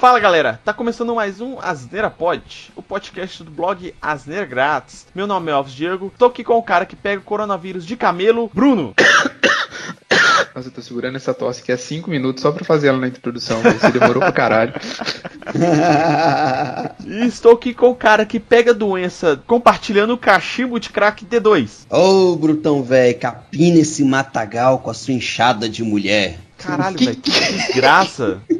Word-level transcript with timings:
Fala 0.00 0.18
galera, 0.18 0.58
tá 0.64 0.72
começando 0.72 1.14
mais 1.14 1.42
um 1.42 1.58
Asneira 1.60 2.08
Pod, 2.08 2.72
o 2.74 2.80
podcast 2.80 3.44
do 3.44 3.50
blog 3.50 3.94
Asneira 4.00 4.46
Grátis. 4.46 5.06
Meu 5.14 5.26
nome 5.26 5.50
é 5.50 5.52
Alves 5.52 5.74
Diego, 5.74 6.10
tô 6.16 6.24
aqui 6.24 6.42
com 6.42 6.54
o 6.54 6.62
cara 6.62 6.86
que 6.86 6.96
pega 6.96 7.20
o 7.20 7.24
coronavírus 7.24 7.84
de 7.84 7.98
camelo, 7.98 8.50
Bruno. 8.54 8.94
Nossa, 10.56 10.68
eu 10.68 10.72
tô 10.72 10.80
segurando 10.80 11.16
essa 11.16 11.34
tosse 11.34 11.60
aqui 11.60 11.70
há 11.70 11.76
5 11.76 12.08
minutos 12.08 12.40
só 12.40 12.50
pra 12.50 12.64
fazer 12.64 12.88
ela 12.88 12.96
na 12.96 13.08
introdução, 13.08 13.60
você 13.60 13.92
demorou 13.92 14.20
pra 14.20 14.32
caralho. 14.32 14.72
e 17.06 17.26
estou 17.26 17.52
aqui 17.52 17.74
com 17.74 17.90
o 17.90 17.94
cara 17.94 18.24
que 18.24 18.40
pega 18.40 18.72
doença 18.72 19.38
compartilhando 19.46 20.14
o 20.14 20.18
cachimbo 20.18 20.80
de 20.80 20.88
crack 20.88 21.26
D2. 21.26 21.84
Ô, 21.90 22.36
Brutão 22.36 22.82
velho, 22.82 23.18
capina 23.18 23.80
esse 23.80 24.02
matagal 24.02 24.78
com 24.78 24.90
a 24.90 24.94
sua 24.94 25.12
enxada 25.12 25.68
de 25.68 25.84
mulher. 25.84 26.38
Caralho, 26.56 26.98
velho, 26.98 27.16
que 27.16 27.30
desgraça. 27.30 28.40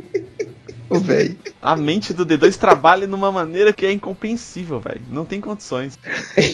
Ô, 0.90 0.98
velho. 1.00 1.38
A 1.62 1.76
mente 1.76 2.14
do 2.14 2.24
D2 2.24 2.56
trabalha 2.56 3.06
numa 3.06 3.30
maneira 3.30 3.72
que 3.72 3.84
é 3.84 3.92
incompreensível, 3.92 4.80
velho. 4.80 5.02
Não 5.10 5.24
tem 5.24 5.40
condições. 5.40 5.98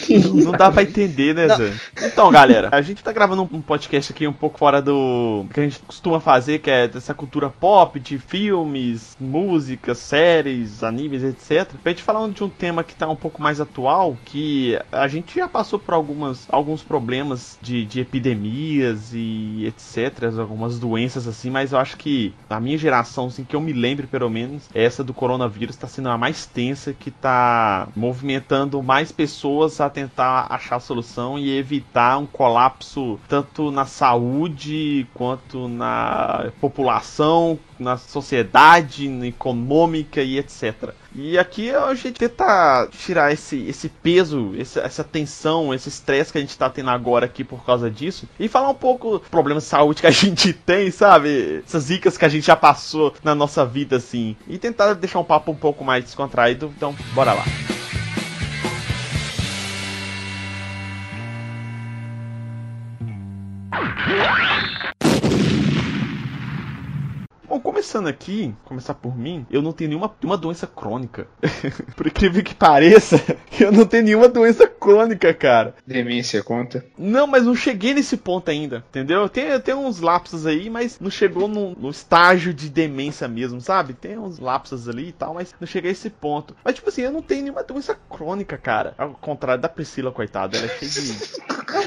não, 0.09 0.33
não, 0.33 0.51
dá 0.51 0.71
pra 0.71 0.83
entender, 0.83 1.33
né, 1.33 1.47
Zé? 1.47 1.73
Então, 2.01 2.29
galera, 2.29 2.69
a 2.71 2.81
gente 2.81 3.03
tá 3.03 3.11
gravando 3.11 3.43
um 3.43 3.61
podcast 3.61 4.11
aqui 4.11 4.27
um 4.27 4.33
pouco 4.33 4.59
fora 4.59 4.81
do 4.81 5.45
que 5.53 5.59
a 5.59 5.63
gente 5.63 5.79
costuma 5.79 6.19
fazer, 6.19 6.59
que 6.59 6.69
é 6.69 6.87
dessa 6.87 7.13
cultura 7.13 7.49
pop, 7.49 7.99
de 7.99 8.17
filmes, 8.17 9.15
músicas, 9.19 9.97
séries, 9.97 10.83
animes, 10.83 11.23
etc. 11.23 11.71
Pra 11.81 11.91
gente 11.91 12.03
falar 12.03 12.27
de 12.29 12.43
um 12.43 12.49
tema 12.49 12.83
que 12.83 12.95
tá 12.95 13.07
um 13.07 13.15
pouco 13.15 13.41
mais 13.41 13.61
atual, 13.61 14.17
que 14.25 14.77
a 14.91 15.07
gente 15.07 15.35
já 15.35 15.47
passou 15.47 15.79
por 15.79 15.93
algumas, 15.93 16.45
alguns 16.49 16.83
problemas 16.83 17.57
de, 17.61 17.85
de 17.85 18.01
epidemias 18.01 19.11
e 19.13 19.65
etc. 19.65 20.25
Algumas 20.39 20.79
doenças 20.79 21.27
assim, 21.27 21.49
mas 21.49 21.71
eu 21.71 21.79
acho 21.79 21.97
que 21.97 22.33
a 22.49 22.59
minha 22.59 22.77
geração, 22.77 23.27
assim, 23.27 23.43
que 23.43 23.55
eu 23.55 23.61
me 23.61 23.73
lembro 23.73 24.07
pelo 24.07 24.29
menos, 24.29 24.63
essa 24.73 24.96
essa 24.97 25.03
do 25.03 25.13
coronavírus 25.13 25.75
está 25.75 25.87
sendo 25.87 26.09
a 26.09 26.17
mais 26.17 26.47
tensa, 26.47 26.91
que 26.91 27.09
está 27.09 27.87
movimentando 27.95 28.81
mais 28.81 29.11
pessoas 29.11 29.79
a 29.79 29.89
tentar 29.89 30.47
achar 30.49 30.79
solução 30.79 31.37
e 31.37 31.55
evitar 31.55 32.17
um 32.17 32.25
colapso 32.25 33.19
tanto 33.27 33.69
na 33.69 33.85
saúde 33.85 35.05
quanto 35.13 35.67
na 35.67 36.51
população, 36.59 37.59
na 37.77 37.95
sociedade 37.97 39.07
econômica 39.27 40.23
e 40.23 40.39
etc. 40.39 40.95
E 41.19 41.35
aqui 41.35 41.71
a 41.71 41.91
gente 41.95 42.11
tenta 42.11 42.87
tirar 42.91 43.33
esse, 43.33 43.67
esse 43.67 43.89
peso, 43.89 44.53
esse, 44.55 44.79
essa 44.79 45.03
tensão, 45.03 45.73
esse 45.73 45.89
estresse 45.89 46.31
que 46.31 46.37
a 46.37 46.41
gente 46.41 46.51
está 46.51 46.69
tendo 46.69 46.91
agora 46.91 47.25
aqui 47.25 47.43
por 47.43 47.65
causa 47.65 47.89
disso. 47.89 48.29
E 48.39 48.47
falar 48.47 48.69
um 48.69 48.75
pouco 48.75 49.17
dos 49.17 49.27
problemas 49.27 49.63
de 49.63 49.69
saúde 49.69 50.01
que 50.01 50.05
a 50.05 50.11
gente 50.11 50.53
tem, 50.53 50.91
sabe? 50.91 51.63
Essas 51.65 51.85
zicas 51.85 52.19
que 52.19 52.25
a 52.25 52.29
gente 52.29 52.45
já 52.45 52.55
passou 52.55 53.15
na 53.23 53.33
nossa 53.33 53.65
vida, 53.65 53.95
assim. 53.95 54.37
E 54.47 54.59
tentar 54.59 54.93
deixar 54.93 55.17
um 55.17 55.23
papo 55.23 55.51
um 55.51 55.55
pouco 55.55 55.83
mais 55.83 56.03
descontraído. 56.03 56.71
Então, 56.77 56.95
bora 57.15 57.33
lá. 57.33 57.45
Bom, 67.47 67.61
começando 67.61 68.07
aqui, 68.07 68.53
começar 68.65 68.93
por 68.93 69.17
mim, 69.17 69.45
eu 69.49 69.61
não 69.61 69.71
tenho 69.71 69.89
nenhuma 69.89 70.13
uma 70.21 70.37
doença 70.37 70.67
crônica. 70.67 71.27
por 71.95 72.05
incrível 72.05 72.43
que 72.43 72.53
pareça, 72.53 73.15
eu 73.57 73.71
não 73.71 73.85
tenho 73.85 74.03
nenhuma 74.03 74.27
doença 74.27 74.67
crônica, 74.67 75.33
cara. 75.33 75.73
Demência 75.85 76.43
conta? 76.43 76.85
Não, 76.97 77.25
mas 77.25 77.45
não 77.45 77.55
cheguei 77.55 77.93
nesse 77.93 78.17
ponto 78.17 78.51
ainda, 78.51 78.83
entendeu? 78.89 79.29
Tem, 79.29 79.57
tem 79.61 79.73
uns 79.73 80.01
lapsos 80.01 80.45
aí, 80.45 80.69
mas 80.69 80.99
não 80.99 81.09
chegou 81.09 81.47
no, 81.47 81.71
no 81.71 81.89
estágio 81.89 82.53
de 82.53 82.69
demência 82.69 83.29
mesmo, 83.29 83.61
sabe? 83.61 83.93
Tem 83.93 84.17
uns 84.17 84.39
lapsos 84.39 84.89
ali 84.89 85.07
e 85.07 85.13
tal, 85.13 85.33
mas 85.33 85.55
não 85.57 85.65
cheguei 85.65 85.91
a 85.91 85.93
esse 85.93 86.09
ponto. 86.09 86.53
Mas, 86.65 86.75
tipo 86.75 86.89
assim, 86.89 87.03
eu 87.03 87.11
não 87.11 87.21
tenho 87.21 87.43
nenhuma 87.43 87.63
doença 87.63 87.97
crônica, 88.09 88.57
cara. 88.57 88.93
Ao 88.97 89.11
contrário 89.11 89.61
da 89.61 89.69
Priscila, 89.69 90.11
coitada, 90.11 90.57
ela 90.57 90.65
é 90.65 90.69
cheia 90.69 90.91
de. 90.91 91.86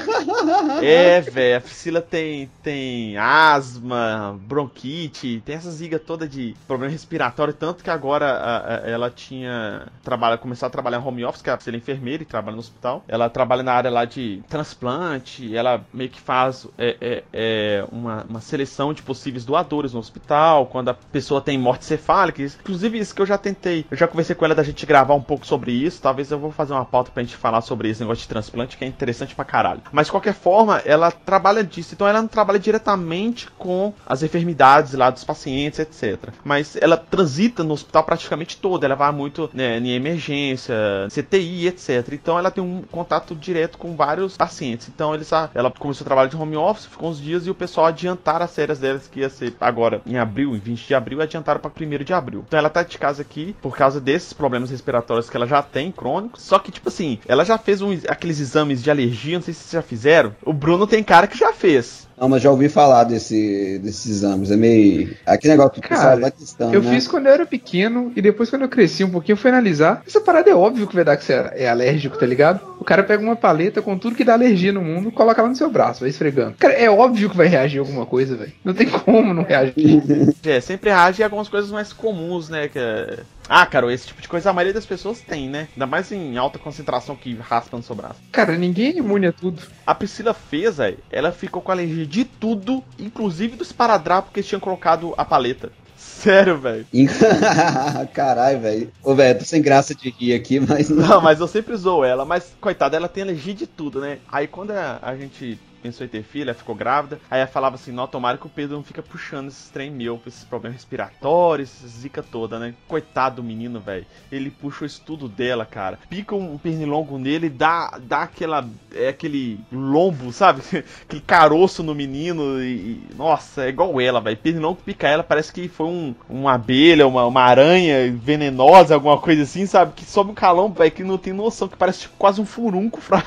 é, 0.81 1.21
velho, 1.21 1.57
a 1.57 1.61
Priscila 1.61 2.01
tem, 2.01 2.49
tem 2.61 3.17
asma, 3.17 4.39
bronquite, 4.41 5.41
tem 5.45 5.55
essa 5.55 5.71
ziga 5.71 5.99
toda 5.99 6.27
de 6.27 6.55
problema 6.67 6.91
respiratório, 6.91 7.53
tanto 7.53 7.83
que 7.83 7.89
agora 7.89 8.25
a, 8.25 8.57
a, 8.57 8.89
ela 8.89 9.09
tinha. 9.09 9.87
Trabalha, 10.03 10.37
começou 10.37 10.67
a 10.67 10.69
trabalhar 10.69 10.99
em 10.99 11.05
home 11.05 11.25
office, 11.25 11.41
que 11.41 11.49
ela 11.49 11.59
é 11.65 11.75
enfermeira 11.75 12.23
e 12.23 12.25
trabalha 12.25 12.55
no 12.55 12.59
hospital. 12.59 13.03
Ela 13.07 13.29
trabalha 13.29 13.63
na 13.63 13.73
área 13.73 13.91
lá 13.91 14.05
de 14.05 14.43
transplante, 14.49 15.55
ela 15.55 15.83
meio 15.93 16.09
que 16.09 16.19
faz 16.19 16.67
é, 16.77 16.97
é, 17.01 17.23
é 17.33 17.85
uma, 17.91 18.25
uma, 18.27 18.41
seleção 18.41 18.93
de 18.93 19.01
possíveis 19.01 19.45
doadores 19.45 19.93
no 19.93 19.99
hospital, 19.99 20.65
quando 20.67 20.89
a 20.89 20.93
pessoa 20.93 21.41
tem 21.41 21.57
morte 21.57 21.85
cefálica. 21.85 22.41
Inclusive, 22.41 22.99
isso 22.99 23.13
que 23.13 23.21
eu 23.21 23.25
já 23.25 23.37
tentei. 23.37 23.85
Eu 23.89 23.97
já 23.97 24.07
conversei 24.07 24.35
com 24.35 24.45
ela 24.45 24.55
da 24.55 24.63
gente 24.63 24.85
gravar 24.85 25.13
um 25.13 25.21
pouco 25.21 25.45
sobre 25.45 25.71
isso. 25.71 26.01
Talvez 26.01 26.31
eu 26.31 26.39
vou 26.39 26.51
fazer 26.51 26.73
uma 26.73 26.85
pauta 26.85 27.11
pra 27.11 27.23
gente 27.23 27.35
falar 27.35 27.61
sobre 27.61 27.89
esse 27.89 28.01
negócio 28.01 28.21
de 28.21 28.27
transplante, 28.27 28.77
que 28.77 28.83
é 28.83 28.87
interessante 28.87 29.35
pra 29.35 29.45
caralho. 29.45 29.81
Mas 29.91 30.07
de 30.07 30.11
qualquer 30.11 30.33
forma, 30.33 30.81
ela 30.85 31.11
trabalha 31.11 31.63
disso. 31.63 31.93
Então 31.93 32.07
ela 32.07 32.21
não 32.21 32.27
trabalha 32.27 32.59
diretamente 32.59 33.49
com 33.57 33.93
as 34.05 34.23
enfermidades 34.23 34.93
lá 34.93 35.09
dos 35.09 35.23
pacientes 35.23 35.79
etc. 35.79 36.33
Mas 36.43 36.75
ela 36.75 36.97
transita 36.97 37.63
no 37.63 37.73
hospital 37.73 38.03
praticamente 38.03 38.57
todo, 38.57 38.83
ela 38.83 38.95
vai 38.95 39.11
muito 39.11 39.49
né, 39.53 39.77
em 39.77 39.91
emergência, 39.91 40.75
CTI, 41.09 41.67
etc. 41.67 42.13
Então 42.13 42.37
ela 42.37 42.51
tem 42.51 42.63
um 42.63 42.81
contato 42.83 43.35
direto 43.35 43.77
com 43.77 43.95
vários 43.95 44.37
pacientes. 44.37 44.87
Então 44.87 45.13
eles, 45.13 45.29
ela 45.53 45.71
começou 45.71 46.03
a 46.03 46.07
trabalhar 46.07 46.29
de 46.29 46.37
home 46.37 46.55
office, 46.55 46.85
ficou 46.85 47.09
uns 47.09 47.19
dias 47.19 47.45
e 47.45 47.49
o 47.49 47.55
pessoal 47.55 47.87
adiantaram 47.87 48.45
as 48.45 48.55
férias 48.55 48.79
delas, 48.79 49.07
que 49.07 49.19
ia 49.19 49.29
ser 49.29 49.53
agora 49.59 50.01
em 50.05 50.17
abril, 50.17 50.55
em 50.55 50.59
20 50.59 50.87
de 50.87 50.93
abril, 50.93 51.21
adiantaram 51.21 51.59
para 51.59 51.71
1 51.71 52.03
de 52.03 52.13
abril. 52.13 52.43
Então 52.47 52.57
ela 52.57 52.69
tá 52.69 52.83
de 52.83 52.97
casa 52.97 53.21
aqui 53.21 53.55
por 53.61 53.75
causa 53.75 53.99
desses 53.99 54.33
problemas 54.33 54.69
respiratórios 54.69 55.29
que 55.29 55.35
ela 55.35 55.47
já 55.47 55.61
tem, 55.61 55.91
crônicos. 55.91 56.43
Só 56.43 56.59
que, 56.59 56.71
tipo 56.71 56.89
assim, 56.89 57.19
ela 57.27 57.43
já 57.43 57.57
fez 57.57 57.81
um, 57.81 57.91
aqueles 58.07 58.39
exames 58.39 58.81
de 58.81 58.89
alergia, 58.89 59.37
não 59.37 59.43
sei 59.43 59.53
se 59.53 59.61
vocês 59.61 59.80
já 59.81 59.83
fizeram. 59.83 60.35
O 60.43 60.53
Bruno 60.53 60.87
tem 60.87 61.03
cara 61.03 61.27
que 61.27 61.37
já 61.37 61.51
fez. 61.51 62.07
Não, 62.21 62.29
mas 62.29 62.43
já 62.43 62.51
ouvi 62.51 62.69
falar 62.69 63.05
desse, 63.05 63.79
desses 63.79 64.17
exames. 64.17 64.51
É 64.51 64.55
meio. 64.55 65.17
Aquele 65.25 65.53
negócio 65.53 65.81
que 65.81 65.81
Cara, 65.81 66.17
vai 66.17 66.29
testando. 66.29 66.71
Eu 66.71 66.83
né? 66.83 66.93
fiz 66.93 67.07
quando 67.07 67.25
eu 67.25 67.33
era 67.33 67.47
pequeno 67.47 68.13
e 68.15 68.21
depois, 68.21 68.47
quando 68.47 68.61
eu 68.61 68.69
cresci 68.69 69.03
um 69.03 69.09
pouquinho, 69.09 69.35
fui 69.35 69.49
analisar. 69.49 70.03
Essa 70.05 70.21
parada 70.21 70.47
é 70.47 70.53
óbvio 70.53 70.85
que 70.85 70.93
vai 70.93 71.03
dar 71.03 71.17
que 71.17 71.23
você 71.25 71.33
é 71.33 71.67
alérgico, 71.67 72.19
tá 72.19 72.27
ligado? 72.27 72.61
O 72.79 72.83
cara 72.83 73.01
pega 73.01 73.23
uma 73.23 73.35
paleta 73.35 73.81
com 73.81 73.97
tudo 73.97 74.15
que 74.15 74.23
dá 74.23 74.33
alergia 74.33 74.71
no 74.71 74.83
mundo, 74.83 75.11
coloca 75.11 75.41
lá 75.41 75.49
no 75.49 75.55
seu 75.55 75.71
braço, 75.71 76.01
vai 76.01 76.09
esfregando. 76.09 76.57
Cara, 76.59 76.75
é 76.75 76.91
óbvio 76.91 77.27
que 77.27 77.37
vai 77.37 77.47
reagir 77.47 77.79
a 77.79 77.81
alguma 77.81 78.05
coisa, 78.05 78.35
velho. 78.35 78.53
Não 78.63 78.75
tem 78.75 78.87
como 78.87 79.33
não 79.33 79.41
reagir. 79.41 80.03
é, 80.45 80.61
sempre 80.61 80.91
reage 80.91 81.23
a 81.23 81.25
algumas 81.25 81.49
coisas 81.49 81.71
mais 81.71 81.91
comuns, 81.91 82.49
né? 82.49 82.67
Que 82.67 82.77
é 82.77 83.19
ah, 83.53 83.65
cara, 83.65 83.91
esse 83.93 84.07
tipo 84.07 84.21
de 84.21 84.29
coisa 84.29 84.49
a 84.49 84.53
maioria 84.53 84.73
das 84.73 84.85
pessoas 84.85 85.19
tem, 85.19 85.49
né? 85.49 85.67
Ainda 85.73 85.85
mais 85.85 86.09
em 86.09 86.37
alta 86.37 86.57
concentração 86.57 87.17
que 87.17 87.35
raspa 87.35 87.75
no 87.75 87.83
seu 87.83 87.93
braço. 87.93 88.15
Cara, 88.31 88.57
ninguém 88.57 88.93
é 88.93 88.97
imune 88.99 89.27
a 89.27 89.33
tudo. 89.33 89.61
A 89.85 89.93
Priscila 89.93 90.33
fez, 90.33 90.79
aí, 90.79 90.97
ela 91.11 91.33
ficou 91.33 91.61
com 91.61 91.69
alergia 91.69 92.05
de 92.11 92.25
tudo, 92.25 92.83
inclusive 92.99 93.55
do 93.55 93.63
esparadrapo 93.63 94.31
que 94.31 94.41
eles 94.41 94.49
tinham 94.49 94.59
colocado 94.59 95.13
a 95.17 95.23
paleta. 95.23 95.71
Sério, 95.95 96.59
velho. 96.59 96.85
Caralho, 98.13 98.59
velho. 98.59 98.91
Ô, 99.01 99.15
velho, 99.15 99.39
tô 99.39 99.45
sem 99.45 99.61
graça 99.61 99.95
de 99.95 100.09
rir 100.09 100.33
aqui, 100.33 100.59
mas. 100.59 100.89
Não, 100.89 101.21
mas 101.21 101.39
eu 101.39 101.47
sempre 101.47 101.73
usou 101.73 102.03
ela. 102.03 102.25
Mas, 102.25 102.53
coitada, 102.59 102.97
ela 102.97 103.07
tem 103.07 103.23
alergia 103.23 103.53
de 103.53 103.65
tudo, 103.65 104.01
né? 104.01 104.19
Aí 104.31 104.45
quando 104.45 104.71
a, 104.71 104.99
a 105.01 105.15
gente 105.15 105.57
pensou 105.81 106.05
em 106.05 106.09
ter 106.09 106.23
filha, 106.23 106.53
ficou 106.53 106.75
grávida. 106.75 107.19
Aí 107.29 107.39
ela 107.39 107.47
falava 107.47 107.75
assim: 107.75 107.91
Não, 107.91 108.07
tomara 108.07 108.37
que 108.37 108.45
o 108.45 108.49
Pedro 108.49 108.75
não 108.75 108.83
fica 108.83 109.01
puxando 109.01 109.47
esses 109.47 109.69
trem 109.69 109.89
meu, 109.91 110.21
esses 110.25 110.43
problemas 110.43 110.77
respiratórios, 110.77 111.71
essa 111.77 111.87
zica 111.87 112.23
toda, 112.23 112.59
né? 112.59 112.73
Coitado 112.87 113.37
do 113.37 113.43
menino, 113.43 113.79
velho. 113.79 114.05
Ele 114.31 114.49
puxa 114.49 114.83
o 114.83 114.87
estudo 114.87 115.27
dela, 115.27 115.65
cara. 115.65 115.99
Pica 116.09 116.35
um 116.35 116.57
pernilongo 116.57 117.17
nele, 117.17 117.49
dá, 117.49 117.99
dá 118.01 118.23
aquela. 118.23 118.67
É 118.93 119.09
aquele 119.09 119.59
lombo, 119.71 120.31
sabe? 120.31 120.61
aquele 121.03 121.21
caroço 121.21 121.83
no 121.83 121.95
menino. 121.95 122.61
E, 122.61 123.01
nossa, 123.15 123.65
é 123.65 123.69
igual 123.69 123.99
ela, 123.99 124.21
velho. 124.21 124.37
Pernilongo 124.37 124.81
pica 124.83 125.07
ela, 125.07 125.23
parece 125.23 125.51
que 125.51 125.67
foi 125.67 125.87
um, 125.87 126.15
uma 126.29 126.53
abelha, 126.53 127.07
uma, 127.07 127.25
uma 127.25 127.41
aranha 127.41 128.11
venenosa, 128.11 128.93
alguma 128.93 129.17
coisa 129.17 129.43
assim, 129.43 129.65
sabe? 129.65 129.93
Que 129.95 130.05
sobe 130.05 130.31
um 130.31 130.35
calão, 130.35 130.71
velho, 130.71 130.91
que 130.91 131.03
não 131.03 131.17
tem 131.17 131.33
noção, 131.33 131.67
que 131.67 131.77
parece 131.77 132.01
tipo, 132.01 132.15
quase 132.17 132.41
um 132.41 132.45
furunco 132.45 132.99
fra... 133.01 133.23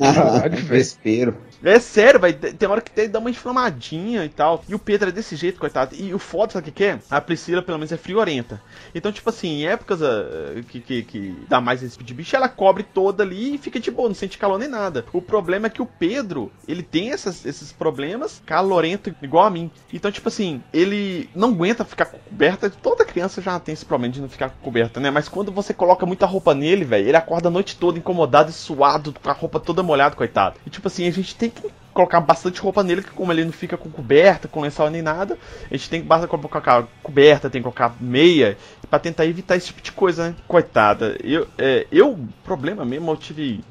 Ah, 0.00 0.48
desespero. 0.48 1.36
É 1.62 1.78
sério, 1.78 2.20
vai. 2.20 2.32
Tem 2.32 2.68
hora 2.68 2.80
que 2.80 2.90
tem, 2.90 3.08
dá 3.08 3.18
uma 3.18 3.30
inflamadinha 3.30 4.24
e 4.24 4.28
tal. 4.28 4.62
E 4.68 4.74
o 4.74 4.78
Pedro 4.78 5.08
é 5.08 5.12
desse 5.12 5.36
jeito, 5.36 5.58
coitado. 5.58 5.94
E 5.94 6.12
o 6.14 6.18
foda, 6.18 6.52
sabe 6.52 6.70
o 6.70 6.72
que, 6.72 6.84
é? 6.84 6.98
A 7.10 7.20
Priscila, 7.20 7.62
pelo 7.62 7.78
menos, 7.78 7.92
é 7.92 7.96
friorenta. 7.96 8.60
Então, 8.94 9.12
tipo 9.12 9.28
assim, 9.28 9.48
em 9.48 9.66
épocas 9.66 10.00
uh, 10.00 10.62
que, 10.68 10.80
que, 10.80 11.02
que, 11.02 11.36
dá 11.48 11.60
mais 11.60 11.82
esse 11.82 11.92
tipo 11.92 12.04
de 12.04 12.14
bicho, 12.14 12.36
ela 12.36 12.48
cobre 12.48 12.82
toda 12.82 13.22
ali 13.22 13.54
e 13.54 13.58
fica 13.58 13.80
de 13.80 13.90
boa, 13.90 14.08
não 14.08 14.14
sente 14.14 14.38
calor 14.38 14.58
nem 14.58 14.68
nada. 14.68 15.04
O 15.12 15.22
problema 15.22 15.66
é 15.66 15.70
que 15.70 15.82
o 15.82 15.86
Pedro, 15.86 16.52
ele 16.66 16.82
tem 16.82 17.10
essas, 17.10 17.44
esses 17.44 17.72
problemas 17.72 18.42
calorento 18.44 19.14
igual 19.22 19.46
a 19.46 19.50
mim. 19.50 19.70
Então, 19.92 20.10
tipo 20.10 20.28
assim, 20.28 20.62
ele 20.72 21.28
não 21.34 21.50
aguenta 21.50 21.84
ficar 21.84 22.06
coberta. 22.06 22.70
Toda 22.70 23.04
criança 23.04 23.40
já 23.40 23.58
tem 23.58 23.72
esse 23.72 23.84
problema 23.84 24.12
de 24.12 24.20
não 24.20 24.28
ficar 24.28 24.50
coberta, 24.62 25.00
né? 25.00 25.10
Mas 25.10 25.28
quando 25.28 25.50
você 25.50 25.72
coloca 25.72 26.06
muita 26.06 26.26
roupa 26.26 26.54
nele, 26.54 26.84
velho, 26.84 27.08
ele 27.08 27.16
acorda 27.16 27.48
a 27.48 27.50
noite 27.50 27.76
toda 27.76 27.98
incomodado 27.98 28.50
e 28.50 28.52
suado, 28.52 29.12
com 29.12 29.30
a 29.30 29.32
roupa 29.32 29.58
toda 29.58 29.82
molhada, 29.82 30.16
coitado. 30.16 30.58
E 30.66 30.70
tipo 30.70 30.88
assim, 30.88 31.06
a 31.06 31.10
gente 31.10 31.34
tem 31.34 31.52
colocar 31.92 32.20
bastante 32.20 32.60
roupa 32.60 32.82
nele, 32.82 33.02
que 33.02 33.10
como 33.10 33.32
ele 33.32 33.44
não 33.44 33.52
fica 33.52 33.76
com 33.76 33.90
coberta, 33.90 34.46
com 34.46 34.60
lençol 34.60 34.90
nem 34.90 35.00
nada, 35.00 35.38
a 35.70 35.74
gente 35.74 35.88
tem 35.88 36.00
que 36.02 36.06
bastante 36.06 36.28
colocar 36.28 36.86
coberta, 37.02 37.48
tem 37.48 37.60
que 37.60 37.64
colocar 37.64 37.96
meia, 37.98 38.58
para 38.90 38.98
tentar 38.98 39.24
evitar 39.24 39.56
esse 39.56 39.68
tipo 39.68 39.80
de 39.80 39.92
coisa, 39.92 40.28
né? 40.28 40.36
Coitada. 40.46 41.16
Eu, 41.24 41.48
é, 41.56 41.86
eu 41.90 42.18
problema 42.44 42.84
mesmo, 42.84 43.10
eu 43.10 43.16
tive. 43.16 43.64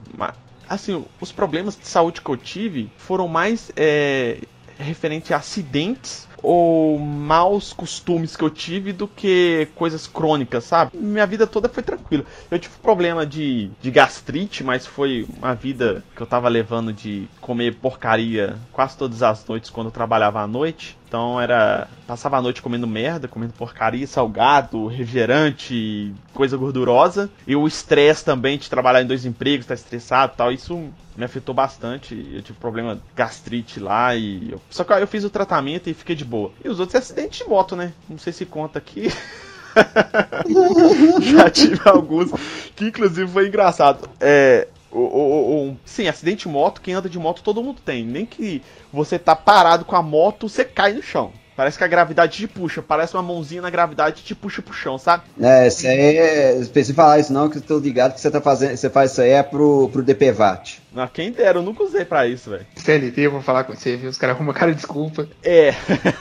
Assim, 0.68 1.06
os 1.22 1.32
problemas 1.32 1.78
de 1.78 1.88
saúde 1.88 2.22
que 2.22 2.30
eu 2.30 2.36
tive 2.36 2.92
foram 2.98 3.28
mais 3.28 3.72
é, 3.76 4.40
referente 4.80 5.32
a 5.32 5.38
acidentes 5.38 6.28
ou 6.46 7.00
maus 7.00 7.74
costumes 7.74 8.36
que 8.36 8.44
eu 8.44 8.50
tive 8.50 8.94
do 8.94 9.08
que 9.08 9.68
coisas 9.76 10.06
crônicas, 10.06 10.64
sabe? 10.64 10.92
Minha 10.96 11.26
vida 11.26 11.48
toda 11.48 11.68
foi 11.68 11.82
tranquila. 11.82 12.24
Eu 12.52 12.60
tive 12.60 12.76
problema 12.78 13.26
de, 13.26 13.70
de 13.82 13.90
gastrite, 13.92 14.64
mas 14.64 14.86
foi 14.86 15.28
uma 15.38 15.56
vida 15.56 16.04
que 16.16 16.22
eu 16.22 16.28
tava 16.28 16.48
levando 16.48 16.94
de 16.94 17.28
comer 17.42 17.76
porcaria 17.76 18.58
quase 18.72 18.98
todas 18.98 19.24
as 19.24 19.46
noites 19.46 19.70
quando 19.70 19.88
eu 19.88 19.92
trabalhava 19.92 20.42
à 20.42 20.48
noite. 20.48 20.98
Então 21.08 21.40
era. 21.40 21.88
Passava 22.08 22.38
a 22.38 22.42
noite 22.42 22.62
comendo 22.62 22.86
merda, 22.86 23.28
comendo 23.28 23.54
porcaria, 23.54 24.06
salgado, 24.06 24.88
refrigerante, 24.88 26.14
coisa 26.34 26.58
gordurosa. 26.58 27.30
E 27.48 27.56
o 27.56 27.68
estresse 27.68 28.24
também 28.24 28.58
de 28.58 28.70
trabalhar 28.70 29.02
em 29.02 29.08
dois 29.08 29.26
empregos, 29.26 29.66
estar 29.66 29.76
tá 29.76 29.82
estressado 29.82 30.34
tal. 30.36 30.52
Isso 30.52 30.90
me 31.16 31.26
afetou 31.26 31.56
bastante. 31.56 32.14
Eu 32.34 32.42
tive 32.42 32.60
problema 32.60 33.00
gastrite 33.16 33.80
lá 33.80 34.16
e. 34.16 34.52
Eu... 34.52 34.62
Só 34.70 34.84
que 34.84 34.94
eu 34.94 35.08
fiz 35.08 35.24
o 35.24 35.30
tratamento 35.30 35.90
e 35.90 35.94
fiquei 35.94 36.16
de 36.16 36.26
boa. 36.26 36.52
E 36.64 36.70
os 36.70 36.80
outros 36.80 37.02
acidentes 37.02 37.40
de 37.40 37.50
moto, 37.50 37.76
né? 37.76 37.94
Não 38.10 38.18
sei 38.18 38.34
se 38.34 38.46
conta 38.46 38.80
aqui. 38.80 39.12
Já 41.22 41.50
tive 41.50 41.82
alguns 41.86 42.32
que 42.76 42.86
inclusive 42.86 43.30
foi 43.30 43.48
engraçado. 43.48 44.10
É, 44.20 44.68
o, 44.96 45.02
o, 45.02 45.70
o, 45.72 45.78
sim, 45.84 46.08
acidente 46.08 46.44
de 46.44 46.48
moto, 46.48 46.82
quem 46.82 46.94
anda 46.94 47.10
de 47.10 47.20
moto 47.20 47.44
todo 47.44 47.62
mundo 47.62 47.82
tem. 47.84 48.06
Nem 48.06 48.26
que 48.26 48.62
você 48.92 49.20
tá 49.20 49.36
parado 49.36 49.84
com 49.84 49.96
a 49.96 50.02
moto, 50.02 50.48
você 50.48 50.64
cai 50.64 50.94
no 50.94 51.04
chão. 51.04 51.34
Parece 51.56 51.78
que 51.78 51.84
a 51.84 51.88
gravidade 51.88 52.38
te 52.38 52.48
puxa, 52.48 52.82
parece 52.82 53.14
uma 53.14 53.24
mãozinha 53.24 53.62
na 53.62 53.70
gravidade 53.70 54.24
te 54.24 54.36
puxa 54.36 54.62
pro 54.62 54.74
chão, 54.74 54.98
sabe? 54.98 55.24
É, 55.40 55.68
isso 55.68 55.88
aí 55.88 56.18
é. 56.18 56.66
Precisa 56.66 56.94
falar 56.94 57.20
isso 57.20 57.32
não, 57.32 57.50
que 57.50 57.58
eu 57.58 57.62
tô 57.62 57.80
ligado 57.80 58.14
que 58.14 58.22
você 58.22 58.30
tá 58.30 58.42
fazendo. 58.42 58.76
Você 58.76 58.90
faz 58.90 59.12
isso 59.12 59.22
aí 59.22 59.32
é 59.32 59.44
pro, 59.44 59.90
pro 59.92 60.04
DPVAT. 60.04 60.86
Não, 60.96 61.06
quem 61.10 61.30
dera, 61.30 61.60
eu 61.60 61.62
nunca 61.62 61.84
usei 61.84 62.06
pra 62.06 62.26
isso, 62.26 62.50
velho. 62.50 62.66
CLT, 62.78 63.20
eu 63.20 63.32
vou 63.32 63.42
falar 63.42 63.66
com 63.66 63.76
você, 63.76 63.98
viu? 63.98 64.10
Os 64.10 64.18
caras 64.18 64.38
arrumam 64.38 64.54
cara 64.54 64.72
de 64.72 64.78
desculpa. 64.78 65.28
É. 65.44 65.74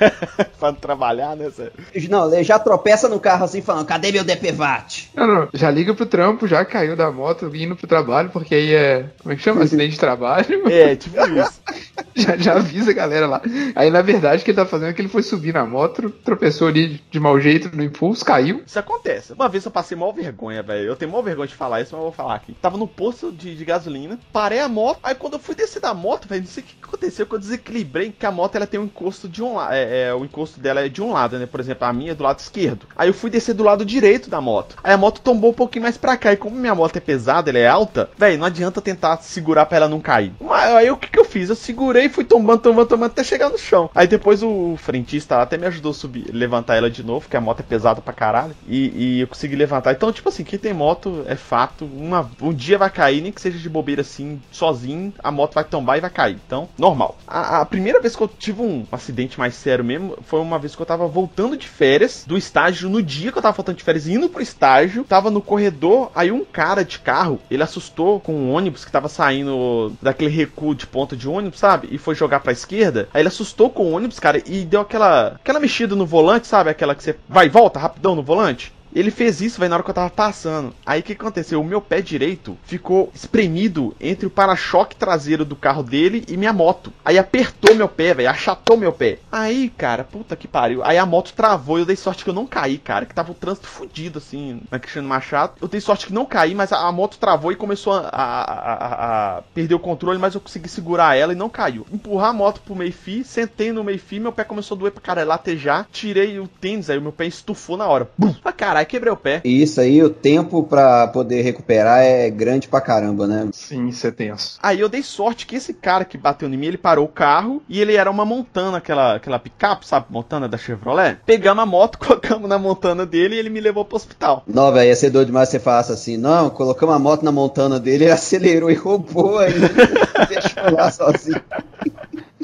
pra 0.59 0.73
não 0.73 0.75
trabalhar, 0.75 1.37
né, 1.37 1.49
Zé? 1.49 1.71
Não, 2.11 2.33
ele 2.35 2.43
já 2.43 2.59
tropeça 2.59 3.09
no 3.09 3.21
carro 3.21 3.45
assim, 3.45 3.63
falando, 3.63 3.87
cadê 3.87 4.11
meu 4.11 4.25
DPVAT? 4.25 5.11
Não, 5.15 5.27
não, 5.29 5.49
já 5.55 5.71
liga 5.71 5.95
pro 5.95 6.07
trampo, 6.07 6.49
já 6.49 6.65
caiu 6.65 6.97
da 6.97 7.13
moto, 7.13 7.55
indo 7.55 7.77
pro 7.77 7.87
trabalho, 7.87 8.31
porque 8.31 8.53
aí 8.53 8.75
é. 8.75 9.07
Como 9.23 9.33
é 9.33 9.37
que 9.37 9.43
chama? 9.43 9.63
Acidente 9.63 9.93
de 9.93 10.01
trabalho. 10.01 10.69
É, 10.69 10.97
tipo 10.97 11.17
isso. 11.25 11.63
já, 12.17 12.37
já 12.37 12.55
avisa 12.55 12.91
a 12.91 12.95
galera 12.95 13.29
lá. 13.29 13.43
Aí, 13.77 13.91
na 13.91 14.03
verdade, 14.03 14.43
o 14.43 14.45
que 14.45 14.51
ele 14.51 14.57
tá 14.57 14.67
fazendo 14.67 14.91
é 14.91 14.93
que 14.93 15.01
ele 15.01 15.09
foi 15.09 15.23
subir 15.25 15.55
na 15.55 15.65
moto, 15.65 16.11
tropeçou 16.25 16.69
ali 16.69 17.01
de 17.11 17.19
mau 17.19 17.41
jeito 17.41 17.75
no 17.75 17.83
impulso, 17.83 18.25
caiu. 18.25 18.63
Isso 18.67 18.79
acontece. 18.79 19.33
Uma 19.33 19.49
vez 19.49 19.65
eu 19.65 19.71
passei 19.71 19.97
mal 19.97 20.13
vergonha, 20.13 20.63
velho. 20.63 20.87
Eu 20.87 20.97
tenho 20.97 21.11
mal 21.11 21.23
vergonha 21.23 21.49
de 21.49 21.55
falar 21.55 21.81
isso, 21.81 21.91
mas 21.93 22.01
eu 22.01 22.05
vou 22.05 22.13
falar 22.13 22.35
aqui. 22.35 22.55
Tava 22.55 22.77
no 22.77 22.87
posto 22.87 23.33
de, 23.33 23.57
de 23.57 23.65
gasolina, 23.65 24.19
parei 24.33 24.61
a 24.61 24.69
moto. 24.69 25.01
Aí 25.03 25.15
quando 25.15 25.35
eu 25.35 25.39
fui 25.39 25.55
descer 25.55 25.81
da 25.81 25.95
moto, 25.95 26.29
velho, 26.29 26.43
não 26.43 26.49
sei 26.49 26.63
o 26.63 26.67
que 26.67 26.77
aconteceu, 26.83 27.27
que 27.27 27.35
eu 27.35 27.39
desequilibrei, 27.39 28.13
que 28.13 28.27
a 28.27 28.31
moto 28.31 28.57
ela 28.57 28.67
tem 28.67 28.79
um 28.79 28.85
encosto 28.85 29.29
de 29.29 29.43
um 29.43 29.57
lado. 29.57 29.73
É, 29.73 30.09
é, 30.09 30.15
o 30.15 30.25
encosto 30.25 30.61
dela 30.61 30.85
é 30.85 30.89
de 30.89 31.03
um 31.03 31.13
lado, 31.13 31.39
né? 31.39 31.47
Por 31.47 31.61
exemplo, 31.61 31.87
a 31.87 31.93
minha 31.93 32.13
é 32.13 32.15
do 32.15 32.23
lado 32.23 32.39
esquerdo. 32.39 32.87
Aí 32.97 33.09
eu 33.09 33.15
fui 33.15 33.31
descer 33.31 33.55
do 33.55 33.65
lado 33.65 33.85
direito 33.85 34.31
da 34.31 34.41
moto. 34.41 34.77
Aí 34.83 34.93
a 34.93 34.97
moto 34.97 35.21
tombou 35.21 35.51
um 35.51 35.55
pouquinho 35.55 35.83
mais 35.83 35.97
pra 35.97 36.17
cá. 36.17 36.33
E 36.33 36.37
como 36.37 36.57
minha 36.57 36.75
moto 36.75 36.97
é 36.97 37.01
pesada, 37.01 37.51
ela 37.51 37.59
é 37.59 37.67
alta, 37.67 38.11
velho, 38.17 38.39
não 38.39 38.47
adianta 38.47 38.81
tentar 38.81 39.17
segurar 39.19 39.67
pra 39.67 39.77
ela 39.79 39.89
não 39.89 40.01
cair. 40.01 40.33
Mas 40.41 40.75
aí 40.75 40.91
o 40.91 40.97
que, 40.97 41.11
que 41.11 41.19
eu 41.19 41.25
fiz? 41.25 41.49
Eu 41.49 41.57
segurei, 41.57 42.09
fui 42.09 42.25
tombando, 42.25 42.63
tombando, 42.63 42.89
tombando 42.89 43.13
até 43.13 43.25
chegar 43.25 43.49
no 43.49 43.59
chão. 43.59 43.91
Aí 43.95 44.07
depois 44.07 44.43
o 44.43 44.77
frentista 45.15 45.41
até 45.41 45.57
me 45.57 45.67
ajudou 45.67 45.91
a 45.91 45.95
subir, 45.95 46.31
levantar 46.33 46.77
ela 46.77 46.91
de 46.91 47.03
novo, 47.03 47.23
porque 47.23 47.37
a 47.37 47.41
moto 47.41 47.61
é 47.61 47.63
pesada 47.63 48.01
pra 48.01 48.13
caralho. 48.13 48.55
E, 48.67 48.93
e 48.95 49.21
eu 49.21 49.29
consegui 49.29 49.57
levantar. 49.57 49.93
Então, 49.93 50.13
tipo 50.13 50.29
assim, 50.29 50.45
quem 50.45 50.59
tem 50.59 50.73
moto 50.73 51.25
é 51.27 51.37
fato. 51.37 51.85
Uma, 51.85 52.31
um 52.41 52.53
dia 52.53 52.79
vai 52.79 52.91
cair, 52.91 53.21
nem 53.21 53.33
que 53.33 53.41
seja 53.41 53.59
de 53.59 53.69
bobeira 53.69 54.01
assim, 54.01 54.41
sozinho, 54.51 55.13
a 55.23 55.31
moto 55.31 55.55
vai 55.55 55.65
tombar 55.65 55.99
e 55.99 56.01
vai 56.01 56.11
cair. 56.11 56.39
Então, 56.47 56.69
normal. 56.79 57.17
A, 57.27 57.61
a, 57.61 57.67
primeira 57.67 58.01
vez 58.01 58.17
que 58.17 58.23
eu 58.23 58.29
tive 58.29 58.63
um 58.63 58.87
acidente 58.91 59.39
mais 59.39 59.55
sério 59.55 59.85
mesmo 59.85 60.19
foi 60.25 60.41
uma 60.41 60.59
vez 60.59 60.75
que 60.75 60.83
eu 60.83 60.87
tava 60.87 61.07
voltando 61.07 61.57
de 61.57 61.69
férias 61.69 62.25
do 62.27 62.37
estágio. 62.37 62.89
No 62.89 63.03
dia 63.03 63.31
que 63.31 63.39
eu 63.39 63.43
tava 63.43 63.57
voltando 63.57 63.77
de 63.77 63.85
férias, 63.85 64.09
indo 64.09 64.29
pro 64.29 64.43
estágio, 64.43 65.05
tava 65.05 65.31
no 65.31 65.41
corredor. 65.41 66.11
Aí 66.15 66.31
um 66.31 66.45
cara 66.45 66.85
de 66.85 66.99
carro, 66.99 67.41
ele 67.51 67.63
assustou 67.63 68.21
com 68.21 68.35
um 68.35 68.53
ônibus 68.53 68.85
que 68.85 68.93
tava 68.93 69.09
saindo 69.09 69.93
daquele 70.01 70.31
recuo 70.31 70.75
de 70.75 70.87
ponta 70.87 71.17
de 71.17 71.29
ônibus, 71.29 71.59
sabe? 71.59 71.89
E 71.91 71.99
foi 71.99 72.15
jogar 72.15 72.41
pra 72.41 72.53
esquerda. 72.53 73.09
Aí 73.13 73.23
ele 73.23 73.29
assustou 73.29 73.71
com 73.71 73.85
o 73.85 73.93
ônibus, 73.93 74.19
cara, 74.19 74.43
e 74.47 74.65
deu 74.65 74.81
aquela, 74.81 75.04
aquela 75.05 75.61
mexida 75.61 75.95
no 75.95 76.07
volante, 76.07 76.47
sabe? 76.47 76.71
Aquela 76.71 76.95
que 76.95 77.03
você 77.03 77.17
vai 77.29 77.47
e 77.47 77.51
volta 77.51 77.79
rapidão 77.79 78.15
no 78.15 78.23
volante. 78.23 78.73
Ele 78.95 79.11
fez 79.11 79.41
isso, 79.41 79.59
vai 79.59 79.69
na 79.69 79.75
hora 79.75 79.83
que 79.83 79.91
eu 79.91 79.95
tava 79.95 80.11
passando. 80.11 80.73
Aí 80.87 81.01
o 81.01 81.03
que 81.03 81.13
aconteceu? 81.13 81.61
O 81.61 81.65
meu 81.65 81.81
pé 81.81 82.01
direito 82.01 82.57
ficou 82.63 83.11
espremido 83.15 83.95
entre 84.01 84.27
o 84.27 84.31
para-choque 84.31 84.95
traseiro 84.95 85.45
do 85.45 85.57
carro 85.57 85.83
dele 85.83 86.25
e 86.29 86.37
minha 86.37 86.53
moto. 86.53 86.93
Aí 87.05 87.19
apertou 87.19 87.75
meu 87.75 87.89
pé, 87.89 88.15
velho, 88.15 88.31
achatou 88.31 88.77
meu 88.77 88.93
pé. 88.93 89.19
Aí, 89.33 89.69
cara, 89.71 90.05
puta 90.05 90.37
que 90.37 90.47
pariu. 90.47 90.85
Aí 90.85 90.97
a 90.97 91.05
moto 91.05 91.33
travou 91.33 91.79
e 91.79 91.83
eu 91.83 91.87
dei 91.87 91.97
sorte 91.97 92.23
que 92.23 92.31
eu 92.31 92.35
não 92.35 92.47
caí, 92.47 92.79
cara, 92.79 93.05
que 93.05 93.15
tava 93.15 93.33
o 93.33 93.35
trânsito 93.35 93.67
fudido 93.67 94.19
assim, 94.19 94.61
na 94.71 94.79
Cristiano 94.79 95.09
Machado. 95.09 95.55
Eu 95.61 95.69
dei 95.69 95.81
sorte 95.81 96.07
que 96.07 96.13
não 96.13 96.25
caí, 96.25 96.55
mas 96.55 96.73
a, 96.73 96.87
a 96.87 96.93
moto 96.93 97.19
travou 97.19 97.51
e 97.51 97.57
começou 97.57 97.95
a, 97.95 98.09
a, 98.09 99.39
a, 99.39 99.43
perder 99.55 99.75
o 99.75 99.81
controle, 99.81 100.19
mas 100.19 100.35
eu 100.35 100.41
consegui 100.41 100.69
segurar 100.69 101.17
ela 101.17 101.33
e 101.33 101.37
não 101.37 101.49
caiu. 101.49 101.87
Empurrar 101.93 102.31
a 102.31 102.33
moto 102.33 102.61
pro 102.61 102.77
meio-fio, 102.77 103.25
sentei 103.25 103.73
no 103.73 103.83
meio-fio, 103.83 104.23
meu 104.23 104.33
pé 104.33 104.45
começou 104.45 104.77
a 104.77 104.79
doer 104.79 104.93
pra 104.93 105.03
cara, 105.03 105.25
latejar, 105.25 105.89
tirei 105.91 106.39
o 106.39 106.47
tênis, 106.47 106.89
aí 106.89 106.99
o 106.99 107.03
meu 107.03 107.13
pé 107.13 107.27
estufou 107.27 107.77
na 107.77 107.87
hora. 107.87 108.09
Bum! 108.17 108.35
Ah, 108.45 108.53
caralho, 108.53 108.84
Aí 108.85 108.87
quebrei 108.87 109.13
o 109.13 109.17
pé. 109.17 109.41
E 109.43 109.63
isso 109.63 109.81
aí, 109.81 110.03
o 110.03 110.11
tempo 110.11 110.63
para 110.63 111.09
poder 111.09 111.41
recuperar 111.41 112.01
é 112.03 112.29
grande 112.29 112.69
pra 112.69 112.83
caramba, 112.83 113.27
né? 113.27 113.49
Sim, 113.53 113.89
isso 113.89 114.07
é 114.07 114.11
tenso. 114.11 114.59
Aí 114.63 114.79
eu 114.79 114.91
dei 114.91 115.03
sorte 115.03 115.47
que 115.47 115.57
esse 115.57 115.73
cara 115.73 116.05
que 116.05 116.19
bateu 116.19 116.49
em 116.49 116.57
mim, 116.57 116.67
ele 116.67 116.77
parou 116.77 117.07
o 117.07 117.09
carro 117.09 117.63
e 117.67 117.81
ele 117.81 117.97
era 117.97 118.11
uma 118.11 118.27
montana, 118.27 118.77
aquela, 118.77 119.17
aquela 119.17 119.39
picape, 119.39 119.87
sabe? 119.87 120.07
Montana 120.11 120.47
da 120.47 120.59
Chevrolet. 120.59 121.17
Pegamos 121.25 121.63
a 121.63 121.67
moto, 121.67 121.97
colocamos 122.05 122.47
na 122.49 122.59
montana 122.59 123.07
dele 123.07 123.37
e 123.37 123.39
ele 123.39 123.49
me 123.49 123.61
levou 123.61 123.87
pro 123.87 123.97
hospital. 123.97 124.45
Não, 124.47 124.71
velho, 124.71 124.89
ia 124.89 124.97
ser 124.97 125.09
doido 125.09 125.29
demais 125.29 125.49
você 125.49 125.59
falasse 125.59 125.91
assim, 125.91 126.19
não, 126.19 126.51
colocamos 126.51 126.95
a 126.95 126.99
moto 126.99 127.25
na 127.25 127.33
montana 127.33 127.81
dele, 127.81 128.05
ele 128.05 128.13
acelerou 128.13 128.71
e 128.71 128.75
roubou 128.75 129.39
aí. 129.39 129.55
Deixou 130.29 130.77
lá 130.77 130.91
sozinho. 130.91 131.41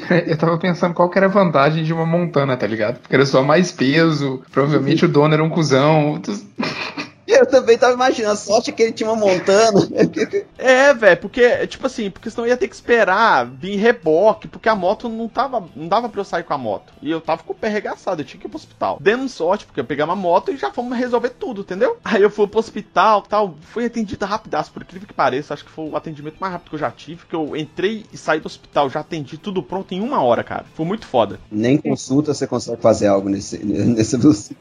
Eu 0.27 0.37
tava 0.37 0.57
pensando 0.57 0.93
qual 0.93 1.09
que 1.09 1.17
era 1.17 1.27
a 1.27 1.29
vantagem 1.29 1.83
de 1.83 1.93
uma 1.93 2.05
montana, 2.05 2.57
tá 2.57 2.67
ligado? 2.67 2.99
Porque 2.99 3.15
era 3.15 3.25
só 3.25 3.43
mais 3.43 3.71
peso, 3.71 4.41
provavelmente 4.51 5.05
o 5.05 5.09
dono 5.09 5.33
era 5.33 5.43
um 5.43 5.49
cuzão. 5.49 6.21
Eu 7.39 7.45
também 7.45 7.77
tava 7.77 7.93
imaginando, 7.93 8.37
sorte 8.37 8.71
que 8.71 8.83
ele 8.83 8.91
tinha 8.91 9.09
uma 9.09 9.15
montana. 9.15 9.87
é, 10.57 10.93
velho, 10.93 11.17
porque, 11.17 11.65
tipo 11.67 11.87
assim, 11.87 12.09
porque 12.09 12.29
senão 12.29 12.45
ia 12.45 12.57
ter 12.57 12.67
que 12.67 12.75
esperar 12.75 13.45
vir 13.45 13.77
reboque, 13.77 14.47
porque 14.47 14.67
a 14.67 14.75
moto 14.75 15.07
não 15.07 15.27
tava. 15.27 15.63
Não 15.75 15.87
dava 15.87 16.09
pra 16.09 16.21
eu 16.21 16.25
sair 16.25 16.43
com 16.43 16.53
a 16.53 16.57
moto. 16.57 16.93
E 17.01 17.09
eu 17.09 17.21
tava 17.21 17.43
com 17.43 17.53
o 17.53 17.55
pé 17.55 17.67
arregaçado, 17.67 18.21
eu 18.21 18.25
tinha 18.25 18.39
que 18.39 18.47
ir 18.47 18.49
pro 18.49 18.57
hospital. 18.57 18.97
Demos 19.01 19.31
sorte, 19.31 19.65
porque 19.65 19.79
eu 19.79 19.85
peguei 19.85 20.03
uma 20.03 20.15
moto 20.15 20.51
e 20.51 20.57
já 20.57 20.71
fomos 20.71 20.97
resolver 20.97 21.29
tudo, 21.29 21.61
entendeu? 21.61 21.97
Aí 22.03 22.21
eu 22.21 22.29
fui 22.29 22.47
pro 22.47 22.59
hospital 22.59 23.21
tal, 23.21 23.55
fui 23.61 23.85
atendida 23.85 24.25
rapidaço, 24.25 24.71
por 24.71 24.81
incrível 24.81 25.07
que 25.07 25.13
pareça, 25.13 25.53
acho 25.53 25.63
que 25.63 25.71
foi 25.71 25.89
o 25.89 25.95
atendimento 25.95 26.37
mais 26.39 26.53
rápido 26.53 26.69
que 26.69 26.75
eu 26.75 26.79
já 26.79 26.91
tive, 26.91 27.25
que 27.25 27.35
eu 27.35 27.55
entrei 27.55 28.05
e 28.11 28.17
saí 28.17 28.39
do 28.39 28.45
hospital, 28.45 28.89
já 28.89 28.99
atendi 28.99 29.37
tudo 29.37 29.63
pronto 29.63 29.93
em 29.93 30.01
uma 30.01 30.21
hora, 30.21 30.43
cara. 30.43 30.65
Foi 30.73 30.85
muito 30.85 31.05
foda. 31.05 31.39
Nem 31.51 31.77
consulta 31.77 32.33
você 32.33 32.45
consegue 32.45 32.81
fazer 32.81 33.07
algo 33.07 33.29
nesse, 33.29 33.57
nessa 33.63 34.17
velocidade 34.17 34.57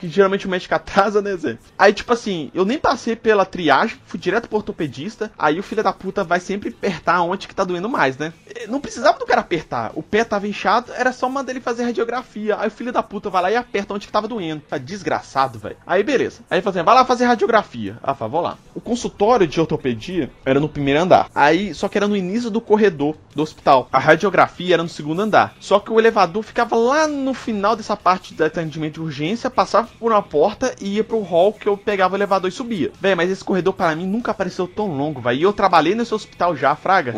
que 0.00 0.08
geralmente 0.08 0.46
o 0.46 0.50
médico 0.50 0.74
atrasa, 0.74 1.20
né, 1.20 1.36
Zé? 1.36 1.58
Aí, 1.78 1.92
tipo 1.92 2.12
assim, 2.12 2.50
eu 2.54 2.64
nem 2.64 2.78
passei 2.78 3.14
pela 3.14 3.44
triagem, 3.44 3.98
fui 4.06 4.18
direto 4.18 4.48
pro 4.48 4.56
ortopedista, 4.56 5.30
aí 5.38 5.58
o 5.58 5.62
filho 5.62 5.82
da 5.82 5.92
puta 5.92 6.24
vai 6.24 6.40
sempre 6.40 6.70
apertar 6.70 7.20
onde 7.22 7.46
que 7.46 7.54
tá 7.54 7.64
doendo 7.64 7.88
mais, 7.88 8.16
né? 8.16 8.32
Não 8.68 8.80
precisava 8.80 9.18
do 9.18 9.26
cara 9.26 9.42
apertar, 9.42 9.92
o 9.94 10.02
pé 10.02 10.24
tava 10.24 10.48
inchado, 10.48 10.92
era 10.94 11.12
só 11.12 11.28
mandar 11.28 11.52
ele 11.52 11.60
fazer 11.60 11.84
radiografia. 11.84 12.56
Aí 12.58 12.68
o 12.68 12.70
filho 12.70 12.92
da 12.92 13.02
puta 13.02 13.28
vai 13.28 13.42
lá 13.42 13.50
e 13.50 13.56
aperta 13.56 13.92
onde 13.92 14.06
que 14.06 14.12
tava 14.12 14.26
doendo. 14.26 14.62
Tá 14.68 14.78
desgraçado, 14.78 15.58
velho. 15.58 15.76
Aí 15.86 16.02
beleza. 16.02 16.40
Aí 16.48 16.62
fazendo, 16.62 16.86
vai 16.86 16.94
lá 16.94 17.04
fazer 17.04 17.26
radiografia. 17.26 17.98
Ah, 18.02 18.14
fala, 18.14 18.30
vou 18.30 18.40
lá. 18.40 18.58
O 18.74 18.80
consultório 18.80 19.46
de 19.46 19.60
ortopedia 19.60 20.30
era 20.44 20.58
no 20.58 20.68
primeiro 20.68 21.00
andar. 21.00 21.28
Aí, 21.34 21.74
só 21.74 21.88
que 21.88 21.98
era 21.98 22.08
no 22.08 22.16
início 22.16 22.50
do 22.50 22.60
corredor 22.60 23.16
do 23.34 23.42
hospital. 23.42 23.88
A 23.92 23.98
radiografia 23.98 24.74
era 24.74 24.82
no 24.82 24.88
segundo 24.88 25.20
andar. 25.20 25.54
Só 25.60 25.78
que 25.78 25.92
o 25.92 25.98
elevador 25.98 26.42
ficava 26.42 26.76
lá 26.76 27.06
no 27.06 27.34
final 27.34 27.76
dessa 27.76 27.96
parte 27.96 28.32
do 28.34 28.44
atendimento 28.44 28.94
de 28.94 29.00
urgência, 29.00 29.50
passava 29.50 29.89
por 29.98 30.12
uma 30.12 30.22
porta 30.22 30.74
e 30.80 30.96
ia 30.96 31.04
pro 31.04 31.20
hall 31.20 31.52
que 31.52 31.68
eu 31.68 31.76
pegava 31.76 32.14
o 32.14 32.16
elevador 32.16 32.48
e 32.48 32.52
subia. 32.52 32.90
Véi, 33.00 33.14
mas 33.14 33.30
esse 33.30 33.44
corredor 33.44 33.74
para 33.74 33.94
mim 33.94 34.06
nunca 34.06 34.30
apareceu 34.30 34.66
tão 34.66 34.86
longo, 34.86 35.20
velho. 35.20 35.38
E 35.38 35.42
eu 35.42 35.52
trabalhei 35.52 35.94
nesse 35.94 36.14
hospital 36.14 36.56
já, 36.56 36.74
Fraga. 36.74 37.14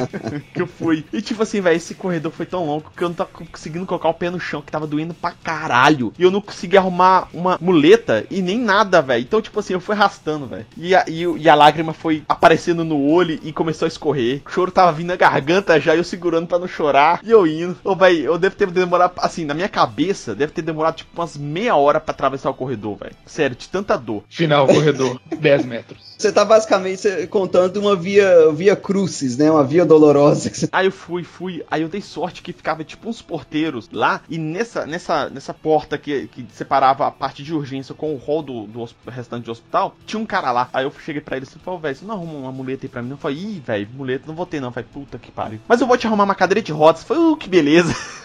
que 0.52 0.62
eu 0.62 0.66
fui. 0.66 1.04
E 1.12 1.22
tipo 1.22 1.42
assim, 1.42 1.60
velho, 1.60 1.76
esse 1.76 1.94
corredor 1.94 2.32
foi 2.32 2.46
tão 2.46 2.66
longo 2.66 2.90
que 2.94 3.02
eu 3.02 3.08
não 3.08 3.14
tava 3.14 3.30
conseguindo 3.30 3.86
colocar 3.86 4.08
o 4.08 4.14
pé 4.14 4.30
no 4.30 4.40
chão, 4.40 4.62
que 4.62 4.72
tava 4.72 4.86
doendo 4.86 5.14
pra 5.14 5.32
caralho. 5.32 6.12
E 6.18 6.22
eu 6.22 6.30
não 6.30 6.40
consegui 6.40 6.76
arrumar 6.76 7.28
uma 7.32 7.58
muleta 7.60 8.26
e 8.30 8.42
nem 8.42 8.58
nada, 8.58 9.00
velho. 9.00 9.22
Então, 9.22 9.40
tipo 9.40 9.58
assim, 9.60 9.72
eu 9.72 9.80
fui 9.80 9.94
arrastando, 9.94 10.46
velho. 10.46 10.66
E 10.76 10.90
e, 11.08 11.24
e, 11.42 11.48
a 11.48 11.54
lágrima 11.54 11.92
foi 11.92 12.22
aparecendo 12.28 12.84
no 12.84 13.00
olho 13.00 13.38
e 13.42 13.52
começou 13.52 13.86
a 13.86 13.88
escorrer. 13.88 14.42
O 14.46 14.50
choro 14.50 14.70
tava 14.70 14.92
vindo 14.92 15.08
na 15.08 15.16
garganta 15.16 15.80
já, 15.80 15.94
eu 15.94 16.04
segurando 16.04 16.46
pra 16.46 16.58
não 16.58 16.68
chorar. 16.68 17.20
E 17.22 17.30
eu 17.30 17.46
indo. 17.46 17.76
Ô, 17.84 17.94
velho, 17.94 18.24
eu 18.24 18.38
devo 18.38 18.56
ter 18.56 18.70
demorado, 18.70 19.12
assim, 19.18 19.44
na 19.44 19.54
minha 19.54 19.68
cabeça, 19.68 20.34
deve 20.34 20.52
ter 20.52 20.62
demorado 20.62 20.96
tipo 20.96 21.10
umas 21.14 21.36
meia 21.36 21.76
hora 21.76 22.00
pra 22.12 22.26
atravessar 22.30 22.50
o 22.50 22.54
corredor, 22.54 22.96
velho. 22.96 23.16
Sério, 23.26 23.56
de 23.56 23.68
tanta 23.68 23.96
dor. 23.96 24.22
Final, 24.28 24.66
corredor, 24.66 25.20
10 25.38 25.64
metros. 25.64 26.10
Você 26.20 26.30
tá 26.30 26.44
basicamente 26.44 27.26
contando 27.28 27.78
uma 27.78 27.96
via, 27.96 28.52
via 28.52 28.76
crucis, 28.76 29.38
né? 29.38 29.50
Uma 29.50 29.64
via 29.64 29.86
dolorosa. 29.86 30.52
Aí 30.70 30.86
eu 30.86 30.92
fui, 30.92 31.24
fui. 31.24 31.64
Aí 31.70 31.80
eu 31.80 31.88
dei 31.88 32.02
sorte 32.02 32.42
que 32.42 32.52
ficava 32.52 32.84
tipo 32.84 33.08
uns 33.08 33.22
porteiros 33.22 33.88
lá. 33.90 34.20
E 34.28 34.36
nessa, 34.36 34.84
nessa, 34.86 35.30
nessa 35.30 35.54
porta 35.54 35.96
que, 35.96 36.28
que 36.28 36.46
separava 36.52 37.06
a 37.06 37.10
parte 37.10 37.42
de 37.42 37.54
urgência 37.54 37.94
com 37.94 38.14
o 38.14 38.18
hall 38.18 38.42
do, 38.42 38.66
do 38.66 38.88
restante 39.08 39.44
do 39.44 39.52
hospital, 39.52 39.96
tinha 40.04 40.20
um 40.20 40.26
cara 40.26 40.52
lá. 40.52 40.68
Aí 40.74 40.84
eu 40.84 40.92
cheguei 41.04 41.22
pra 41.22 41.38
ele 41.38 41.46
e 41.46 41.58
falei, 41.58 41.80
velho, 41.80 41.96
você 41.96 42.04
não 42.04 42.14
arruma 42.14 42.34
uma 42.34 42.52
muleta 42.52 42.84
aí 42.84 42.90
pra 42.90 43.02
mim? 43.02 43.12
Eu 43.12 43.16
falei, 43.16 43.38
ih, 43.38 43.62
velho, 43.64 43.88
muleta 43.94 44.24
não 44.26 44.34
vou 44.34 44.44
ter 44.44 44.60
não. 44.60 44.70
Falei, 44.70 44.88
puta 44.92 45.18
que 45.18 45.32
pariu. 45.32 45.58
Mas 45.66 45.80
eu 45.80 45.86
vou 45.86 45.96
te 45.96 46.06
arrumar 46.06 46.24
uma 46.24 46.34
cadeira 46.34 46.60
de 46.60 46.70
rodas. 46.70 47.02
Foi, 47.02 47.16
uh, 47.16 47.34
que 47.34 47.48
beleza. 47.48 47.94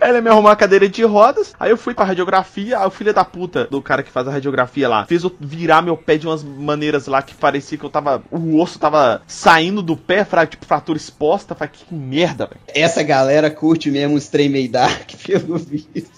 Ela 0.00 0.20
me 0.20 0.28
arrumou 0.28 0.50
uma 0.50 0.56
cadeira 0.56 0.88
de 0.88 1.02
rodas. 1.04 1.54
Aí 1.58 1.70
eu 1.70 1.76
fui 1.76 1.94
pra 1.94 2.04
radiografia. 2.04 2.78
Aí 2.78 2.86
o 2.86 2.90
filho 2.90 3.12
da 3.12 3.24
puta 3.24 3.66
do 3.70 3.82
cara 3.82 4.02
que 4.02 4.10
faz 4.10 4.26
a 4.26 4.32
radiografia 4.32 4.88
lá 4.88 5.06
fez 5.06 5.24
eu 5.24 5.34
virar 5.40 5.82
meu 5.82 5.96
pé 5.96 6.16
de 6.16 6.26
umas 6.26 6.42
maneiras 6.42 7.06
lá 7.06 7.22
que 7.22 7.34
parecia 7.34 7.78
que 7.78 7.84
eu 7.84 7.90
tava. 7.90 8.22
O 8.30 8.60
osso 8.60 8.78
tava 8.78 9.22
saindo 9.26 9.82
do 9.82 9.96
pé, 9.96 10.24
fra, 10.24 10.46
tipo 10.46 10.64
fratura 10.64 10.96
exposta. 10.96 11.54
Falei, 11.54 11.72
que 11.72 11.94
merda, 11.94 12.46
velho. 12.46 12.60
Essa 12.68 13.02
galera 13.02 13.50
curte 13.50 13.90
mesmo 13.90 14.16
os 14.16 14.28
trem 14.28 14.48
meio 14.48 14.70
dark, 14.70 15.10
pelo 15.26 15.58
visto. 15.58 16.10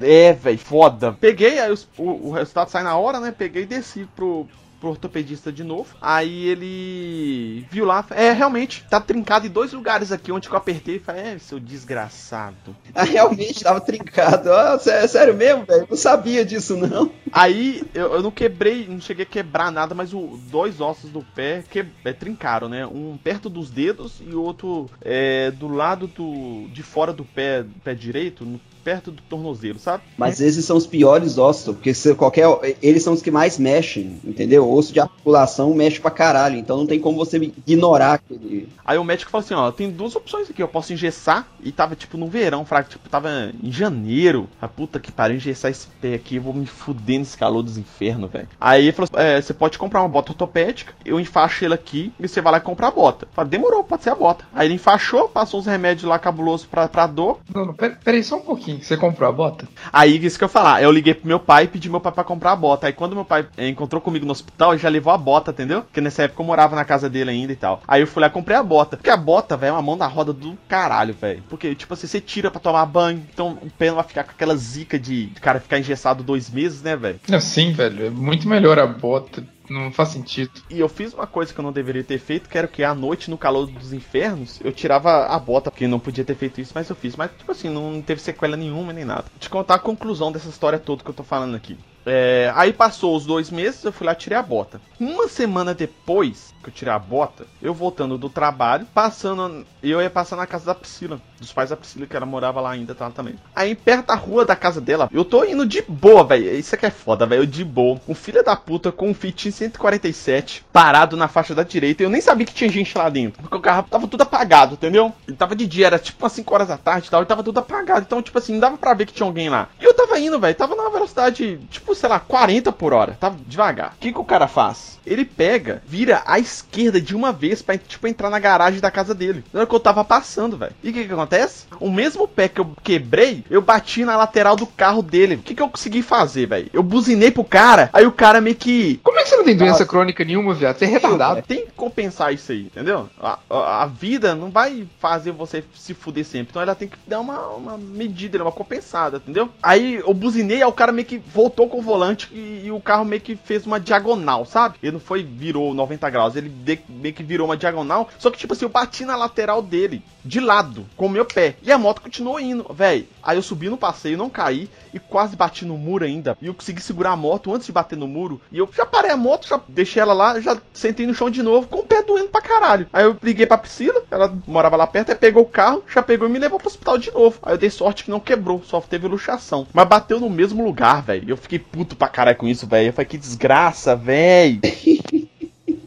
É, 0.00 0.32
velho, 0.32 0.58
foda. 0.58 1.12
Peguei, 1.12 1.58
aí 1.58 1.70
os, 1.70 1.86
o, 1.96 2.28
o, 2.28 2.30
resultado 2.32 2.70
sai 2.70 2.82
na 2.82 2.96
hora, 2.96 3.20
né? 3.20 3.34
Peguei 3.36 3.62
e 3.62 3.66
desci 3.66 4.08
pro, 4.16 4.48
pro 4.80 4.88
ortopedista 4.88 5.52
de 5.52 5.62
novo. 5.62 5.94
Aí 6.00 6.46
ele 6.46 7.66
viu 7.70 7.84
lá, 7.84 8.04
é, 8.10 8.32
realmente, 8.32 8.84
tá 8.88 9.00
trincado 9.00 9.46
em 9.46 9.50
dois 9.50 9.72
lugares 9.72 10.10
aqui 10.10 10.32
onde 10.32 10.48
eu 10.48 10.56
apertei 10.56 10.96
e 10.96 10.98
falei, 10.98 11.22
é, 11.22 11.38
seu 11.38 11.60
desgraçado. 11.60 12.74
Ah, 12.92 13.04
realmente 13.04 13.62
tava 13.62 13.80
trincado. 13.80 14.52
Ah, 14.52 14.78
sério 14.78 15.34
mesmo, 15.34 15.64
velho? 15.64 15.86
Não 15.88 15.96
sabia 15.96 16.44
disso, 16.44 16.76
não. 16.76 17.10
Aí 17.32 17.82
eu, 17.94 18.14
eu, 18.14 18.22
não 18.22 18.30
quebrei, 18.30 18.86
não 18.86 19.00
cheguei 19.00 19.24
a 19.24 19.28
quebrar 19.28 19.70
nada, 19.70 19.94
mas 19.94 20.12
os 20.12 20.40
dois 20.50 20.80
ossos 20.80 21.10
do 21.10 21.22
pé 21.22 21.62
que, 21.70 21.86
é, 22.04 22.12
trincaram, 22.12 22.68
né? 22.68 22.86
Um 22.86 23.16
perto 23.16 23.48
dos 23.48 23.70
dedos 23.70 24.20
e 24.20 24.34
outro 24.34 24.90
é, 25.02 25.50
do 25.50 25.68
lado 25.68 26.08
do, 26.08 26.68
de 26.72 26.82
fora 26.82 27.12
do 27.12 27.24
pé, 27.24 27.64
pé 27.84 27.94
direito, 27.94 28.44
no 28.44 28.60
perto 28.82 29.10
do 29.10 29.22
tornozelo, 29.22 29.78
sabe? 29.78 30.02
Mas 30.16 30.40
esses 30.40 30.64
são 30.64 30.76
os 30.76 30.86
piores 30.86 31.38
ossos, 31.38 31.74
porque 31.74 31.94
se 31.94 32.14
qualquer. 32.14 32.46
Eles 32.82 33.02
são 33.02 33.12
os 33.12 33.22
que 33.22 33.30
mais 33.30 33.58
mexem, 33.58 34.20
entendeu? 34.24 34.66
O 34.66 34.76
osso 34.76 34.92
de 34.92 35.00
articulação 35.00 35.74
mexe 35.74 36.00
pra 36.00 36.10
caralho, 36.10 36.56
então 36.56 36.76
não 36.76 36.86
tem 36.86 36.98
como 36.98 37.16
você 37.16 37.36
ignorar 37.66 38.14
aquele. 38.14 38.68
Aí 38.84 38.98
o 38.98 39.04
médico 39.04 39.30
falou 39.30 39.44
assim: 39.44 39.54
ó, 39.54 39.70
tem 39.70 39.90
duas 39.90 40.16
opções 40.16 40.50
aqui, 40.50 40.62
eu 40.62 40.68
posso 40.68 40.92
engessar, 40.92 41.46
e 41.62 41.70
tava 41.72 41.94
tipo 41.94 42.16
no 42.16 42.28
verão, 42.28 42.64
fraco, 42.64 42.90
tipo, 42.90 43.08
tava 43.08 43.52
em 43.62 43.70
janeiro. 43.70 44.48
A 44.60 44.68
puta 44.68 44.98
que 44.98 45.12
pariu, 45.12 45.36
engessar 45.36 45.70
esse 45.70 45.86
pé 46.00 46.14
aqui, 46.14 46.36
eu 46.36 46.42
vou 46.42 46.54
me 46.54 46.66
fuder 46.66 47.18
nesse 47.18 47.36
calor 47.36 47.62
dos 47.62 47.78
infernos, 47.78 48.30
velho. 48.30 48.48
Aí 48.60 48.84
ele 48.84 48.92
falou 48.92 49.08
assim: 49.12 49.26
é, 49.26 49.40
você 49.40 49.54
pode 49.54 49.78
comprar 49.78 50.00
uma 50.00 50.08
bota 50.08 50.32
ortopédica, 50.32 50.94
eu 51.04 51.20
enfaixo 51.20 51.64
ele 51.64 51.74
aqui, 51.74 52.12
e 52.18 52.26
você 52.26 52.40
vai 52.40 52.52
lá 52.52 52.58
e 52.58 52.62
comprar 52.62 52.88
a 52.88 52.92
bota. 52.92 53.28
Falei, 53.32 53.50
demorou, 53.50 53.84
pode 53.84 54.02
ser 54.02 54.10
a 54.10 54.14
bota. 54.14 54.44
Aí 54.52 54.66
ele 54.66 54.74
enfaixou, 54.74 55.28
passou 55.28 55.60
uns 55.60 55.66
remédios 55.66 56.04
lá 56.04 56.18
cabulosos 56.18 56.66
pra, 56.66 56.88
pra 56.88 57.06
dor. 57.06 57.40
Não, 57.54 57.66
não, 57.66 57.74
peraí, 57.74 58.22
só 58.22 58.36
um 58.36 58.42
pouquinho. 58.42 58.69
Você 58.78 58.96
comprou 58.96 59.28
a 59.28 59.32
bota? 59.32 59.68
Aí, 59.92 60.24
isso 60.24 60.38
que 60.38 60.44
eu 60.44 60.48
falar. 60.48 60.82
Eu 60.82 60.90
liguei 60.90 61.14
pro 61.14 61.26
meu 61.26 61.40
pai 61.40 61.64
e 61.64 61.68
pedi 61.68 61.88
meu 61.88 62.00
pai 62.00 62.12
pra 62.12 62.24
comprar 62.24 62.52
a 62.52 62.56
bota. 62.56 62.86
Aí, 62.86 62.92
quando 62.92 63.14
meu 63.14 63.24
pai 63.24 63.46
eh, 63.56 63.68
encontrou 63.68 64.00
comigo 64.00 64.26
no 64.26 64.32
hospital, 64.32 64.72
ele 64.72 64.82
já 64.82 64.88
levou 64.88 65.12
a 65.12 65.18
bota, 65.18 65.50
entendeu? 65.50 65.82
Porque 65.82 66.00
nessa 66.00 66.24
época 66.24 66.42
eu 66.42 66.46
morava 66.46 66.76
na 66.76 66.84
casa 66.84 67.08
dele 67.08 67.30
ainda 67.30 67.52
e 67.52 67.56
tal. 67.56 67.82
Aí 67.86 68.00
eu 68.00 68.06
fui 68.06 68.20
lá 68.20 68.28
e 68.28 68.30
comprei 68.30 68.56
a 68.56 68.62
bota. 68.62 68.96
Porque 68.96 69.10
a 69.10 69.16
bota, 69.16 69.56
velho, 69.56 69.70
é 69.70 69.72
uma 69.72 69.82
mão 69.82 69.96
na 69.96 70.06
roda 70.06 70.32
do 70.32 70.56
caralho, 70.68 71.14
velho. 71.14 71.42
Porque, 71.48 71.74
tipo 71.74 71.94
assim, 71.94 72.06
você 72.06 72.20
tira 72.20 72.50
pra 72.50 72.60
tomar 72.60 72.86
banho, 72.86 73.22
então 73.32 73.58
o 73.62 73.70
pé 73.70 73.88
não 73.88 73.96
vai 73.96 74.04
ficar 74.04 74.24
com 74.24 74.30
aquela 74.32 74.56
zica 74.56 74.98
de, 74.98 75.26
de 75.26 75.40
cara 75.40 75.60
ficar 75.60 75.78
engessado 75.78 76.22
dois 76.22 76.50
meses, 76.50 76.82
né, 76.82 76.96
velho? 76.96 77.20
Sim, 77.40 77.72
velho. 77.72 78.06
É 78.06 78.10
muito 78.10 78.48
melhor 78.48 78.78
a 78.78 78.86
bota 78.86 79.42
não 79.70 79.92
faz 79.92 80.10
sentido. 80.10 80.50
E 80.68 80.80
eu 80.80 80.88
fiz 80.88 81.14
uma 81.14 81.26
coisa 81.26 81.52
que 81.52 81.60
eu 81.60 81.62
não 81.62 81.72
deveria 81.72 82.02
ter 82.02 82.18
feito, 82.18 82.48
que 82.48 82.58
era 82.58 82.66
que 82.66 82.82
à 82.82 82.94
noite, 82.94 83.30
no 83.30 83.38
calor 83.38 83.66
dos 83.66 83.92
infernos, 83.92 84.60
eu 84.62 84.72
tirava 84.72 85.26
a 85.26 85.38
bota, 85.38 85.70
porque 85.70 85.86
não 85.86 86.00
podia 86.00 86.24
ter 86.24 86.34
feito 86.34 86.60
isso, 86.60 86.72
mas 86.74 86.90
eu 86.90 86.96
fiz. 86.96 87.16
Mas, 87.16 87.30
tipo 87.36 87.52
assim, 87.52 87.68
não 87.68 88.02
teve 88.02 88.20
sequela 88.20 88.56
nenhuma 88.56 88.92
nem 88.92 89.04
nada. 89.04 89.24
Vou 89.30 89.38
te 89.38 89.48
contar 89.48 89.76
a 89.76 89.78
conclusão 89.78 90.32
dessa 90.32 90.48
história 90.48 90.78
toda 90.78 91.04
que 91.04 91.10
eu 91.10 91.14
tô 91.14 91.22
falando 91.22 91.54
aqui. 91.54 91.78
É, 92.04 92.52
aí 92.54 92.72
passou 92.72 93.16
os 93.16 93.26
dois 93.26 93.50
meses, 93.50 93.84
eu 93.84 93.92
fui 93.92 94.06
lá 94.06 94.12
e 94.12 94.16
tirei 94.16 94.38
a 94.38 94.42
bota. 94.42 94.80
Uma 94.98 95.28
semana 95.28 95.74
depois 95.74 96.54
que 96.62 96.68
eu 96.68 96.72
tirei 96.72 96.92
a 96.92 96.98
bota, 96.98 97.46
eu 97.62 97.72
voltando 97.72 98.18
do 98.18 98.28
trabalho, 98.28 98.86
passando. 98.92 99.66
Eu 99.82 100.00
ia 100.00 100.10
passar 100.10 100.36
na 100.36 100.46
casa 100.46 100.66
da 100.66 100.74
Priscila, 100.74 101.20
dos 101.38 101.52
pais 101.52 101.70
da 101.70 101.76
Priscila, 101.76 102.06
que 102.06 102.16
ela 102.16 102.26
morava 102.26 102.60
lá 102.60 102.70
ainda 102.70 102.94
tá, 102.94 103.10
também. 103.10 103.36
Aí 103.54 103.74
perto 103.74 104.08
da 104.08 104.14
rua 104.14 104.44
da 104.44 104.54
casa 104.54 104.80
dela, 104.80 105.08
eu 105.12 105.24
tô 105.24 105.44
indo 105.44 105.66
de 105.66 105.82
boa, 105.82 106.24
velho. 106.24 106.54
Isso 106.54 106.74
aqui 106.74 106.86
é 106.86 106.90
foda, 106.90 107.26
velho. 107.26 107.46
De 107.46 107.64
boa. 107.64 108.00
Um 108.06 108.14
filho 108.14 108.44
da 108.44 108.54
puta 108.54 108.92
com 108.92 109.08
um 109.08 109.14
Fit 109.14 109.50
147 109.50 110.64
parado 110.72 111.16
na 111.16 111.28
faixa 111.28 111.54
da 111.54 111.62
direita. 111.62 112.02
Eu 112.02 112.10
nem 112.10 112.20
sabia 112.20 112.46
que 112.46 112.54
tinha 112.54 112.70
gente 112.70 112.96
lá 112.96 113.08
dentro. 113.08 113.42
Porque 113.42 113.56
o 113.56 113.60
carro 113.60 113.86
tava 113.90 114.06
tudo 114.06 114.22
apagado, 114.22 114.74
entendeu? 114.74 115.12
Ele 115.26 115.36
tava 115.36 115.56
de 115.56 115.66
dia, 115.66 115.86
era 115.86 115.98
tipo 115.98 116.22
umas 116.22 116.32
5 116.32 116.54
horas 116.54 116.68
da 116.68 116.76
tarde 116.76 117.08
e 117.08 117.10
tal. 117.10 117.22
E 117.22 117.26
tava 117.26 117.42
tudo 117.42 117.58
apagado. 117.58 118.02
Então, 118.06 118.22
tipo 118.22 118.38
assim, 118.38 118.52
não 118.52 118.60
dava 118.60 118.76
pra 118.76 118.94
ver 118.94 119.06
que 119.06 119.14
tinha 119.14 119.26
alguém 119.26 119.48
lá. 119.48 119.68
E 119.80 119.86
indo, 120.20 120.38
velho. 120.38 120.54
Tava 120.54 120.74
numa 120.74 120.90
velocidade, 120.90 121.58
tipo, 121.70 121.94
sei 121.94 122.08
lá, 122.08 122.20
40 122.20 122.72
por 122.72 122.92
hora. 122.92 123.16
Tava 123.18 123.36
devagar. 123.46 123.94
O 123.96 124.00
que, 124.00 124.12
que 124.12 124.18
o 124.18 124.24
cara 124.24 124.46
faz? 124.46 124.98
Ele 125.06 125.24
pega, 125.24 125.82
vira 125.86 126.22
à 126.26 126.38
esquerda 126.38 127.00
de 127.00 127.16
uma 127.16 127.32
vez 127.32 127.62
pra, 127.62 127.76
tipo, 127.76 128.06
entrar 128.06 128.30
na 128.30 128.38
garagem 128.38 128.80
da 128.80 128.90
casa 128.90 129.14
dele. 129.14 129.44
Na 129.52 129.60
hora 129.60 129.66
que 129.68 129.74
eu 129.74 129.80
tava 129.80 130.04
passando, 130.04 130.56
velho. 130.56 130.72
E 130.82 130.90
o 130.90 130.92
que, 130.92 131.06
que 131.06 131.12
acontece? 131.12 131.66
O 131.80 131.90
mesmo 131.90 132.28
pé 132.28 132.48
que 132.48 132.60
eu 132.60 132.70
quebrei, 132.82 133.44
eu 133.50 133.62
bati 133.62 134.04
na 134.04 134.16
lateral 134.16 134.56
do 134.56 134.66
carro 134.66 135.02
dele. 135.02 135.36
O 135.36 135.38
que, 135.38 135.54
que 135.54 135.62
eu 135.62 135.68
consegui 135.68 136.02
fazer, 136.02 136.46
velho? 136.46 136.70
Eu 136.72 136.82
buzinei 136.82 137.30
pro 137.30 137.44
cara, 137.44 137.90
aí 137.92 138.06
o 138.06 138.12
cara 138.12 138.40
meio 138.40 138.56
que. 138.56 139.00
Como 139.02 139.18
é 139.18 139.22
que 139.22 139.30
você 139.30 139.36
não 139.36 139.44
tem 139.44 139.56
doença 139.56 139.86
crônica 139.86 140.24
nenhuma, 140.24 140.54
viado? 140.54 140.78
Você 140.78 140.84
é 140.84 140.88
retardado. 140.88 141.42
Tem 141.42 141.66
que 141.66 141.72
compensar 141.72 142.32
isso 142.32 142.52
aí, 142.52 142.62
entendeu? 142.62 143.08
A, 143.20 143.38
a, 143.48 143.82
a, 143.82 143.86
vida 143.86 144.34
não 144.34 144.50
vai 144.50 144.86
fazer 144.98 145.32
você 145.32 145.64
se 145.74 145.94
fuder 145.94 146.24
sempre. 146.24 146.48
Então 146.50 146.62
ela 146.62 146.74
tem 146.74 146.88
que 146.88 146.96
dar 147.06 147.20
uma, 147.20 147.48
uma 147.48 147.78
medida, 147.78 148.42
uma 148.42 148.52
compensada, 148.52 149.18
entendeu? 149.18 149.48
Aí 149.62 150.02
eu 150.10 150.14
buzinei, 150.14 150.58
aí 150.58 150.68
o 150.68 150.72
cara 150.72 150.92
meio 150.92 151.06
que 151.06 151.18
voltou 151.18 151.68
com 151.68 151.78
o 151.78 151.82
volante 151.82 152.28
e, 152.32 152.66
e 152.66 152.72
o 152.72 152.80
carro 152.80 153.04
meio 153.04 153.22
que 153.22 153.36
fez 153.36 153.66
uma 153.66 153.78
diagonal, 153.78 154.44
sabe? 154.44 154.76
Ele 154.82 154.92
não 154.92 155.00
foi, 155.00 155.22
virou 155.22 155.72
90 155.72 156.10
graus, 156.10 156.36
ele 156.36 156.48
de, 156.48 156.80
meio 156.88 157.14
que 157.14 157.22
virou 157.22 157.46
uma 157.46 157.56
diagonal. 157.56 158.08
Só 158.18 158.30
que, 158.30 158.38
tipo 158.38 158.52
assim, 158.52 158.64
eu 158.64 158.68
bati 158.68 159.04
na 159.04 159.16
lateral 159.16 159.62
dele, 159.62 160.02
de 160.24 160.40
lado, 160.40 160.86
com 160.96 161.06
o 161.06 161.10
meu 161.10 161.24
pé. 161.24 161.56
E 161.62 161.72
a 161.72 161.78
moto 161.78 162.02
continuou 162.02 162.40
indo, 162.40 162.66
velho. 162.72 163.06
Aí 163.22 163.36
eu 163.36 163.42
subi 163.42 163.68
no 163.68 163.76
passeio, 163.76 164.18
não 164.18 164.30
caí 164.30 164.68
e 164.92 164.98
quase 164.98 165.36
bati 165.36 165.64
no 165.64 165.76
muro 165.76 166.04
ainda. 166.04 166.36
E 166.40 166.46
eu 166.46 166.54
consegui 166.54 166.82
segurar 166.82 167.12
a 167.12 167.16
moto 167.16 167.52
antes 167.54 167.66
de 167.66 167.72
bater 167.72 167.96
no 167.96 168.08
muro. 168.08 168.40
E 168.50 168.58
eu 168.58 168.68
já 168.74 168.84
parei 168.84 169.10
a 169.10 169.16
moto, 169.16 169.48
já 169.48 169.60
deixei 169.68 170.02
ela 170.02 170.12
lá, 170.12 170.40
já 170.40 170.58
sentei 170.72 171.06
no 171.06 171.14
chão 171.14 171.30
de 171.30 171.42
novo, 171.42 171.68
com 171.68 171.80
o 171.80 171.86
pé 171.86 172.02
doendo 172.02 172.28
pra 172.28 172.40
caralho. 172.40 172.86
Aí 172.92 173.04
eu 173.04 173.16
liguei 173.22 173.46
pra 173.46 173.58
Priscila, 173.58 174.02
ela 174.10 174.34
morava 174.46 174.76
lá 174.76 174.86
perto, 174.86 175.10
aí 175.10 175.16
pegou 175.16 175.42
o 175.42 175.48
carro, 175.48 175.84
já 175.92 176.02
pegou 176.02 176.28
e 176.28 176.30
me 176.30 176.38
levou 176.38 176.58
pro 176.58 176.68
hospital 176.68 176.98
de 176.98 177.10
novo. 177.12 177.38
Aí 177.42 177.54
eu 177.54 177.58
dei 177.58 177.70
sorte 177.70 178.04
que 178.04 178.10
não 178.10 178.20
quebrou, 178.20 178.62
só 178.64 178.80
teve 178.80 179.06
luxação. 179.06 179.66
Mas 179.72 179.86
bateu 179.90 180.20
no 180.20 180.30
mesmo 180.30 180.64
lugar, 180.64 181.02
velho. 181.02 181.28
Eu 181.28 181.36
fiquei 181.36 181.58
puto 181.58 181.96
pra 181.96 182.06
caralho 182.06 182.36
com 182.36 182.46
isso, 182.46 182.64
velho. 182.64 182.90
Eu 182.90 182.92
falei, 182.92 183.08
que 183.08 183.18
desgraça, 183.18 183.96
velho. 183.96 184.60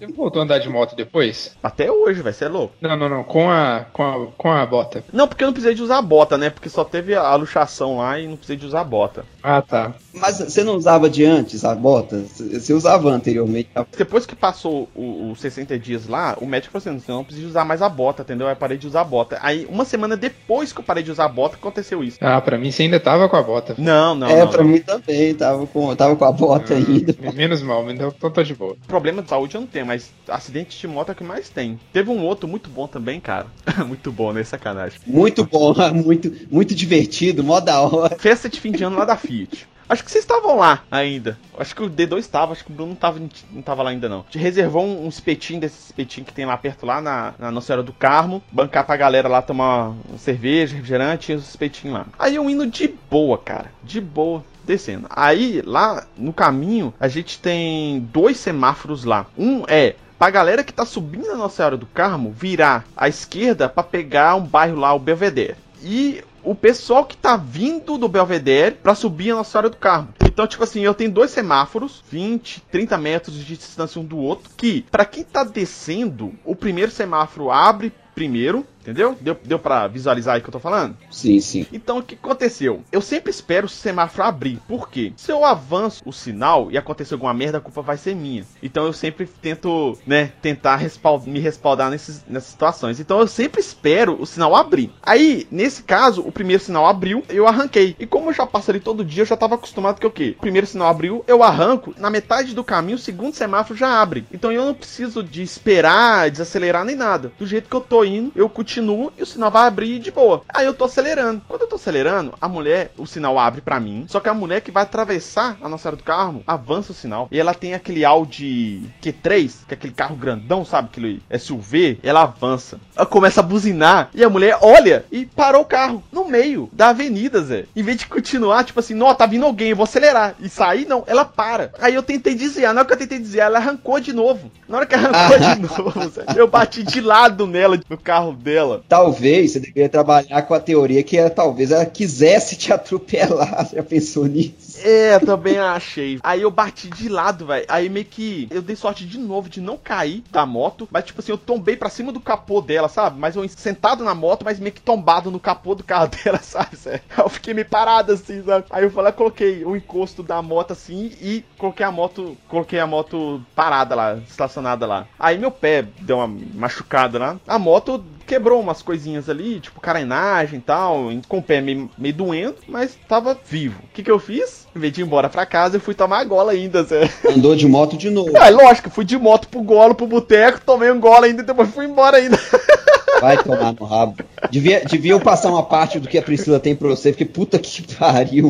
Você 0.03 0.11
voltou 0.11 0.41
a 0.41 0.43
andar 0.43 0.59
de 0.59 0.67
moto 0.67 0.95
depois? 0.97 1.55
Até 1.63 1.89
hoje, 1.89 2.21
vai 2.21 2.33
ser 2.33 2.49
louco. 2.49 2.73
Não, 2.81 2.97
não, 2.97 3.07
não. 3.07 3.23
Com 3.23 3.49
a, 3.49 3.85
com 3.93 4.03
a, 4.03 4.27
com 4.37 4.51
a 4.51 4.65
bota. 4.65 5.01
Não, 5.13 5.27
porque 5.29 5.43
eu 5.43 5.47
não 5.47 5.53
precisei 5.53 5.75
de 5.75 5.81
usar 5.81 5.99
a 5.99 6.01
bota, 6.01 6.37
né? 6.37 6.49
Porque 6.49 6.67
só 6.67 6.83
teve 6.83 7.15
a 7.15 7.33
luxação 7.35 7.97
lá 7.99 8.19
e 8.19 8.27
não 8.27 8.35
precisei 8.35 8.57
de 8.57 8.65
usar 8.65 8.81
a 8.81 8.83
bota. 8.83 9.25
Ah, 9.41 9.61
tá. 9.61 9.93
Mas 10.13 10.39
você 10.39 10.63
não 10.63 10.75
usava 10.75 11.09
de 11.09 11.25
antes 11.25 11.63
a 11.63 11.73
bota? 11.73 12.17
Você 12.19 12.73
usava 12.73 13.09
anteriormente? 13.09 13.69
Depois 13.97 14.25
que 14.25 14.35
passou 14.35 14.89
os 14.95 15.39
60 15.39 15.79
dias 15.79 16.07
lá, 16.07 16.37
o 16.39 16.45
médico 16.45 16.73
falou 16.73 16.95
assim: 16.95 17.05
você 17.05 17.11
não 17.11 17.23
precisa 17.23 17.47
usar 17.47 17.65
mais 17.65 17.81
a 17.81 17.89
bota, 17.89 18.23
entendeu? 18.23 18.47
Aí 18.47 18.55
parei 18.55 18.77
de 18.77 18.87
usar 18.87 19.01
a 19.01 19.05
bota. 19.05 19.37
Aí, 19.41 19.65
uma 19.69 19.85
semana 19.85 20.17
depois 20.17 20.71
que 20.73 20.79
eu 20.79 20.83
parei 20.83 21.03
de 21.03 21.11
usar 21.11 21.25
a 21.25 21.29
bota, 21.29 21.55
aconteceu 21.55 22.03
isso. 22.03 22.17
Ah, 22.21 22.39
pra 22.41 22.57
mim 22.57 22.71
você 22.71 22.83
ainda 22.83 22.99
tava 22.99 23.27
com 23.29 23.35
a 23.35 23.43
bota. 23.43 23.75
Não, 23.77 24.15
não. 24.15 24.27
É, 24.27 24.39
não, 24.41 24.47
pra 24.49 24.63
não. 24.63 24.69
mim 24.69 24.79
também. 24.79 25.33
Tava 25.33 25.65
com, 25.65 25.95
tava 25.95 26.15
com 26.15 26.25
a 26.25 26.31
bota 26.31 26.73
Ah, 26.73 26.77
ainda. 26.77 27.15
Menos 27.33 27.61
mal, 27.61 27.89
então 27.89 28.11
tô, 28.11 28.29
tô 28.29 28.43
de 28.43 28.53
boa. 28.53 28.75
Problema 28.87 29.21
de 29.21 29.29
saúde 29.29 29.55
eu 29.55 29.61
não 29.61 29.67
tenho, 29.67 29.85
mas 29.85 29.92
acidente 30.27 30.79
de 30.79 30.87
moto 30.87 31.09
é 31.09 31.11
o 31.11 31.15
que 31.15 31.23
mais 31.23 31.49
tem. 31.49 31.79
Teve 31.91 32.09
um 32.09 32.23
outro 32.23 32.47
muito 32.47 32.69
bom 32.69 32.87
também, 32.87 33.19
cara. 33.19 33.47
muito 33.85 34.11
bom, 34.11 34.31
né? 34.31 34.43
Sacanagem. 34.43 34.99
Muito 35.05 35.45
bom, 35.45 35.73
muito, 35.93 36.31
muito 36.51 36.75
divertido, 36.75 37.43
mó 37.43 37.59
da 37.59 37.79
hora. 37.81 38.15
Festa 38.17 38.49
de 38.49 38.59
fim 38.59 38.71
de 38.71 38.83
ano 38.83 38.97
lá 38.97 39.05
da 39.05 39.17
Fiat. 39.17 39.67
Acho 39.87 40.03
que 40.03 40.11
vocês 40.11 40.23
estavam 40.23 40.57
lá 40.57 40.83
ainda. 40.89 41.37
Acho 41.57 41.75
que 41.75 41.83
o 41.83 41.89
D2 41.89 42.19
estava, 42.19 42.51
acho 42.53 42.63
que 42.63 42.71
o 42.71 42.73
Bruno 42.73 42.91
não 42.91 42.95
tava, 42.95 43.21
não 43.51 43.61
tava 43.61 43.83
lá 43.83 43.89
ainda 43.89 44.07
não. 44.07 44.21
A 44.21 44.23
gente 44.23 44.37
reservou 44.37 44.83
um, 44.83 45.05
um 45.05 45.09
espetinho 45.09 45.59
desse 45.59 45.85
espetinho 45.85 46.25
que 46.25 46.33
tem 46.33 46.45
lá 46.45 46.57
perto, 46.57 46.85
lá 46.85 47.01
na, 47.01 47.33
na 47.37 47.51
Nossa 47.51 47.67
Senhora 47.67 47.83
do 47.83 47.93
Carmo. 47.93 48.41
Bancar 48.51 48.85
pra 48.85 48.97
galera 48.97 49.27
lá 49.27 49.41
tomar 49.41 49.89
uma 49.89 50.17
cerveja, 50.17 50.73
refrigerante 50.73 51.31
e 51.31 51.35
os 51.35 51.47
espetinhos 51.47 51.97
lá. 51.97 52.07
Aí 52.17 52.35
eu 52.35 52.49
indo 52.49 52.65
de 52.65 52.87
boa, 53.09 53.37
cara. 53.37 53.71
De 53.83 53.99
boa 53.99 54.43
descendo. 54.65 55.07
Aí, 55.09 55.61
lá 55.65 56.05
no 56.17 56.33
caminho, 56.33 56.93
a 56.99 57.07
gente 57.07 57.39
tem 57.39 57.99
dois 58.11 58.37
semáforos 58.37 59.03
lá. 59.03 59.25
Um 59.37 59.63
é 59.67 59.95
pra 60.17 60.29
galera 60.29 60.63
que 60.63 60.73
tá 60.73 60.85
subindo 60.85 61.31
a 61.31 61.35
Nossa 61.35 61.57
Senhora 61.57 61.77
do 61.77 61.85
Carmo 61.85 62.31
virar 62.31 62.85
à 62.95 63.09
esquerda 63.09 63.67
para 63.67 63.83
pegar 63.83 64.35
um 64.35 64.45
bairro 64.45 64.79
lá, 64.79 64.93
o 64.93 64.99
Belvedere. 64.99 65.57
E 65.81 66.23
o 66.43 66.53
pessoal 66.53 67.05
que 67.05 67.15
tá 67.15 67.37
vindo 67.37 67.97
do 67.97 68.07
Belvedere 68.07 68.75
para 68.75 68.95
subir 68.95 69.31
a 69.31 69.35
Nossa 69.35 69.51
Senhora 69.51 69.69
do 69.69 69.77
Carmo. 69.77 70.09
Então, 70.23 70.45
tipo 70.45 70.63
assim, 70.63 70.81
eu 70.81 70.93
tenho 70.93 71.11
dois 71.11 71.31
semáforos, 71.31 72.03
20, 72.09 72.61
30 72.71 72.97
metros 72.97 73.35
de 73.35 73.55
distância 73.55 73.99
um 73.99 74.05
do 74.05 74.17
outro, 74.17 74.49
que, 74.57 74.85
para 74.91 75.05
quem 75.05 75.23
tá 75.23 75.43
descendo, 75.43 76.33
o 76.43 76.55
primeiro 76.55 76.91
semáforo 76.91 77.51
abre 77.51 77.93
primeiro, 78.13 78.65
entendeu? 78.83 79.17
Deu, 79.19 79.37
deu 79.43 79.59
pra 79.59 79.87
visualizar 79.87 80.35
aí 80.35 80.39
o 80.39 80.43
que 80.43 80.49
eu 80.49 80.53
tô 80.53 80.59
falando? 80.59 80.95
Sim, 81.09 81.39
sim. 81.39 81.65
Então 81.71 81.97
o 81.97 82.03
que 82.03 82.15
aconteceu? 82.15 82.83
Eu 82.91 83.01
sempre 83.01 83.31
espero 83.31 83.65
o 83.65 83.69
semáforo 83.69 84.27
abrir. 84.27 84.59
Por 84.67 84.89
quê? 84.89 85.13
Se 85.17 85.31
eu 85.31 85.43
avanço 85.43 86.01
o 86.05 86.11
sinal 86.11 86.71
e 86.71 86.77
acontecer 86.77 87.13
alguma 87.13 87.33
merda, 87.33 87.57
a 87.57 87.61
culpa 87.61 87.81
vai 87.81 87.97
ser 87.97 88.15
minha. 88.15 88.45
Então 88.61 88.85
eu 88.85 88.93
sempre 88.93 89.25
tento, 89.25 89.97
né, 90.05 90.31
tentar 90.41 90.79
me 91.25 91.39
respaldar 91.39 91.89
nesses, 91.89 92.23
nessas 92.27 92.49
situações. 92.49 92.99
Então 92.99 93.19
eu 93.19 93.27
sempre 93.27 93.61
espero 93.61 94.21
o 94.21 94.25
sinal 94.25 94.55
abrir. 94.55 94.91
Aí, 95.01 95.47
nesse 95.49 95.83
caso, 95.83 96.21
o 96.21 96.31
primeiro 96.31 96.63
sinal 96.63 96.85
abriu, 96.85 97.23
eu 97.29 97.47
arranquei. 97.47 97.95
E 97.99 98.05
como 98.05 98.29
eu 98.29 98.33
já 98.33 98.45
passo 98.45 98.71
ali 98.71 98.79
todo 98.79 99.05
dia, 99.05 99.23
eu 99.23 99.27
já 99.27 99.37
tava 99.37 99.55
acostumado 99.55 99.99
que 99.99 100.07
o 100.07 100.11
quê? 100.11 100.35
O 100.37 100.41
primeiro 100.41 100.67
sinal 100.67 100.87
abriu, 100.87 101.23
eu 101.27 101.43
arranco, 101.43 101.93
na 101.97 102.09
metade 102.09 102.53
do 102.53 102.63
caminho, 102.63 102.95
o 102.95 102.99
segundo 102.99 103.33
semáforo 103.33 103.77
já 103.77 104.01
abre. 104.01 104.25
Então 104.31 104.51
eu 104.51 104.65
não 104.65 104.73
preciso 104.73 105.23
de 105.23 105.41
esperar, 105.41 106.29
desacelerar 106.29 106.85
nem 106.85 106.95
nada. 106.95 107.31
Do 107.37 107.47
jeito 107.47 107.69
que 107.69 107.75
eu 107.75 107.81
tô 107.81 108.03
indo, 108.03 108.31
eu 108.35 108.49
continuo 108.73 109.13
e 109.17 109.21
o 109.21 109.25
sinal 109.25 109.51
vai 109.51 109.67
abrir 109.67 109.99
de 109.99 110.09
boa. 110.09 110.41
Aí 110.49 110.65
eu 110.65 110.73
tô 110.73 110.85
acelerando. 110.85 111.41
Quando 111.47 111.61
eu 111.61 111.67
tô 111.67 111.75
acelerando, 111.75 112.33
a 112.41 112.47
mulher, 112.47 112.91
o 112.97 113.05
sinal 113.05 113.37
abre 113.37 113.61
para 113.61 113.79
mim. 113.79 114.05
Só 114.07 114.19
que 114.19 114.29
a 114.29 114.33
mulher 114.33 114.61
que 114.61 114.71
vai 114.71 114.81
atravessar 114.81 115.57
a 115.61 115.69
nossa 115.69 115.89
área 115.89 115.97
do 115.97 116.03
carro, 116.03 116.43
avança 116.47 116.91
o 116.91 116.95
sinal. 116.95 117.27
E 117.31 117.39
ela 117.39 117.53
tem 117.53 117.75
aquele 117.75 118.03
Audi 118.03 118.81
Q3, 119.01 119.65
que 119.67 119.73
é 119.73 119.75
aquele 119.75 119.93
carro 119.93 120.15
grandão, 120.15 120.65
sabe? 120.65 120.89
Aquele 120.91 121.21
SUV. 121.37 121.99
Ela 122.01 122.23
avança. 122.23 122.79
Ela 122.95 123.05
começa 123.05 123.41
a 123.41 123.43
buzinar. 123.43 124.09
E 124.13 124.23
a 124.23 124.29
mulher 124.29 124.57
olha 124.61 125.05
e 125.11 125.25
parou 125.25 125.61
o 125.61 125.65
carro 125.65 126.03
no 126.11 126.25
meio 126.25 126.69
da 126.73 126.89
avenida, 126.89 127.41
Zé. 127.41 127.65
Em 127.75 127.83
vez 127.83 127.97
de 127.97 128.07
continuar, 128.07 128.63
tipo 128.63 128.79
assim, 128.79 128.95
não, 128.95 129.13
tá 129.13 129.27
vindo 129.27 129.45
alguém, 129.45 129.69
eu 129.69 129.75
vou 129.75 129.83
acelerar. 129.83 130.35
E 130.39 130.49
sair, 130.49 130.85
não, 130.87 131.03
ela 131.05 131.25
para. 131.25 131.71
Aí 131.79 131.93
eu 131.93 132.01
tentei 132.01 132.33
desviar. 132.33 132.73
Na 132.73 132.81
hora 132.81 132.87
que 132.87 132.93
eu 132.93 132.97
tentei 132.97 133.19
desviar, 133.19 133.47
ela 133.47 133.59
arrancou 133.59 133.99
de 133.99 134.13
novo. 134.13 134.51
Na 134.67 134.77
hora 134.77 134.85
que 134.87 134.95
arrancou 134.95 135.37
de 135.37 135.61
novo, 135.61 136.09
Zé, 136.09 136.25
eu 136.35 136.47
bati 136.47 136.83
de 136.83 137.01
lado 137.01 137.45
nela, 137.45 137.79
no 137.89 137.97
carro 137.97 138.33
dela. 138.33 138.62
Talvez 138.87 139.51
você 139.51 139.59
deveria 139.59 139.89
trabalhar 139.89 140.41
com 140.43 140.53
a 140.53 140.59
teoria 140.59 141.03
que 141.03 141.17
ela, 141.17 141.29
talvez 141.29 141.71
ela 141.71 141.85
quisesse 141.85 142.55
te 142.55 142.71
atropelar. 142.73 143.69
Já 143.73 143.83
pensou 143.83 144.25
nisso? 144.25 144.79
É, 144.83 145.19
também 145.19 145.57
achei. 145.57 146.19
Aí 146.23 146.41
eu 146.41 146.51
bati 146.51 146.89
de 146.89 147.09
lado, 147.09 147.45
velho. 147.45 147.65
Aí 147.67 147.89
meio 147.89 148.05
que 148.05 148.47
eu 148.51 148.61
dei 148.61 148.75
sorte 148.75 149.05
de 149.05 149.17
novo 149.17 149.49
de 149.49 149.61
não 149.61 149.77
cair 149.77 150.23
da 150.31 150.45
moto. 150.45 150.87
Mas, 150.91 151.05
tipo 151.05 151.19
assim, 151.19 151.31
eu 151.31 151.37
tombei 151.37 151.75
pra 151.75 151.89
cima 151.89 152.11
do 152.11 152.19
capô 152.19 152.61
dela, 152.61 152.89
sabe? 152.89 153.19
Mas 153.19 153.35
eu 153.35 153.47
sentado 153.49 154.03
na 154.03 154.15
moto, 154.15 154.43
mas 154.43 154.59
meio 154.59 154.73
que 154.73 154.81
tombado 154.81 155.31
no 155.31 155.39
capô 155.39 155.75
do 155.75 155.83
carro 155.83 156.09
dela, 156.23 156.39
sabe? 156.39 156.77
Aí 156.85 157.01
eu 157.17 157.29
fiquei 157.29 157.53
meio 157.53 157.67
parado 157.67 158.11
assim, 158.11 158.43
sabe? 158.43 158.65
Aí 158.69 158.83
eu 158.83 158.91
falei, 158.91 159.11
coloquei 159.11 159.63
o 159.63 159.75
encosto 159.75 160.23
da 160.23 160.41
moto 160.41 160.71
assim 160.73 161.11
e 161.21 161.43
coloquei 161.57 161.85
a 161.85 161.91
moto. 161.91 162.37
Coloquei 162.47 162.79
a 162.79 162.87
moto 162.87 163.41
parada 163.55 163.95
lá, 163.95 164.17
estacionada 164.17 164.85
lá. 164.85 165.07
Aí 165.19 165.37
meu 165.37 165.51
pé 165.51 165.85
deu 166.01 166.17
uma 166.17 166.27
machucada 166.27 167.19
lá. 167.19 167.37
A 167.47 167.57
moto 167.59 168.03
quebrou 168.25 168.59
umas 168.59 168.81
coisinhas 168.81 169.29
ali, 169.29 169.59
tipo 169.59 169.79
carenagem 169.79 170.59
e 170.59 170.61
tal, 170.61 171.09
com 171.27 171.37
o 171.37 171.43
pé 171.43 171.61
meio, 171.61 171.89
meio 171.97 172.13
doendo, 172.13 172.55
mas 172.67 172.97
tava 173.07 173.37
vivo. 173.49 173.79
O 173.83 173.93
que 173.93 174.03
que 174.03 174.11
eu 174.11 174.19
fiz? 174.19 174.67
Em 174.75 174.79
vez 174.79 174.91
de 174.91 175.01
ir 175.01 175.05
embora 175.05 175.29
pra 175.29 175.45
casa, 175.45 175.77
eu 175.77 175.81
fui 175.81 175.93
tomar 175.93 176.19
a 176.19 176.23
gola 176.23 176.51
ainda, 176.51 176.83
Zé. 176.83 177.09
Andou 177.29 177.55
de 177.55 177.67
moto 177.67 177.97
de 177.97 178.09
novo. 178.09 178.31
Ah, 178.35 178.49
lógico, 178.49 178.89
fui 178.89 179.05
de 179.05 179.17
moto 179.17 179.47
pro 179.47 179.61
golo, 179.61 179.93
pro 179.93 180.07
boteco, 180.07 180.61
tomei 180.65 180.91
um 180.91 180.99
gola 180.99 181.27
ainda 181.27 181.41
e 181.41 181.45
depois 181.45 181.69
fui 181.69 181.85
embora 181.85 182.17
ainda. 182.17 182.39
Vai 183.21 183.41
tomar 183.41 183.73
no 183.73 183.85
rabo. 183.85 184.17
Devia, 184.49 184.83
devia 184.83 185.13
eu 185.13 185.19
passar 185.19 185.49
uma 185.49 185.63
parte 185.63 185.97
do 185.99 186.09
que 186.09 186.17
a 186.17 186.21
Priscila 186.21 186.59
tem 186.59 186.75
pra 186.75 186.89
você, 186.89 187.11
porque 187.11 187.23
puta 187.23 187.57
que 187.57 187.95
pariu. 187.95 188.49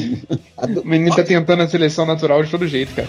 O 0.57 0.87
menino 0.87 1.15
tá 1.15 1.23
tentando 1.23 1.61
a 1.61 1.67
seleção 1.67 2.05
natural 2.05 2.43
de 2.43 2.49
todo 2.49 2.67
jeito, 2.67 2.95
cara. 2.95 3.07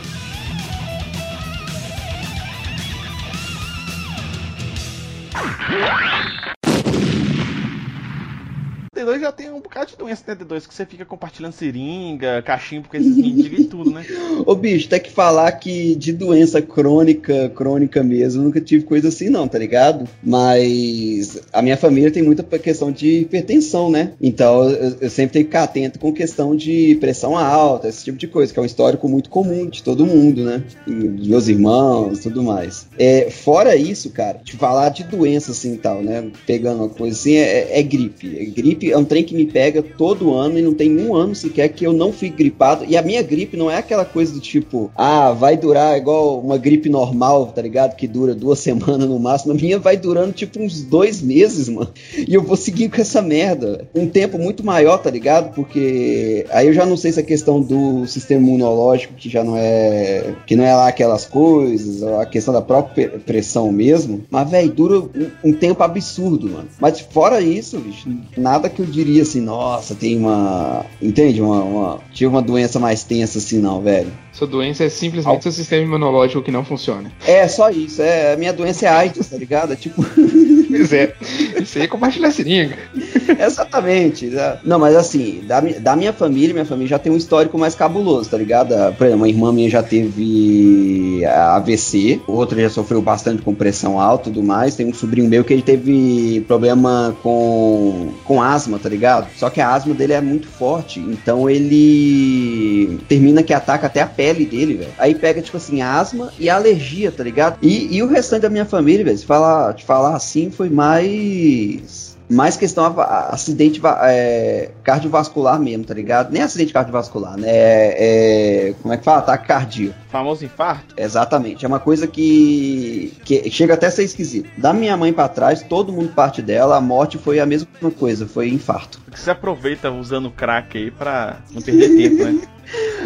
D2 9.04 9.20
já 9.20 9.32
tem 9.32 9.50
um 9.50 9.60
bocado 9.60 9.90
de 9.90 9.96
doença 9.96 10.22
né, 10.26 10.34
D2, 10.34 10.66
que 10.66 10.74
você 10.74 10.86
fica 10.86 11.04
compartilhando 11.04 11.52
seringa, 11.52 12.42
cachimbo 12.42 12.88
com 12.88 12.96
esses 12.96 13.16
mendigos 13.16 13.60
e 13.60 13.64
tudo, 13.64 13.90
né? 13.90 14.04
Ô 14.46 14.54
bicho, 14.54 14.88
tem 14.88 15.00
que 15.00 15.10
falar 15.10 15.52
que 15.52 15.94
de 15.94 16.12
doença 16.12 16.60
crônica, 16.60 17.50
crônica 17.50 18.02
mesmo, 18.02 18.42
nunca 18.42 18.60
tive 18.60 18.84
coisa 18.84 19.08
assim 19.08 19.28
não, 19.28 19.46
tá 19.46 19.58
ligado? 19.58 20.08
Mas 20.22 21.40
a 21.52 21.62
minha 21.62 21.76
família 21.76 22.10
tem 22.10 22.22
muita 22.22 22.42
questão 22.58 22.90
de 22.90 23.20
hipertensão, 23.20 23.90
né? 23.90 24.12
Então 24.20 24.68
eu, 24.68 24.96
eu 25.00 25.10
sempre 25.10 25.32
tenho 25.32 25.44
que 25.44 25.50
ficar 25.50 25.64
atento 25.64 25.98
com 25.98 26.12
questão 26.12 26.56
de 26.56 26.96
pressão 26.96 27.36
alta, 27.36 27.88
esse 27.88 28.04
tipo 28.04 28.16
de 28.16 28.26
coisa, 28.26 28.52
que 28.52 28.58
é 28.58 28.62
um 28.62 28.66
histórico 28.66 29.08
muito 29.08 29.28
comum 29.28 29.68
de 29.68 29.82
todo 29.82 30.06
mundo, 30.06 30.44
né? 30.44 30.62
E 30.86 30.92
meus 30.92 31.48
irmãos, 31.48 32.20
tudo 32.20 32.42
mais. 32.42 32.86
É, 32.98 33.30
fora 33.30 33.76
isso, 33.76 34.10
cara, 34.10 34.38
te 34.38 34.56
falar 34.56 34.88
de 34.90 35.04
doença 35.04 35.50
assim 35.50 35.74
e 35.74 35.78
tal, 35.78 36.02
né? 36.02 36.30
Pegando 36.46 36.82
uma 36.82 36.88
coisa 36.88 37.16
assim, 37.16 37.34
é, 37.34 37.78
é 37.78 37.82
gripe. 37.82 38.38
É 38.38 38.44
gripe 38.44 38.93
é 38.94 38.98
um 38.98 39.04
trem 39.04 39.24
que 39.24 39.34
me 39.34 39.44
pega 39.44 39.82
todo 39.82 40.34
ano 40.34 40.58
e 40.58 40.62
não 40.62 40.72
tem 40.72 40.96
um 40.96 41.14
ano 41.14 41.34
sequer 41.34 41.68
que 41.68 41.84
eu 41.84 41.92
não 41.92 42.12
fique 42.12 42.36
gripado. 42.36 42.84
E 42.88 42.96
a 42.96 43.02
minha 43.02 43.22
gripe 43.22 43.56
não 43.56 43.70
é 43.70 43.78
aquela 43.78 44.04
coisa 44.04 44.32
do 44.32 44.40
tipo, 44.40 44.90
ah, 44.96 45.32
vai 45.32 45.56
durar 45.56 45.98
igual 45.98 46.40
uma 46.40 46.56
gripe 46.56 46.88
normal, 46.88 47.46
tá 47.46 47.60
ligado? 47.60 47.96
Que 47.96 48.06
dura 48.06 48.34
duas 48.34 48.60
semanas 48.60 49.08
no 49.08 49.18
máximo. 49.18 49.52
A 49.52 49.56
minha 49.56 49.78
vai 49.78 49.96
durando 49.96 50.32
tipo 50.32 50.60
uns 50.60 50.82
dois 50.82 51.20
meses, 51.20 51.68
mano. 51.68 51.90
E 52.16 52.32
eu 52.32 52.42
vou 52.42 52.56
seguir 52.56 52.88
com 52.88 53.00
essa 53.00 53.20
merda. 53.20 53.88
Um 53.94 54.06
tempo 54.06 54.38
muito 54.38 54.64
maior, 54.64 54.98
tá 54.98 55.10
ligado? 55.10 55.54
Porque 55.54 56.46
aí 56.50 56.68
eu 56.68 56.72
já 56.72 56.86
não 56.86 56.96
sei 56.96 57.12
se 57.12 57.20
a 57.20 57.24
questão 57.24 57.60
do 57.60 58.06
sistema 58.06 58.46
imunológico, 58.46 59.14
que 59.14 59.28
já 59.28 59.42
não 59.42 59.56
é. 59.56 60.34
que 60.46 60.54
não 60.54 60.64
é 60.64 60.74
lá 60.74 60.88
aquelas 60.88 61.26
coisas, 61.26 62.02
a 62.02 62.26
questão 62.26 62.54
da 62.54 62.62
própria 62.62 63.08
pressão 63.08 63.72
mesmo. 63.72 64.24
Mas, 64.30 64.48
velho, 64.48 64.70
dura 64.70 64.98
um, 65.00 65.50
um 65.50 65.52
tempo 65.52 65.82
absurdo, 65.82 66.48
mano. 66.48 66.68
Mas 66.78 67.00
fora 67.00 67.40
isso, 67.40 67.78
bicho, 67.78 68.08
nada 68.36 68.68
que 68.68 68.83
eu 68.84 68.90
diria 68.90 69.22
assim, 69.22 69.40
nossa, 69.40 69.94
tem 69.94 70.18
uma. 70.18 70.84
Entende? 71.00 71.40
Uma, 71.40 71.62
uma, 71.62 72.00
tive 72.12 72.26
uma 72.26 72.42
doença 72.42 72.78
mais 72.78 73.02
tensa 73.02 73.38
assim, 73.38 73.58
não, 73.58 73.80
velho. 73.80 74.12
Sua 74.32 74.46
doença 74.46 74.84
é 74.84 74.88
simplesmente 74.88 75.42
seu 75.42 75.52
sistema 75.52 75.84
imunológico 75.84 76.42
que 76.42 76.50
não 76.50 76.64
funciona. 76.64 77.10
É, 77.26 77.46
só 77.46 77.70
isso. 77.70 78.02
É, 78.02 78.32
a 78.32 78.36
minha 78.36 78.52
doença 78.52 78.86
é 78.86 78.88
AIDS, 78.88 79.28
tá 79.28 79.36
ligado? 79.36 79.72
É 79.72 79.76
tipo. 79.76 80.04
Pois 80.74 80.92
é. 80.92 81.14
Isso 81.60 81.78
aí 81.78 81.84
é 81.84 81.86
compartilhar 81.86 82.32
seringa. 82.32 82.76
Exatamente. 83.38 84.26
né? 84.26 84.58
Não, 84.64 84.78
mas 84.78 84.96
assim, 84.96 85.42
da, 85.46 85.60
da 85.60 85.94
minha 85.94 86.12
família, 86.12 86.52
minha 86.52 86.64
família 86.64 86.88
já 86.88 86.98
tem 86.98 87.12
um 87.12 87.16
histórico 87.16 87.56
mais 87.56 87.76
cabuloso, 87.76 88.28
tá 88.28 88.36
ligado? 88.36 88.72
Ah, 88.72 88.92
Por 88.92 89.06
exemplo, 89.06 89.22
uma 89.22 89.28
irmã 89.28 89.52
minha 89.52 89.70
já 89.70 89.84
teve 89.84 91.24
AVC, 91.24 92.20
outra 92.26 92.60
já 92.60 92.70
sofreu 92.70 93.00
bastante 93.00 93.42
com 93.42 93.54
pressão 93.54 94.00
alta 94.00 94.28
e 94.28 94.32
tudo 94.32 94.44
mais. 94.44 94.74
Tem 94.74 94.86
um 94.86 94.92
sobrinho 94.94 95.28
meu 95.28 95.44
que 95.44 95.52
ele 95.52 95.62
teve 95.62 96.40
problema 96.48 97.16
com, 97.22 98.08
com 98.24 98.42
asma, 98.42 98.73
tá 98.78 98.88
ligado? 98.88 99.28
Só 99.36 99.50
que 99.50 99.60
a 99.60 99.72
asma 99.72 99.94
dele 99.94 100.12
é 100.12 100.20
muito 100.20 100.48
forte, 100.48 101.00
então 101.00 101.48
ele 101.48 102.98
termina 103.08 103.42
que 103.42 103.52
ataca 103.52 103.86
até 103.86 104.02
a 104.02 104.06
pele 104.06 104.44
dele, 104.44 104.74
velho. 104.74 104.92
Aí 104.98 105.14
pega, 105.14 105.42
tipo 105.42 105.56
assim, 105.56 105.82
asma 105.82 106.32
e 106.38 106.48
alergia, 106.48 107.10
tá 107.10 107.22
ligado? 107.24 107.58
E, 107.62 107.96
e 107.96 108.02
o 108.02 108.08
restante 108.08 108.42
da 108.42 108.50
minha 108.50 108.64
família, 108.64 109.04
velho, 109.04 109.18
se 109.18 109.26
falar, 109.26 109.74
te 109.74 109.84
falar 109.84 110.14
assim, 110.16 110.50
foi 110.50 110.68
mais. 110.68 112.03
Mais 112.28 112.56
questão 112.56 112.84
acidente 113.30 113.80
é, 114.02 114.70
cardiovascular 114.82 115.58
mesmo, 115.60 115.84
tá 115.84 115.94
ligado? 115.94 116.32
Nem 116.32 116.42
acidente 116.42 116.72
cardiovascular, 116.72 117.36
né? 117.36 117.48
É, 117.48 118.68
é- 118.68 118.74
como 118.80 118.94
é 118.94 118.96
que 118.96 119.04
fala? 119.04 119.18
Ataque 119.18 119.46
cardíaco. 119.46 119.94
Famoso 120.08 120.44
infarto. 120.44 120.94
Exatamente. 120.96 121.64
É 121.64 121.68
uma 121.68 121.80
coisa 121.80 122.06
que, 122.06 123.12
que 123.24 123.50
chega 123.50 123.74
até 123.74 123.86
a 123.88 123.90
ser 123.90 124.04
esquisito. 124.04 124.48
Da 124.56 124.72
minha 124.72 124.96
mãe 124.96 125.12
pra 125.12 125.28
trás, 125.28 125.62
todo 125.62 125.92
mundo 125.92 126.12
parte 126.14 126.40
dela, 126.40 126.76
a 126.76 126.80
morte 126.80 127.18
foi 127.18 127.40
a 127.40 127.46
mesma 127.46 127.68
coisa, 127.98 128.26
foi 128.26 128.48
infarto. 128.48 129.00
Você 129.12 129.30
aproveita 129.30 129.90
usando 129.90 130.30
crack 130.30 130.78
aí 130.78 130.90
pra 130.90 131.36
não 131.52 131.60
perder 131.60 131.96
tempo, 131.96 132.24
né? 132.24 132.40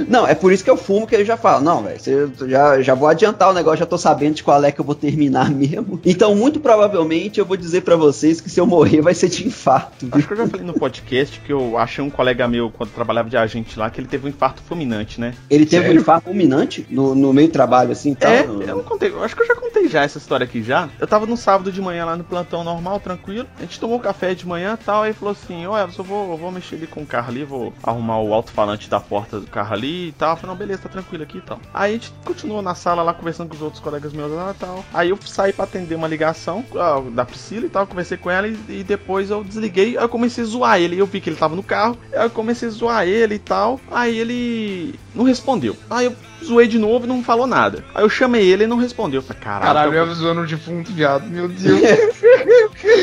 Não, 0.08 0.26
é 0.26 0.34
por 0.34 0.52
isso 0.52 0.64
que 0.64 0.70
eu 0.70 0.76
fumo 0.76 1.06
que 1.06 1.14
eu 1.16 1.24
já 1.24 1.36
falo. 1.36 1.64
Não, 1.64 1.82
velho, 1.82 2.32
já, 2.48 2.80
já 2.80 2.94
vou 2.94 3.08
adiantar 3.08 3.50
o 3.50 3.52
negócio, 3.52 3.78
já 3.78 3.86
tô 3.86 3.98
sabendo 3.98 4.34
de 4.34 4.42
qual 4.42 4.62
é 4.64 4.70
que 4.70 4.80
eu 4.80 4.84
vou 4.84 4.94
terminar 4.94 5.50
mesmo. 5.52 6.00
Então, 6.04 6.34
muito 6.34 6.60
provavelmente, 6.60 7.38
eu 7.38 7.46
vou 7.46 7.56
dizer 7.56 7.82
para 7.82 7.96
vocês 7.96 8.40
que 8.40 8.50
se 8.50 8.60
eu 8.60 8.66
morrer 8.66 9.00
vai 9.00 9.14
ser 9.14 9.28
de 9.28 9.46
infarto. 9.46 10.06
Viu? 10.06 10.10
Acho 10.14 10.26
que 10.26 10.32
eu 10.32 10.36
já 10.38 10.46
falei 10.46 10.66
no 10.66 10.74
podcast 10.74 11.40
que 11.40 11.52
eu 11.52 11.76
achei 11.78 12.02
um 12.02 12.10
colega 12.10 12.46
meu, 12.48 12.70
quando 12.70 12.90
trabalhava 12.90 13.28
de 13.28 13.36
agente 13.36 13.78
lá, 13.78 13.90
que 13.90 14.00
ele 14.00 14.08
teve 14.08 14.26
um 14.26 14.28
infarto 14.28 14.62
fulminante, 14.62 15.20
né? 15.20 15.34
Ele 15.50 15.64
teve 15.66 15.82
Sério? 15.82 15.98
um 15.98 16.02
infarto 16.02 16.24
fulminante 16.26 16.86
no, 16.90 17.14
no 17.14 17.32
meio 17.32 17.48
do 17.48 17.52
trabalho, 17.52 17.92
assim, 17.92 18.14
tal? 18.14 18.30
É, 18.30 18.42
eu 18.42 18.76
não 18.76 18.82
contei. 18.82 19.10
Eu 19.10 19.22
acho 19.22 19.34
que 19.34 19.42
eu 19.42 19.46
já 19.46 19.54
contei 19.54 19.88
já 19.88 20.02
essa 20.02 20.18
história 20.18 20.44
aqui 20.44 20.62
já. 20.62 20.88
Eu 20.98 21.06
tava 21.06 21.26
no 21.26 21.36
sábado 21.36 21.72
de 21.72 21.80
manhã 21.80 22.04
lá 22.04 22.16
no 22.16 22.24
plantão 22.24 22.64
normal, 22.64 23.00
tranquilo. 23.00 23.46
A 23.58 23.62
gente 23.62 23.80
tomou 23.80 23.98
café 24.00 24.34
de 24.34 24.46
manhã 24.46 24.76
e 24.80 24.84
tal, 24.84 25.02
aí 25.02 25.12
falou 25.12 25.32
assim, 25.32 25.66
olha, 25.66 25.82
eu 25.82 25.90
só 25.90 26.02
vou, 26.02 26.36
vou 26.36 26.50
mexer 26.50 26.76
ali 26.76 26.86
com 26.86 27.02
o 27.02 27.06
carro 27.06 27.30
ali, 27.30 27.44
vou 27.44 27.72
arrumar 27.82 28.20
o 28.20 28.32
alto-falante 28.32 28.88
da 28.88 29.00
porta 29.00 29.40
carro 29.48 29.74
ali 29.74 30.08
e 30.08 30.12
tal. 30.12 30.30
Eu 30.30 30.36
falei, 30.36 30.50
não, 30.50 30.58
beleza, 30.58 30.82
tá 30.82 30.88
tranquilo 30.88 31.22
aqui 31.22 31.38
e 31.38 31.42
tal. 31.42 31.60
Aí 31.72 31.90
a 31.90 31.94
gente 31.94 32.12
continuou 32.24 32.62
na 32.62 32.74
sala 32.74 33.02
lá 33.02 33.14
conversando 33.14 33.48
com 33.48 33.56
os 33.56 33.62
outros 33.62 33.82
colegas 33.82 34.12
meus 34.12 34.32
lá 34.32 34.52
e 34.54 34.58
tal. 34.58 34.84
Aí 34.92 35.10
eu 35.10 35.18
saí 35.24 35.52
pra 35.52 35.64
atender 35.64 35.94
uma 35.94 36.08
ligação 36.08 36.64
da 37.12 37.24
Priscila 37.24 37.66
e 37.66 37.68
tal, 37.68 37.86
conversei 37.86 38.16
com 38.16 38.30
ela 38.30 38.48
e, 38.48 38.56
e, 38.68 38.84
depois 38.84 39.30
eu 39.30 39.42
desliguei. 39.44 39.96
Aí 39.96 40.04
eu 40.04 40.08
comecei 40.08 40.44
a 40.44 40.46
zoar 40.46 40.80
ele. 40.80 40.98
Eu 40.98 41.06
vi 41.06 41.20
que 41.20 41.30
ele 41.30 41.36
tava 41.36 41.56
no 41.56 41.62
carro, 41.62 41.96
aí 42.12 42.24
eu 42.24 42.30
comecei 42.30 42.68
a 42.68 42.72
zoar 42.72 43.06
ele 43.06 43.36
e 43.36 43.38
tal. 43.38 43.80
Aí 43.90 44.18
ele 44.18 44.94
não 45.14 45.24
respondeu. 45.24 45.76
Aí 45.90 46.06
eu 46.06 46.14
zoei 46.44 46.68
de 46.68 46.78
novo 46.78 47.04
e 47.04 47.08
não 47.08 47.22
falou 47.22 47.46
nada. 47.46 47.84
Aí 47.94 48.04
eu 48.04 48.08
chamei 48.08 48.46
ele 48.46 48.64
e 48.64 48.66
não 48.66 48.76
respondeu. 48.76 49.18
Eu 49.18 49.22
falei, 49.22 49.42
caralho. 49.42 49.90
Caralho, 49.90 49.94
eu 49.94 50.14
zoando 50.14 50.40
o 50.42 50.46
defunto, 50.46 50.92
viado. 50.92 51.28
Meu 51.28 51.48
Deus. 51.48 51.80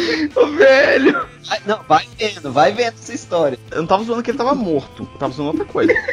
Ô, 0.35 0.47
velho. 0.47 1.27
Não, 1.65 1.81
vai 1.83 2.07
vendo, 2.17 2.51
vai 2.51 2.71
vendo 2.71 2.93
essa 2.93 3.13
história. 3.13 3.59
Eu 3.71 3.79
não 3.79 3.87
tava 3.87 4.03
zoando 4.03 4.23
que 4.23 4.31
ele 4.31 4.37
tava 4.37 4.55
morto. 4.55 5.07
Eu 5.13 5.19
tava 5.19 5.33
zoando 5.33 5.51
outra 5.51 5.65
coisa. 5.65 5.93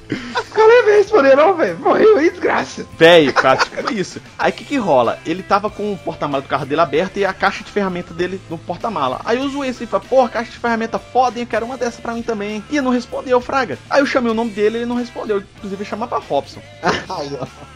Qual 0.52 0.70
a 0.92 0.98
responder, 0.98 1.36
não, 1.36 1.54
velho? 1.56 1.78
Morreu 1.78 2.18
aí, 2.18 2.30
desgraça. 2.30 2.86
Velho, 2.96 3.32
tipo 3.32 3.92
isso. 3.92 4.20
Aí 4.38 4.50
o 4.50 4.54
que 4.54 4.64
que 4.64 4.76
rola? 4.76 5.18
Ele 5.26 5.42
tava 5.42 5.70
com 5.70 5.92
o 5.92 5.98
porta-mala 5.98 6.42
do 6.42 6.48
carro 6.48 6.66
dele 6.66 6.80
aberto 6.80 7.16
e 7.16 7.24
a 7.24 7.32
caixa 7.32 7.64
de 7.64 7.70
ferramenta 7.70 8.14
dele 8.14 8.40
no 8.48 8.58
porta-mala. 8.58 9.20
Aí 9.24 9.38
eu 9.38 9.48
zoei 9.48 9.70
assim, 9.70 9.86
falei, 9.86 10.08
porra, 10.08 10.28
caixa 10.28 10.50
de 10.50 10.58
ferramenta 10.58 10.98
foda, 10.98 11.38
hein? 11.38 11.44
Eu 11.44 11.48
quero 11.48 11.66
uma 11.66 11.76
dessa 11.76 12.00
pra 12.00 12.14
mim 12.14 12.22
também. 12.22 12.62
E 12.70 12.76
ele 12.76 12.82
não 12.82 12.92
respondeu, 12.92 13.40
Fraga. 13.40 13.78
Aí 13.90 14.00
eu 14.00 14.06
chamei 14.06 14.30
o 14.30 14.34
nome 14.34 14.50
dele 14.50 14.76
e 14.76 14.80
ele 14.80 14.86
não 14.86 14.96
respondeu. 14.96 15.42
Inclusive, 15.56 15.84
chamar 15.84 16.06
pra 16.06 16.18
Robson. 16.18 16.60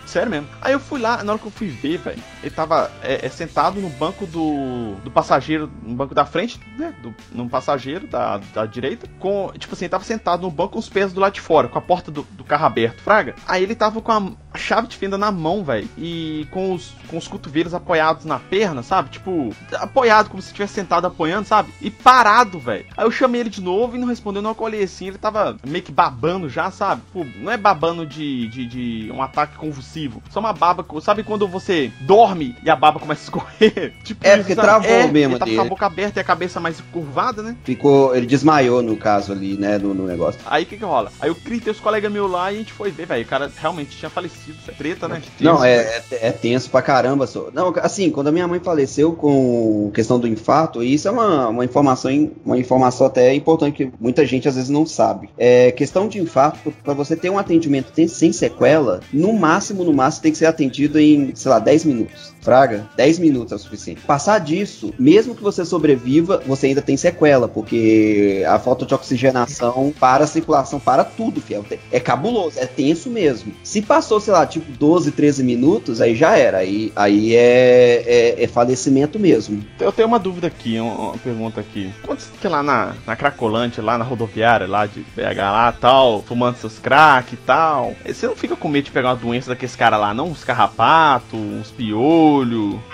Sério 0.07 0.31
mesmo. 0.31 0.49
Aí 0.63 0.73
eu 0.73 0.79
fui 0.79 1.01
lá, 1.01 1.23
na 1.25 1.33
hora 1.33 1.41
que 1.41 1.47
eu 1.47 1.51
fui 1.51 1.67
ver, 1.67 1.99
velho, 1.99 2.23
ele 2.43 2.51
tava 2.51 2.91
é, 3.03 3.27
é, 3.27 3.29
sentado 3.29 3.81
no 3.81 3.89
banco 3.89 4.25
do, 4.25 4.95
do 5.03 5.11
passageiro, 5.11 5.71
no 5.83 5.95
banco 5.97 6.15
da 6.15 6.25
frente, 6.25 6.61
né? 6.79 6.95
Do, 7.03 7.15
no 7.33 7.49
passageiro 7.49 8.07
da, 8.07 8.39
da 8.55 8.67
direita, 8.67 9.09
com, 9.19 9.53
tipo 9.59 9.75
assim, 9.75 9.87
ele 9.87 9.91
tava 9.91 10.05
sentado 10.05 10.43
no 10.43 10.51
banco 10.51 10.77
com 10.77 10.79
os 10.79 10.89
pés 10.89 11.13
do 11.13 11.21
lado 11.21 11.33
de 11.33 11.41
fora, 11.41 11.69
com 11.69 11.79
a 11.79 11.83
porta 11.83 12.11
do, 12.11 12.23
do 12.33 12.45
carro 12.45 12.67
aberto, 12.67 13.03
fraga. 13.07 13.37
Aí 13.47 13.63
ele 13.63 13.77
tava 13.77 14.03
com 14.03 14.11
a, 14.11 14.33
chave 14.59 14.89
de 14.89 14.97
fenda 14.97 15.17
na 15.17 15.31
mão, 15.31 15.63
velho, 15.63 15.89
e 15.97 16.47
com 16.51 16.73
os, 16.73 16.93
com 17.09 17.17
os 17.17 17.29
cotovelos 17.29 17.73
apoiados 17.73 18.25
na 18.25 18.39
perna, 18.39 18.83
sabe? 18.83 19.11
Tipo, 19.11 19.55
apoiado, 19.75 20.29
como 20.29 20.43
se 20.43 20.49
estivesse 20.49 20.75
sentado 20.75 21.07
apoiando, 21.07 21.47
sabe? 21.47 21.73
E 21.81 21.91
parado, 21.91 22.59
velho. 22.59 22.87
Aí 22.97 23.05
eu 23.05 23.11
chamei 23.11 23.43
ele 23.43 23.51
de 23.51 23.61
novo 23.61 23.97
e 23.97 24.01
não 24.01 24.09
respondeu, 24.09 24.43
não 24.43 24.51
acolhei 24.51 24.83
assim, 24.83 25.09
ele 25.09 25.19
tava 25.19 25.57
meio 25.65 25.85
que 25.85 25.93
babando 25.93 26.49
já, 26.49 26.71
sabe? 26.71 27.03
Pô, 27.13 27.25
não 27.37 27.53
é 27.53 27.57
babando 27.57 28.05
de, 28.05 28.49
de, 28.49 28.67
de 28.67 29.13
um 29.13 29.23
ataque 29.23 29.57
convulsivo, 29.57 30.23
só 30.31 30.41
uma 30.41 30.53
baba, 30.53 30.85
sabe 31.01 31.23
quando 31.23 31.47
você 31.47 31.93
dorme 32.01 32.57
e 32.65 32.71
a 32.71 32.75
baba 32.75 32.99
começa 32.99 33.21
a 33.21 33.25
escorrer? 33.25 33.93
tipo, 34.03 34.27
é, 34.27 34.39
porque 34.39 34.55
sabe? 34.55 34.67
travou 34.67 34.91
é, 34.91 35.07
mesmo 35.07 35.35
ele 35.35 35.39
tava 35.39 35.51
dele. 35.51 35.57
com 35.59 35.67
a 35.67 35.69
boca 35.69 35.87
aberta 35.87 36.19
e 36.19 36.23
a 36.23 36.25
cabeça 36.25 36.59
mais 36.59 36.81
curvada, 36.93 37.43
né? 37.43 37.57
Ficou, 37.63 38.17
ele 38.17 38.27
desmaiou 38.27 38.83
no 38.83 38.97
caso 38.97 39.33
ali, 39.33 39.57
né, 39.57 39.79
no, 39.79 39.95
no 39.95 40.07
negócio. 40.07 40.41
Aí 40.47 40.65
o 40.65 40.67
que 40.67 40.77
que 40.77 40.85
rola? 40.85 41.13
Aí 41.21 41.29
eu 41.29 41.35
gritei 41.35 41.73
os 41.73 41.79
colegas 41.79 42.11
meus 42.11 42.31
lá 42.31 42.51
e 42.51 42.57
a 42.57 42.59
gente 42.59 42.73
foi 42.73 42.91
ver, 42.97 43.07
velho, 43.07 43.25
o 43.25 43.29
cara 43.29 43.51
realmente 43.57 43.97
tinha 43.97 44.11
falecido, 44.11 44.57
é 44.67 44.73
treta, 44.73 45.07
né? 45.07 45.23
Não, 45.41 45.63
é, 45.63 45.77
é, 45.77 46.03
é, 46.29 46.33
tenso 46.33 46.71
pra 46.71 46.83
caramba, 46.83 47.27
só. 47.27 47.49
Não, 47.53 47.73
assim, 47.83 48.11
quando 48.11 48.29
a 48.29 48.33
minha 48.33 48.49
mãe 48.49 48.59
faleceu 48.59 49.13
com 49.13 49.91
questão 49.93 50.19
do 50.19 50.27
infarto, 50.27 50.83
isso 50.83 51.07
é 51.07 51.11
uma, 51.11 51.49
uma 51.49 51.65
informação, 51.65 52.31
uma 52.45 52.59
informação 52.59 53.07
até 53.07 53.35
importante 53.35 53.77
que 53.77 53.93
muita 54.01 54.25
gente 54.25 54.49
às 54.49 54.55
vezes 54.55 54.71
não 54.71 54.87
sabe. 54.87 55.29
É 55.37 55.71
questão 55.73 56.09
de 56.09 56.19
infarto, 56.19 56.73
para 56.83 56.95
você 56.95 57.15
ter 57.15 57.31
um 57.31 57.39
atendimento 57.39 57.93
sem 58.09 58.33
sequela, 58.33 59.01
no 59.13 59.33
máximo, 59.33 59.85
no 59.85 59.93
máximo 59.93 60.23
tem 60.23 60.33
que 60.33 60.39
ser 60.39 60.47
atendido 60.47 60.99
em, 60.99 61.35
sei 61.35 61.51
lá, 61.51 61.59
10 61.59 61.85
minutos. 61.85 62.36
Fraga, 62.47 62.87
10 62.97 63.19
minutos 63.19 63.51
é 63.51 63.57
o 63.57 63.59
suficiente. 63.59 64.03
Passar 64.03 64.39
disso, 64.39 64.95
mesmo 64.97 65.35
que 65.35 65.43
você 65.43 65.65
sobreviva, 65.65 66.41
você 66.47 66.69
ainda 66.69 66.81
tem 66.81 66.97
sequela, 66.97 67.49
porque 67.49 68.45
a 68.47 68.57
falta 68.57 68.87
de 68.87 68.95
oxigenação 68.95 69.93
para 69.99 70.23
a 70.23 70.27
circulação, 70.29 70.79
para 70.79 71.03
tudo, 71.03 71.41
fiel. 71.41 71.65
É 71.91 71.99
cabuloso, 71.99 72.61
é 72.61 72.65
tenso 72.65 73.11
mesmo. 73.11 73.53
Se 73.65 73.83
passou, 73.83 74.21
sei 74.21 74.33
lá, 74.33 74.47
tipo 74.47 74.71
12, 74.71 75.11
13 75.11 75.43
minutos, 75.43 76.01
aí 76.01 76.15
já 76.15 76.39
era. 76.39 76.59
Aí, 76.59 76.93
aí 76.95 77.35
é, 77.35 78.05
é, 78.07 78.45
é 78.45 78.47
falecimento 78.47 79.19
mesmo. 79.19 79.65
Eu 79.81 79.91
tenho 79.91 80.07
uma 80.07 80.21
dúvida 80.21 80.47
aqui, 80.47 80.79
uma 80.79 81.19
pergunta 81.19 81.61
aqui. 81.61 81.93
Quando 82.05 82.21
você 82.21 82.31
fica 82.31 82.49
lá 82.49 82.63
na, 82.63 82.95
na 83.05 83.17
Cracolante, 83.17 83.81
lá 83.81 83.99
na 83.99 84.05
rodoviária, 84.05 84.69
lá 84.69 84.87
de 84.87 85.01
BH 85.01 85.37
lá 85.37 85.73
tal, 85.73 86.23
fumando 86.23 86.59
seus 86.59 86.79
crack 86.79 87.35
e 87.35 87.39
tal, 87.39 87.97
você 88.07 88.29
não 88.29 88.37
fica 88.37 88.55
com 88.55 88.69
medo 88.69 88.85
de 88.85 88.93
pegar 88.93 89.09
uma 89.09 89.17
doença 89.17 89.49
daqueles 89.49 89.75
caras 89.75 89.99
lá, 89.99 90.15
não? 90.15 90.29
Uns 90.29 90.45
carrapatos, 90.45 91.41
uns 91.41 91.73
piolhos 91.73 92.36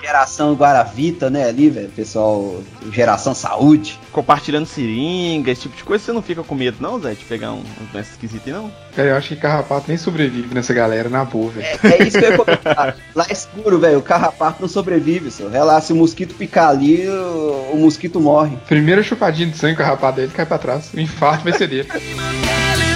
Geração 0.00 0.55
Guaravita, 0.55 1.31
né, 1.31 1.48
ali, 1.48 1.70
velho. 1.70 1.88
Pessoal, 1.88 2.62
geração 2.90 3.35
saúde. 3.35 3.98
Compartilhando 4.11 4.66
seringa, 4.66 5.50
esse 5.50 5.62
tipo 5.62 5.76
de 5.76 5.85
coisa, 5.85 6.05
você 6.05 6.12
não 6.12 6.22
fica 6.22 6.42
com 6.42 6.55
medo, 6.55 6.76
não, 6.81 7.00
Zé, 7.00 7.14
de 7.14 7.24
pegar 7.24 7.52
um, 7.52 7.59
um 7.61 7.85
doença 7.92 8.12
esquisita, 8.12 8.50
não? 8.50 8.70
Cara, 8.94 9.09
eu 9.09 9.16
acho 9.16 9.28
que 9.28 9.37
carrapato 9.37 9.87
nem 9.88 9.96
sobrevive 9.96 10.55
nessa 10.55 10.74
galera, 10.74 11.09
na 11.09 11.24
boa, 11.24 11.50
velho. 11.50 11.66
É, 11.83 12.02
é, 12.02 12.02
isso 12.07 12.18
que 12.18 12.24
eu 12.24 12.31
ia 12.31 12.37
comentar. 12.37 12.96
Lá 13.14 13.26
é 13.28 13.33
escuro, 13.33 13.78
velho. 13.78 13.98
O 13.98 14.02
carrapato 14.02 14.61
não 14.61 14.68
sobrevive, 14.68 15.31
só. 15.31 15.48
Relaxa, 15.48 15.88
se 15.88 15.92
o 15.92 15.96
mosquito 15.96 16.35
picar 16.35 16.68
ali, 16.68 17.09
o, 17.09 17.70
o 17.72 17.78
mosquito 17.78 18.20
morre. 18.20 18.57
Primeira 18.68 19.02
chupadinha 19.02 19.48
de 19.48 19.57
sangue, 19.57 19.74
o 19.74 19.78
carrapato 19.78 20.16
dele 20.16 20.33
cai 20.35 20.44
pra 20.44 20.59
trás. 20.59 20.90
O 20.92 21.00
infarto 21.00 21.44
vai 21.44 21.52
ser 21.55 21.68
dele. 21.68 21.88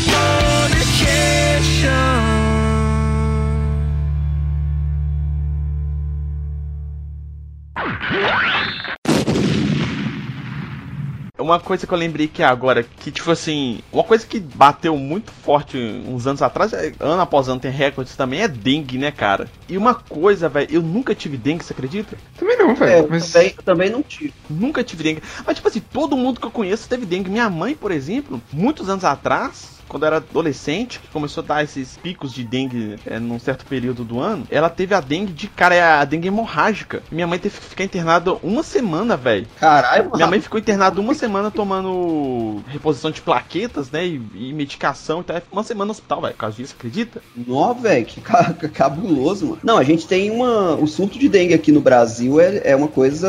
Uma 11.47 11.61
coisa 11.61 11.87
que 11.87 11.95
eu 11.95 11.97
lembrei 11.97 12.27
que 12.27 12.43
agora, 12.43 12.83
que 12.83 13.13
tipo 13.13 13.31
assim, 13.31 13.79
uma 13.93 14.03
coisa 14.03 14.27
que 14.27 14.41
bateu 14.41 14.97
muito 14.97 15.31
forte 15.31 15.79
uns 15.79 16.27
anos 16.27 16.43
atrás, 16.43 16.73
é, 16.73 16.93
ano 16.99 17.23
após 17.23 17.49
ano 17.49 17.61
tem 17.61 17.71
recordes 17.71 18.17
também, 18.17 18.41
é 18.41 18.49
dengue, 18.49 18.99
né, 18.99 19.13
cara? 19.13 19.49
E 19.69 19.79
uma 19.79 19.95
coisa, 19.95 20.49
velho, 20.49 20.67
eu 20.69 20.83
nunca 20.83 21.15
tive 21.15 21.37
dengue, 21.37 21.63
você 21.63 21.73
acredita? 21.73 22.19
Também 22.37 22.59
não, 22.59 22.75
velho. 22.75 22.93
É, 22.93 23.07
mas... 23.09 23.31
também, 23.31 23.55
também 23.65 23.91
não 23.91 24.03
tive. 24.03 24.35
Nunca 24.51 24.83
tive 24.83 25.05
dengue. 25.05 25.23
Mas 25.47 25.55
tipo 25.55 25.69
assim, 25.69 25.79
todo 25.79 26.17
mundo 26.17 26.41
que 26.41 26.47
eu 26.47 26.51
conheço 26.51 26.89
teve 26.89 27.07
dengue. 27.07 27.31
Minha 27.31 27.49
mãe, 27.49 27.77
por 27.77 27.93
exemplo, 27.93 28.43
muitos 28.53 28.89
anos 28.89 29.05
atrás, 29.05 29.76
quando 29.88 30.07
era 30.07 30.16
adolescente, 30.16 31.01
que 31.01 31.09
começou 31.09 31.42
a 31.42 31.46
dar 31.46 31.64
esses 31.64 31.96
picos 31.96 32.33
de 32.33 32.44
dengue 32.44 32.96
é, 33.07 33.18
num 33.18 33.38
certo 33.38 33.64
período 33.66 34.05
do 34.05 34.20
ano, 34.20 34.46
ela 34.51 34.68
teve 34.68 34.94
a 34.94 35.01
dengue 35.01 35.33
de 35.33 35.49
cara, 35.49 35.75
é 35.75 35.83
a 35.83 36.05
dengue 36.05 36.29
hemorrágica. 36.29 37.03
Minha 37.11 37.27
mãe 37.27 37.38
teve 37.38 37.59
que 37.59 37.66
ficar 37.66 37.85
internada 37.85 38.35
uma 38.42 38.62
semana, 38.62 39.16
velho. 39.16 39.46
Caralho, 39.59 40.11
Minha 40.14 40.27
mãe 40.27 40.40
ficou 40.40 40.59
internada 40.59 41.01
uma 41.01 41.14
semana 41.14 41.51
tomando 41.51 42.62
reposição 42.68 43.11
de 43.11 43.20
plaquetas, 43.20 43.90
né? 43.90 44.07
E, 44.07 44.22
e 44.35 44.53
medicação. 44.53 45.20
Então, 45.20 45.40
uma 45.51 45.62
semana 45.62 45.87
no 45.87 45.92
hospital, 45.92 46.20
velho. 46.20 46.35
Por 46.35 46.40
causa 46.40 46.57
disso, 46.57 46.75
acredita? 46.77 47.22
Nó, 47.35 47.72
velho, 47.75 48.07
que 48.07 48.20
cabuloso, 48.20 49.46
mano. 49.46 49.59
Não, 49.62 49.79
a 49.79 49.85
gente 49.85 50.07
tem 50.07 50.31
uma. 50.31 50.75
O 50.75 50.87
surto 50.87 51.18
de 51.18 51.29
dengue 51.29 51.55
aqui 51.55 51.72
no 51.72 51.81
Brasil 51.81 52.40
é, 52.40 52.61
é 52.64 52.77
uma 52.77 52.88
coisa 52.88 53.29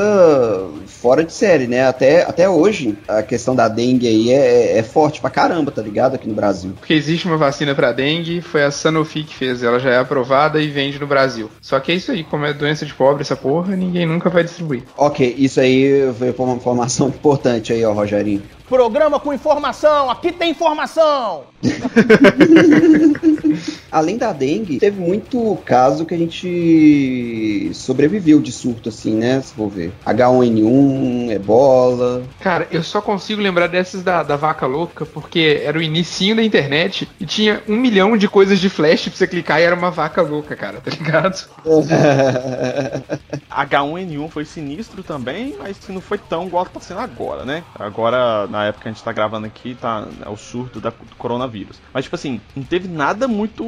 fora 0.86 1.24
de 1.24 1.34
série, 1.34 1.68
né? 1.68 1.88
Até, 1.88 2.24
até 2.24 2.50
hoje, 2.50 2.98
a 3.08 3.22
questão 3.22 3.56
da 3.56 3.68
dengue 3.68 4.08
aí 4.08 4.32
é, 4.32 4.78
é 4.78 4.84
forte 4.84 5.22
pra 5.22 5.30
caramba, 5.30 5.72
tá 5.72 5.82
ligado? 5.82 6.16
Aqui 6.16 6.28
no 6.28 6.34
Brasil. 6.34 6.47
Brasil. 6.48 6.74
Porque 6.80 6.94
existe 6.94 7.26
uma 7.28 7.38
vacina 7.38 7.76
para 7.76 7.92
dengue, 7.92 8.42
foi 8.42 8.64
a 8.64 8.72
Sanofi 8.72 9.24
que 9.24 9.36
fez, 9.36 9.64
ela 9.64 9.80
já 9.80 9.92
é 9.92 9.98
aprovada 9.98 10.62
e 10.62 10.68
vende 10.68 11.00
no 11.00 11.08
Brasil. 11.08 11.50
Só 11.62 11.80
que 11.80 11.92
é 11.92 11.96
isso 11.96 12.12
aí, 12.12 12.24
como 12.24 12.46
é 12.46 12.54
doença 12.54 12.86
de 12.86 12.94
pobre 12.94 13.22
essa 13.22 13.36
porra, 13.36 13.76
ninguém 13.76 14.06
nunca 14.06 14.30
vai 14.30 14.44
distribuir. 14.44 14.84
Ok, 14.96 15.36
isso 15.38 15.60
aí 15.60 16.12
foi 16.18 16.34
uma 16.38 16.56
informação 16.56 17.10
importante 17.10 17.74
aí, 17.74 17.84
ó, 17.84 17.94
Rogerinho. 17.94 18.44
Programa 18.68 19.18
com 19.18 19.34
informação, 19.34 20.10
aqui 20.10 20.30
tem 20.30 20.52
informação! 20.52 21.46
Além 23.90 24.18
da 24.18 24.34
dengue, 24.34 24.78
teve 24.78 25.00
muito 25.00 25.58
caso 25.66 26.06
que 26.06 26.14
a 26.14 26.18
gente 26.18 27.72
sobreviveu 27.74 28.42
de 28.42 28.52
surto, 28.52 28.90
assim, 28.90 29.14
né? 29.14 29.42
Se 29.42 29.54
for 29.54 29.70
ver. 29.70 29.94
H1N1, 30.06 31.32
ebola. 31.32 32.24
Cara, 32.42 32.68
eu 32.70 32.84
só 32.84 33.02
consigo 33.02 33.42
lembrar 33.42 33.68
dessas 33.68 34.04
da, 34.04 34.22
da 34.22 34.36
vaca 34.36 34.66
louca, 34.66 35.06
porque 35.06 35.62
era 35.64 35.80
o 35.80 35.82
inicinho 35.82 36.36
da 36.36 36.44
internet 36.44 37.08
e 37.20 37.26
tinha 37.26 37.64
um 37.68 37.78
milhão 37.78 38.18
de 38.18 38.28
coisas 38.28 38.60
de 38.60 38.70
flash 38.70 39.08
pra 39.08 39.16
você 39.16 39.28
clicar 39.28 39.62
e 39.62 39.64
era 39.64 39.76
uma 39.76 39.90
vaca 39.90 40.22
louca, 40.22 40.56
cara, 40.56 40.82
tá 40.82 40.92
ligado? 40.92 41.48
H1N1 43.50 44.30
foi 44.30 44.46
sinistro 44.46 45.02
também, 45.02 45.56
mas 45.58 45.78
não 45.88 46.02
foi 46.02 46.18
tão 46.18 46.46
igual 46.46 46.66
tá 46.66 46.82
sendo 46.82 47.00
agora, 47.00 47.46
né? 47.46 47.64
Agora, 47.80 48.46
Na 48.48 48.57
época 48.66 48.84
que 48.84 48.90
a 48.90 48.92
gente 48.92 49.04
tá 49.04 49.12
gravando 49.12 49.48
aqui, 49.48 49.76
tá 49.80 50.08
é 50.26 50.30
o 50.30 50.38
surto 50.38 50.80
da, 50.80 50.90
do 50.90 51.16
coronavírus. 51.18 51.78
Mas, 51.94 52.06
tipo 52.06 52.16
assim, 52.16 52.42
não 52.56 52.64
teve 52.64 52.88
nada 52.88 53.28
muito 53.28 53.64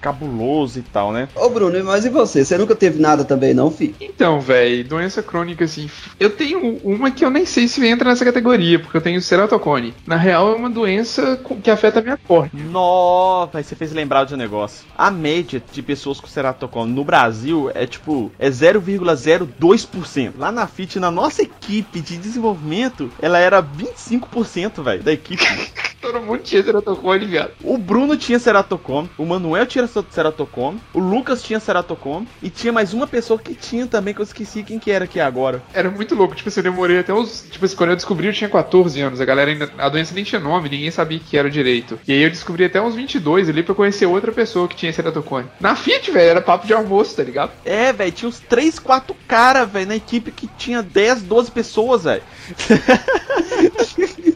cabuloso 0.00 0.78
e 0.78 0.82
tal, 0.82 1.12
né? 1.12 1.28
Ô, 1.34 1.48
Bruno, 1.48 1.82
mas 1.84 2.04
e 2.04 2.10
você? 2.10 2.44
Você 2.44 2.56
nunca 2.58 2.74
teve 2.74 3.00
nada 3.00 3.24
também, 3.24 3.54
não, 3.54 3.70
fi? 3.70 3.94
Então, 4.00 4.40
velho, 4.40 4.84
doença 4.84 5.22
crônica, 5.22 5.64
assim. 5.64 5.90
Eu 6.18 6.30
tenho 6.30 6.78
uma 6.84 7.10
que 7.10 7.24
eu 7.24 7.30
nem 7.30 7.46
sei 7.46 7.68
se 7.68 7.84
entra 7.86 8.08
nessa 8.08 8.24
categoria, 8.24 8.78
porque 8.78 8.96
eu 8.96 9.00
tenho 9.00 9.20
ceratocone. 9.20 9.94
Na 10.06 10.16
real, 10.16 10.52
é 10.52 10.56
uma 10.56 10.70
doença 10.70 11.38
que 11.62 11.70
afeta 11.70 12.00
a 12.00 12.02
minha 12.02 12.16
córnea. 12.16 12.64
Nossa, 12.70 13.62
você 13.62 13.74
fez 13.74 13.92
lembrar 13.92 14.24
de 14.24 14.34
um 14.34 14.36
negócio. 14.36 14.86
A 14.96 15.10
média 15.10 15.62
de 15.72 15.82
pessoas 15.82 16.20
com 16.20 16.26
ceratocone 16.26 16.92
no 16.92 17.04
Brasil 17.04 17.70
é 17.74 17.86
tipo, 17.86 18.32
é 18.38 18.48
0,02%. 18.48 20.32
Lá 20.38 20.52
na 20.52 20.66
FIT, 20.66 20.98
na 20.98 21.10
nossa 21.10 21.42
equipe 21.42 22.00
de 22.00 22.16
desenvolvimento, 22.16 23.10
ela 23.20 23.37
era 23.38 23.60
25%, 23.62 24.82
velho, 24.82 25.02
da 25.02 25.12
equipe. 25.12 25.44
Todo 26.00 26.20
mundo 26.20 26.42
tinha 26.42 26.62
ceratocone, 26.62 27.26
viado. 27.26 27.50
O 27.62 27.76
Bruno 27.76 28.16
tinha 28.16 28.38
ceratocone, 28.38 29.10
o 29.18 29.24
Manuel 29.24 29.66
tinha 29.66 29.86
ceratocone, 29.86 30.80
o 30.94 30.98
Lucas 30.98 31.42
tinha 31.42 31.58
ceratocone 31.58 32.28
e 32.42 32.48
tinha 32.48 32.72
mais 32.72 32.94
uma 32.94 33.06
pessoa 33.06 33.38
que 33.38 33.54
tinha 33.54 33.86
também, 33.86 34.14
que 34.14 34.20
eu 34.20 34.24
esqueci 34.24 34.62
quem 34.62 34.78
que 34.78 34.90
era 34.90 35.04
aqui 35.04 35.18
agora. 35.18 35.62
Era 35.74 35.90
muito 35.90 36.14
louco, 36.14 36.34
tipo 36.34 36.48
assim, 36.48 36.60
eu 36.60 36.64
demorei 36.64 37.00
até 37.00 37.12
os. 37.12 37.46
Tipo 37.50 37.64
assim, 37.64 37.76
quando 37.76 37.90
eu 37.90 37.96
descobri, 37.96 38.28
eu 38.28 38.32
tinha 38.32 38.48
14 38.48 39.00
anos. 39.00 39.20
A 39.20 39.24
galera 39.24 39.50
ainda. 39.50 39.70
A 39.76 39.88
doença 39.88 40.14
nem 40.14 40.24
tinha 40.24 40.40
nome, 40.40 40.68
ninguém 40.68 40.90
sabia 40.90 41.18
que 41.18 41.36
era 41.36 41.50
direito. 41.50 41.98
E 42.06 42.12
aí 42.12 42.22
eu 42.22 42.30
descobri 42.30 42.64
até 42.64 42.80
uns 42.80 42.94
22 42.94 43.48
ali 43.48 43.62
pra 43.62 43.74
conhecer 43.74 44.06
outra 44.06 44.32
pessoa 44.32 44.68
que 44.68 44.76
tinha 44.76 44.92
ceratocone. 44.92 45.46
Na 45.60 45.74
FIT, 45.74 46.10
velho, 46.10 46.30
era 46.30 46.40
papo 46.40 46.66
de 46.66 46.72
almoço, 46.72 47.16
tá 47.16 47.22
ligado? 47.22 47.50
É, 47.64 47.92
velho, 47.92 48.12
tinha 48.12 48.28
uns 48.28 48.40
3, 48.40 48.78
4 48.78 49.14
caras, 49.26 49.68
velho, 49.68 49.88
na 49.88 49.96
equipe 49.96 50.30
que 50.30 50.48
tinha 50.58 50.82
10, 50.82 51.22
12 51.22 51.50
pessoas, 51.50 52.04
velho. 52.04 52.22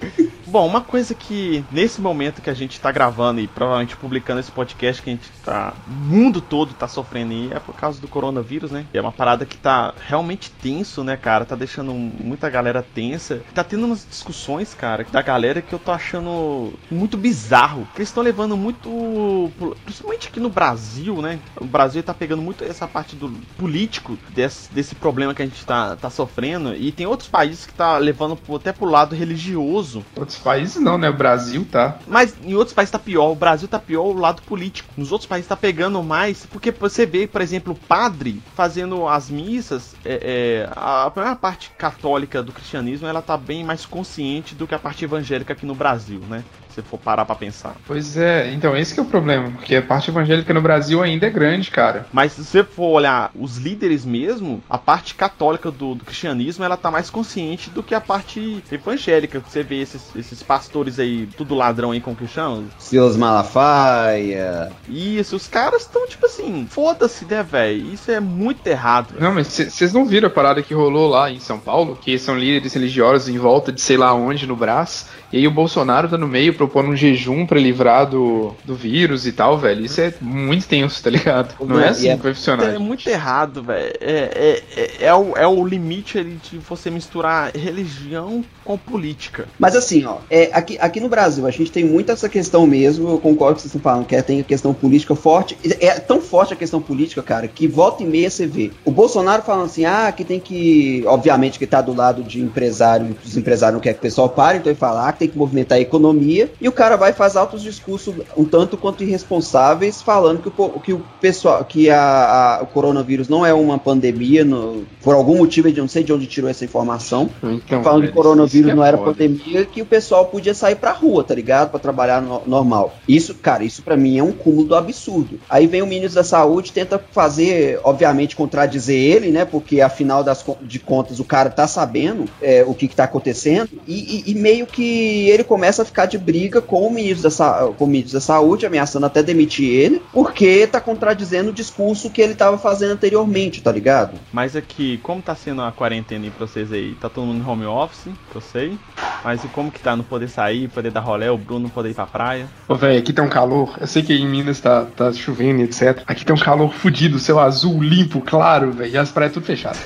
Bom, 0.52 0.66
uma 0.66 0.82
coisa 0.82 1.14
que 1.14 1.64
nesse 1.72 1.98
momento 1.98 2.42
que 2.42 2.50
a 2.50 2.54
gente 2.54 2.78
tá 2.78 2.92
gravando 2.92 3.40
e 3.40 3.48
provavelmente 3.48 3.96
publicando 3.96 4.38
esse 4.38 4.52
podcast 4.52 5.00
que 5.00 5.08
a 5.08 5.14
gente 5.14 5.30
tá. 5.42 5.72
O 5.88 5.90
mundo 5.90 6.42
todo 6.42 6.74
tá 6.74 6.86
sofrendo 6.86 7.32
aí 7.32 7.50
é 7.54 7.58
por 7.58 7.74
causa 7.74 7.98
do 7.98 8.06
coronavírus, 8.06 8.70
né? 8.70 8.84
E 8.92 8.98
é 8.98 9.00
uma 9.00 9.10
parada 9.10 9.46
que 9.46 9.56
tá 9.56 9.94
realmente 10.06 10.50
tenso, 10.50 11.02
né, 11.02 11.16
cara? 11.16 11.46
Tá 11.46 11.56
deixando 11.56 11.94
muita 11.94 12.50
galera 12.50 12.82
tensa. 12.82 13.40
Tá 13.54 13.64
tendo 13.64 13.86
umas 13.86 14.06
discussões, 14.06 14.74
cara, 14.74 15.06
da 15.10 15.22
galera 15.22 15.62
que 15.62 15.72
eu 15.72 15.78
tô 15.78 15.90
achando 15.90 16.74
muito 16.90 17.16
bizarro. 17.16 17.88
Que 17.94 18.00
eles 18.00 18.10
estão 18.10 18.22
levando 18.22 18.54
muito. 18.54 19.50
Principalmente 19.86 20.28
aqui 20.28 20.38
no 20.38 20.50
Brasil, 20.50 21.22
né? 21.22 21.38
O 21.56 21.64
Brasil 21.64 22.02
tá 22.02 22.12
pegando 22.12 22.42
muito 22.42 22.62
essa 22.62 22.86
parte 22.86 23.16
do 23.16 23.30
político 23.56 24.18
desse, 24.34 24.70
desse 24.70 24.94
problema 24.94 25.32
que 25.32 25.40
a 25.40 25.46
gente 25.46 25.64
tá, 25.64 25.96
tá 25.96 26.10
sofrendo. 26.10 26.74
E 26.74 26.92
tem 26.92 27.06
outros 27.06 27.30
países 27.30 27.64
que 27.64 27.72
tá 27.72 27.96
levando 27.96 28.38
até 28.54 28.70
pro 28.70 28.84
lado 28.84 29.16
religioso. 29.16 30.04
Outros 30.14 30.41
países 30.42 30.76
não, 30.76 30.98
né? 30.98 31.08
O 31.08 31.14
Brasil 31.14 31.66
tá. 31.70 31.98
Mas 32.06 32.36
em 32.44 32.54
outros 32.54 32.74
países 32.74 32.90
tá 32.90 32.98
pior. 32.98 33.30
O 33.30 33.36
Brasil 33.36 33.68
tá 33.68 33.78
pior 33.78 34.04
o 34.04 34.12
lado 34.12 34.42
político. 34.42 34.92
Nos 34.96 35.12
outros 35.12 35.28
países 35.28 35.48
tá 35.48 35.56
pegando 35.56 36.02
mais. 36.02 36.44
Porque 36.46 36.70
você 36.70 37.06
vê, 37.06 37.26
por 37.26 37.40
exemplo, 37.40 37.72
o 37.72 37.76
padre 37.76 38.42
fazendo 38.54 39.08
as 39.08 39.30
missas. 39.30 39.94
É, 40.04 40.66
é, 40.66 40.70
a 40.74 41.10
primeira 41.10 41.36
parte 41.36 41.70
católica 41.78 42.42
do 42.42 42.52
cristianismo 42.52 43.06
ela 43.06 43.22
tá 43.22 43.36
bem 43.36 43.64
mais 43.64 43.86
consciente 43.86 44.54
do 44.54 44.66
que 44.66 44.74
a 44.74 44.78
parte 44.78 45.04
evangélica 45.04 45.52
aqui 45.52 45.64
no 45.64 45.74
Brasil, 45.74 46.20
né? 46.28 46.44
Se 46.74 46.82
for 46.82 46.98
parar 46.98 47.24
pra 47.24 47.34
pensar. 47.34 47.76
Pois 47.86 48.16
é, 48.16 48.52
então 48.52 48.76
esse 48.76 48.98
é 48.98 49.02
o 49.02 49.06
problema, 49.06 49.50
porque 49.50 49.76
a 49.76 49.82
parte 49.82 50.10
evangélica 50.10 50.52
no 50.54 50.60
Brasil 50.60 51.02
ainda 51.02 51.26
é 51.26 51.30
grande, 51.30 51.70
cara. 51.70 52.06
Mas 52.12 52.32
se 52.32 52.44
você 52.44 52.64
for 52.64 52.88
olhar 52.88 53.30
os 53.34 53.56
líderes 53.56 54.04
mesmo, 54.04 54.62
a 54.68 54.78
parte 54.78 55.14
católica 55.14 55.70
do, 55.70 55.94
do 55.94 56.04
cristianismo, 56.04 56.64
ela 56.64 56.76
tá 56.76 56.90
mais 56.90 57.10
consciente 57.10 57.70
do 57.70 57.82
que 57.82 57.94
a 57.94 58.00
parte 58.00 58.62
evangélica. 58.70 59.40
Você 59.40 59.62
vê 59.62 59.80
esses, 59.80 60.14
esses 60.16 60.42
pastores 60.42 60.98
aí, 60.98 61.28
tudo 61.36 61.54
ladrão 61.54 61.90
aí 61.90 62.00
com 62.00 62.14
cristãos. 62.14 62.64
Silas 62.78 63.16
Malafaia. 63.16 64.72
Isso, 64.88 65.36
os 65.36 65.46
caras 65.46 65.82
estão 65.82 66.06
tipo 66.06 66.26
assim, 66.26 66.66
foda-se, 66.68 67.24
né, 67.24 67.42
velho? 67.42 67.92
Isso 67.92 68.10
é 68.10 68.20
muito 68.20 68.66
errado. 68.66 69.12
Véio. 69.12 69.22
Não, 69.22 69.34
mas 69.34 69.48
vocês 69.48 69.92
não 69.92 70.04
viram 70.04 70.28
a 70.28 70.30
parada 70.30 70.62
que 70.62 70.74
rolou 70.74 71.08
lá 71.08 71.30
em 71.30 71.40
São 71.40 71.58
Paulo? 71.58 71.98
Que 72.00 72.18
são 72.18 72.38
líderes 72.38 72.72
religiosos 72.72 73.28
em 73.28 73.38
volta 73.38 73.72
de 73.72 73.80
sei 73.80 73.96
lá 73.96 74.14
onde 74.14 74.46
no 74.46 74.56
Brás 74.56 75.06
e 75.32 75.38
aí 75.38 75.48
o 75.48 75.50
Bolsonaro 75.50 76.08
tá 76.08 76.18
no 76.18 76.28
meio 76.28 76.52
propondo 76.62 76.90
um 76.90 76.96
jejum 76.96 77.44
pra 77.44 77.58
livrar 77.58 78.08
do, 78.08 78.54
do 78.64 78.76
vírus 78.76 79.26
e 79.26 79.32
tal, 79.32 79.58
velho. 79.58 79.84
Isso 79.84 80.00
é 80.00 80.14
muito 80.20 80.68
tenso, 80.68 81.02
tá 81.02 81.10
ligado? 81.10 81.54
Não, 81.64 81.80
é 81.80 81.88
assim 81.88 82.08
é, 82.08 82.16
que 82.16 82.22
vai 82.22 82.34
funcionar. 82.34 82.72
É 82.72 82.78
muito 82.78 83.08
errado, 83.08 83.64
velho. 83.64 83.92
É, 84.00 84.12
é, 84.12 84.62
é, 84.76 85.06
é, 85.06 85.14
o, 85.14 85.36
é 85.36 85.46
o 85.46 85.66
limite 85.66 86.18
ali 86.18 86.38
de 86.50 86.58
você 86.58 86.88
misturar 86.88 87.50
religião 87.56 88.44
com 88.64 88.78
política. 88.78 89.48
Mas 89.58 89.74
assim, 89.74 90.04
ó, 90.04 90.18
é, 90.30 90.50
aqui, 90.52 90.78
aqui 90.80 91.00
no 91.00 91.08
Brasil 91.08 91.46
a 91.46 91.50
gente 91.50 91.72
tem 91.72 91.84
muito 91.84 92.12
essa 92.12 92.28
questão 92.28 92.64
mesmo, 92.64 93.08
eu 93.08 93.18
concordo 93.18 93.36
com 93.36 93.52
o 93.52 93.54
que 93.54 93.62
vocês 93.62 93.74
estão 93.74 93.80
falando, 93.80 94.06
que 94.06 94.14
é, 94.14 94.22
tem 94.22 94.40
a 94.40 94.44
questão 94.44 94.72
política 94.72 95.16
forte. 95.16 95.58
É 95.80 95.98
tão 95.98 96.20
forte 96.20 96.54
a 96.54 96.56
questão 96.56 96.80
política, 96.80 97.22
cara, 97.22 97.48
que 97.48 97.66
volta 97.66 98.04
e 98.04 98.06
meia 98.06 98.30
você 98.30 98.46
vê. 98.46 98.70
O 98.84 98.92
Bolsonaro 98.92 99.42
falando 99.42 99.66
assim, 99.66 99.84
ah, 99.84 100.12
que 100.12 100.24
tem 100.24 100.38
que. 100.38 101.02
Obviamente 101.06 101.58
que 101.58 101.66
tá 101.66 101.80
do 101.80 101.92
lado 101.92 102.22
de 102.22 102.40
empresário, 102.40 103.16
os 103.24 103.36
empresários 103.36 103.74
não 103.74 103.80
querem 103.80 103.94
que 103.94 104.00
o 104.00 104.02
pessoal 104.02 104.28
pare, 104.28 104.58
então 104.58 104.70
ele 104.70 104.78
fala, 104.78 105.08
ah, 105.08 105.12
tem 105.12 105.28
que 105.28 105.36
movimentar 105.36 105.78
a 105.78 105.80
economia, 105.80 106.51
e 106.60 106.68
o 106.68 106.72
cara 106.72 106.96
vai 106.96 107.12
fazer 107.12 107.38
altos 107.38 107.62
discursos 107.62 108.14
um 108.36 108.44
tanto 108.44 108.76
quanto 108.76 109.02
irresponsáveis, 109.02 110.02
falando 110.02 110.42
que 110.42 110.48
o, 110.48 110.80
que 110.80 110.92
o 110.92 111.02
pessoal, 111.20 111.64
que 111.64 111.90
a, 111.90 112.58
a 112.58 112.62
o 112.62 112.66
coronavírus 112.66 113.28
não 113.28 113.44
é 113.44 113.52
uma 113.52 113.78
pandemia, 113.78 114.44
no, 114.44 114.84
por 115.02 115.14
algum 115.14 115.36
motivo, 115.38 115.68
eu 115.68 115.74
não 115.76 115.88
sei 115.88 116.02
de 116.02 116.12
onde 116.12 116.26
tirou 116.26 116.48
essa 116.48 116.64
informação, 116.64 117.30
então, 117.42 117.82
falando 117.82 118.04
que 118.04 118.10
o 118.10 118.14
coronavírus 118.14 118.70
é 118.70 118.74
não 118.74 118.84
era 118.84 118.96
foda. 118.96 119.12
pandemia, 119.12 119.64
que 119.64 119.82
o 119.82 119.86
pessoal 119.86 120.26
podia 120.26 120.54
sair 120.54 120.76
pra 120.76 120.92
rua, 120.92 121.24
tá 121.24 121.34
ligado? 121.34 121.70
Pra 121.70 121.80
trabalhar 121.80 122.20
no, 122.20 122.42
normal. 122.46 122.94
Isso, 123.08 123.34
cara, 123.34 123.64
isso 123.64 123.82
para 123.82 123.96
mim 123.96 124.18
é 124.18 124.22
um 124.22 124.32
cúmulo 124.32 124.68
do 124.68 124.74
absurdo. 124.74 125.40
Aí 125.48 125.66
vem 125.66 125.82
o 125.82 125.86
ministro 125.86 126.16
da 126.16 126.24
Saúde, 126.24 126.72
tenta 126.72 127.02
fazer, 127.12 127.80
obviamente, 127.84 128.36
contradizer 128.36 128.96
ele, 128.96 129.30
né? 129.30 129.44
Porque 129.44 129.80
afinal 129.80 130.22
das, 130.22 130.44
de 130.62 130.78
contas 130.78 131.18
o 131.18 131.24
cara 131.24 131.50
tá 131.50 131.66
sabendo 131.66 132.26
é, 132.40 132.64
o 132.66 132.74
que, 132.74 132.88
que 132.88 132.96
tá 132.96 133.04
acontecendo, 133.04 133.70
e, 133.86 134.24
e, 134.26 134.30
e 134.32 134.34
meio 134.34 134.66
que 134.66 135.28
ele 135.30 135.44
começa 135.44 135.82
a 135.82 135.84
ficar 135.84 136.06
de 136.06 136.18
briga 136.18 136.41
com 136.50 136.86
o 136.86 136.90
ministro 136.92 137.28
da, 137.28 137.72
com 137.72 137.84
o 137.84 137.88
ministro 137.88 138.14
da 138.14 138.20
Saúde, 138.20 138.66
ameaçando 138.66 139.06
até 139.06 139.22
demitir 139.22 139.68
ele, 139.68 140.02
porque 140.12 140.66
tá 140.66 140.80
contradizendo 140.80 141.50
o 141.50 141.52
discurso 141.52 142.10
que 142.10 142.20
ele 142.20 142.34
tava 142.34 142.58
fazendo 142.58 142.92
anteriormente, 142.92 143.62
tá 143.62 143.70
ligado? 143.70 144.18
Mas 144.32 144.56
aqui, 144.56 144.98
como 145.02 145.22
tá 145.22 145.34
sendo 145.34 145.62
a 145.62 145.72
quarentena 145.72 146.24
aí 146.24 146.30
pra 146.30 146.46
vocês 146.46 146.72
aí? 146.72 146.94
Tá 146.94 147.08
todo 147.08 147.26
mundo 147.26 147.42
em 147.42 147.48
home 147.48 147.66
office, 147.66 148.12
que 148.30 148.36
eu 148.36 148.40
sei. 148.40 148.78
Mas 149.24 149.44
e 149.44 149.48
como 149.48 149.70
que 149.70 149.80
tá? 149.80 149.94
Não 149.94 150.04
poder 150.04 150.28
sair, 150.28 150.68
poder 150.68 150.90
dar 150.90 151.00
rolé, 151.00 151.30
o 151.30 151.38
Bruno 151.38 151.60
não 151.60 151.70
poder 151.70 151.90
ir 151.90 151.94
pra 151.94 152.06
praia? 152.06 152.46
Ô, 152.66 152.74
velho, 152.74 152.98
aqui 152.98 153.12
tá 153.12 153.22
um 153.22 153.28
calor. 153.28 153.76
Eu 153.80 153.86
sei 153.86 154.02
que 154.02 154.12
em 154.12 154.26
Minas 154.26 154.60
tá, 154.60 154.84
tá 154.84 155.12
chovendo 155.12 155.60
e 155.60 155.64
etc. 155.64 156.02
Aqui 156.06 156.24
tá 156.24 156.34
um 156.34 156.38
calor 156.38 156.72
fudido, 156.72 157.18
céu 157.18 157.38
azul, 157.38 157.82
limpo, 157.82 158.20
claro, 158.20 158.72
velho. 158.72 158.92
E 158.92 158.98
as 158.98 159.10
praias 159.10 159.32
tudo 159.32 159.46
fechadas. 159.46 159.80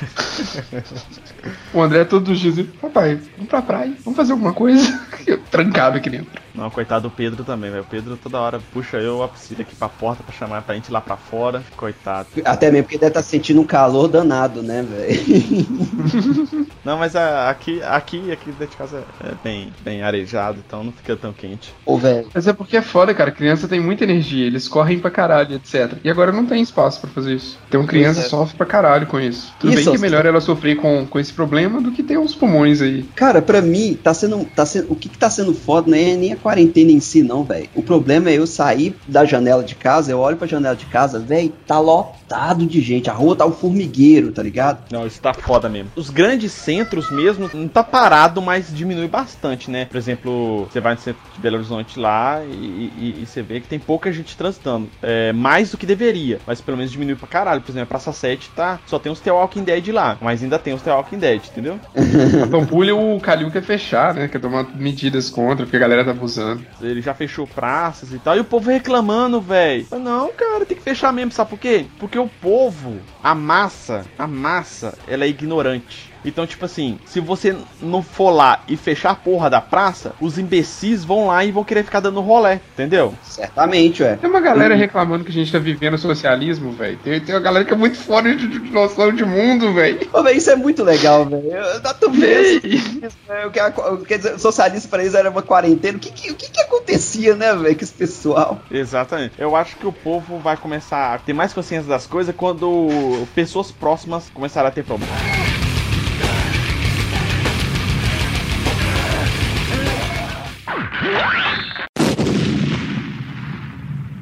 o 1.72 1.80
André 1.80 2.04
todos 2.04 2.30
os 2.30 2.40
dias, 2.40 2.66
papai, 2.80 3.20
vamos 3.36 3.48
pra 3.48 3.62
praia, 3.62 3.92
vamos 4.04 4.16
fazer 4.16 4.32
alguma 4.32 4.52
coisa. 4.52 5.00
Eu 5.26 5.38
trancado 5.50 5.96
aqui 5.98 6.08
dentro. 6.08 6.45
Não, 6.56 6.70
coitado 6.70 7.08
do 7.08 7.14
Pedro 7.14 7.44
também, 7.44 7.70
velho. 7.70 7.82
O 7.82 7.86
Pedro 7.86 8.16
toda 8.16 8.40
hora 8.40 8.60
puxa 8.72 8.96
eu 8.96 9.22
a 9.22 9.28
piscina 9.28 9.60
aqui 9.60 9.74
pra 9.76 9.88
porta 9.88 10.22
pra 10.22 10.32
chamar 10.32 10.62
pra 10.62 10.74
gente 10.74 10.88
ir 10.88 10.92
lá 10.92 11.00
pra 11.00 11.16
fora. 11.16 11.62
Coitado. 11.76 12.28
Até 12.44 12.70
mesmo 12.70 12.84
porque 12.84 12.98
deve 12.98 13.10
estar 13.10 13.20
tá 13.20 13.26
sentindo 13.26 13.60
um 13.60 13.64
calor 13.64 14.08
danado, 14.08 14.62
né, 14.62 14.82
velho? 14.82 16.66
não, 16.84 16.96
mas 16.96 17.14
a, 17.14 17.50
aqui, 17.50 17.82
aqui, 17.82 18.32
aqui 18.32 18.50
dentro 18.52 18.68
de 18.68 18.76
casa 18.76 19.04
é, 19.22 19.32
bem, 19.44 19.72
bem 19.82 20.02
arejado, 20.02 20.58
então 20.66 20.82
não 20.82 20.92
fica 20.92 21.16
tão 21.16 21.32
quente. 21.32 21.74
Ô, 21.84 21.98
velho. 21.98 22.28
Mas 22.34 22.46
é 22.46 22.52
porque 22.52 22.76
é 22.76 22.82
foda, 22.82 23.12
cara. 23.12 23.30
Criança 23.30 23.68
tem 23.68 23.80
muita 23.80 24.04
energia, 24.04 24.46
eles 24.46 24.66
correm 24.66 24.98
pra 24.98 25.10
caralho, 25.10 25.56
etc. 25.56 25.98
E 26.02 26.10
agora 26.10 26.32
não 26.32 26.46
tem 26.46 26.62
espaço 26.62 27.00
pra 27.00 27.10
fazer 27.10 27.34
isso. 27.34 27.58
Então 27.68 27.86
criança 27.86 28.20
é. 28.20 28.24
sofre 28.24 28.56
pra 28.56 28.66
caralho 28.66 29.06
com 29.06 29.20
isso. 29.20 29.52
Tudo 29.60 29.74
isso, 29.74 29.84
bem 29.84 29.90
que 29.92 29.98
é 29.98 30.00
melhor 30.00 30.24
ela 30.24 30.40
sofrer 30.40 30.76
com, 30.76 31.06
com 31.06 31.18
esse 31.18 31.32
problema 31.32 31.80
do 31.80 31.90
que 31.90 32.02
ter 32.02 32.18
uns 32.18 32.34
pulmões 32.34 32.80
aí. 32.80 33.02
Cara, 33.14 33.42
pra 33.42 33.60
mim, 33.60 33.98
tá 34.02 34.14
sendo. 34.14 34.44
Tá 34.46 34.64
sendo 34.64 34.92
o 34.92 34.96
que, 34.96 35.08
que 35.08 35.18
tá 35.18 35.28
sendo 35.28 35.52
foda 35.52 35.90
não 35.90 35.98
é 35.98 36.16
nem 36.16 36.32
a 36.32 36.36
quarentena 36.46 36.92
em 36.92 37.00
si, 37.00 37.24
não, 37.24 37.42
velho. 37.42 37.68
O 37.74 37.82
problema 37.82 38.30
é 38.30 38.38
eu 38.38 38.46
sair 38.46 38.94
da 39.08 39.24
janela 39.24 39.64
de 39.64 39.74
casa, 39.74 40.12
eu 40.12 40.20
olho 40.20 40.36
pra 40.36 40.46
janela 40.46 40.76
de 40.76 40.86
casa, 40.86 41.18
velho, 41.18 41.52
tá 41.66 41.80
lotado 41.80 42.25
de 42.68 42.80
gente. 42.80 43.08
A 43.08 43.12
rua 43.12 43.36
tá 43.36 43.46
um 43.46 43.52
formigueiro, 43.52 44.32
tá 44.32 44.42
ligado? 44.42 44.84
Não, 44.90 45.06
isso 45.06 45.20
tá 45.20 45.32
foda 45.32 45.68
mesmo. 45.68 45.90
Os 45.94 46.10
grandes 46.10 46.52
centros 46.52 47.10
mesmo 47.10 47.48
não 47.54 47.68
tá 47.68 47.82
parado, 47.82 48.42
mas 48.42 48.74
diminui 48.74 49.08
bastante, 49.08 49.70
né? 49.70 49.84
Por 49.84 49.96
exemplo, 49.96 50.66
você 50.70 50.80
vai 50.80 50.94
no 50.94 51.00
centro 51.00 51.22
de 51.34 51.40
Belo 51.40 51.56
Horizonte 51.56 51.98
lá 51.98 52.42
e, 52.44 52.90
e, 52.98 53.22
e 53.22 53.26
você 53.26 53.42
vê 53.42 53.60
que 53.60 53.68
tem 53.68 53.78
pouca 53.78 54.12
gente 54.12 54.36
transitando. 54.36 54.88
É, 55.02 55.32
mais 55.32 55.70
do 55.70 55.78
que 55.78 55.86
deveria, 55.86 56.40
mas 56.46 56.60
pelo 56.60 56.76
menos 56.76 56.92
diminui 56.92 57.14
pra 57.14 57.28
caralho. 57.28 57.60
Por 57.60 57.70
exemplo, 57.70 57.84
a 57.84 57.86
Praça 57.86 58.12
7 58.12 58.50
tá, 58.54 58.80
só 58.86 58.98
tem 58.98 59.10
os 59.10 59.20
The 59.20 59.30
Walking 59.30 59.64
Dead 59.64 59.88
lá, 59.88 60.18
mas 60.20 60.42
ainda 60.42 60.58
tem 60.58 60.74
os 60.74 60.82
The 60.82 60.92
Walking 60.92 61.18
Dead, 61.18 61.42
entendeu? 61.46 61.78
a 62.42 62.46
Pampulha, 62.46 62.94
o 62.94 63.20
Calil 63.20 63.50
quer 63.50 63.62
fechar, 63.62 64.14
né? 64.14 64.28
Quer 64.28 64.40
tomar 64.40 64.66
medidas 64.74 65.30
contra, 65.30 65.64
porque 65.64 65.76
a 65.76 65.80
galera 65.80 66.04
tá 66.04 66.10
abusando. 66.10 66.64
Ele 66.80 67.00
já 67.00 67.14
fechou 67.14 67.46
praças 67.46 68.12
e 68.12 68.18
tal. 68.18 68.36
E 68.36 68.40
o 68.40 68.44
povo 68.44 68.70
reclamando, 68.70 69.40
velho. 69.40 69.86
Não, 69.92 70.32
cara, 70.32 70.64
tem 70.64 70.76
que 70.76 70.82
fechar 70.82 71.12
mesmo, 71.12 71.32
sabe 71.32 71.50
por 71.50 71.58
quê? 71.58 71.86
Porque 71.98 72.15
o 72.18 72.28
povo, 72.28 73.00
a 73.22 73.34
massa, 73.34 74.06
a 74.18 74.26
massa, 74.26 74.96
ela 75.06 75.24
é 75.24 75.28
ignorante. 75.28 76.12
Então, 76.26 76.46
tipo 76.46 76.64
assim, 76.64 76.98
se 77.06 77.20
você 77.20 77.56
não 77.80 78.02
for 78.02 78.30
lá 78.30 78.60
e 78.68 78.76
fechar 78.76 79.10
a 79.10 79.14
porra 79.14 79.48
da 79.48 79.60
praça, 79.60 80.12
os 80.20 80.38
imbecis 80.38 81.04
vão 81.04 81.28
lá 81.28 81.44
e 81.44 81.52
vão 81.52 81.64
querer 81.64 81.84
ficar 81.84 82.00
dando 82.00 82.20
rolé, 82.20 82.60
entendeu? 82.74 83.14
Certamente, 83.22 84.02
ué. 84.02 84.16
Tem 84.16 84.28
uma 84.28 84.40
galera 84.40 84.74
reclamando 84.74 85.24
que 85.24 85.30
a 85.30 85.34
gente 85.34 85.50
tá 85.52 85.58
vivendo 85.58 85.96
socialismo, 85.96 86.72
velho. 86.72 86.98
Tem, 87.02 87.20
tem 87.20 87.34
uma 87.34 87.40
galera 87.40 87.64
que 87.64 87.72
é 87.72 87.76
muito 87.76 87.96
fora 87.96 88.34
de, 88.34 88.46
de 88.46 88.58
noção 88.70 89.12
de 89.12 89.24
mundo, 89.24 89.72
velho. 89.72 90.00
Ô, 90.12 90.22
velho, 90.22 90.36
isso 90.36 90.50
é 90.50 90.56
muito 90.56 90.82
legal, 90.82 91.24
velho. 91.24 91.44
Dá 91.82 91.94
tu 91.94 92.10
vê 92.10 92.58
isso? 92.64 93.16
O 93.46 93.50
que 93.50 93.60
a- 93.60 93.72
Quer 94.06 94.16
dizer, 94.18 94.38
socialista 94.38 94.88
pra 94.88 95.02
eles 95.02 95.14
era 95.14 95.30
uma 95.30 95.42
quarentena. 95.42 95.96
O 95.96 96.00
que, 96.00 96.10
que, 96.10 96.30
o 96.30 96.34
que, 96.34 96.50
que 96.50 96.60
acontecia, 96.60 97.34
né, 97.36 97.54
velho, 97.54 97.76
com 97.76 97.84
esse 97.84 97.92
pessoal? 97.92 98.60
Exatamente. 98.70 99.34
Eu 99.38 99.54
acho 99.54 99.76
que 99.76 99.86
o 99.86 99.92
povo 99.92 100.38
vai 100.38 100.56
começar 100.56 101.14
a 101.14 101.18
ter 101.18 101.32
mais 101.32 101.52
consciência 101.52 101.88
das 101.88 102.06
coisas 102.06 102.34
quando 102.34 103.26
pessoas 103.34 103.70
próximas 103.70 104.28
começarem 104.34 104.68
a 104.68 104.72
ter 104.72 104.84
problema. 104.84 105.12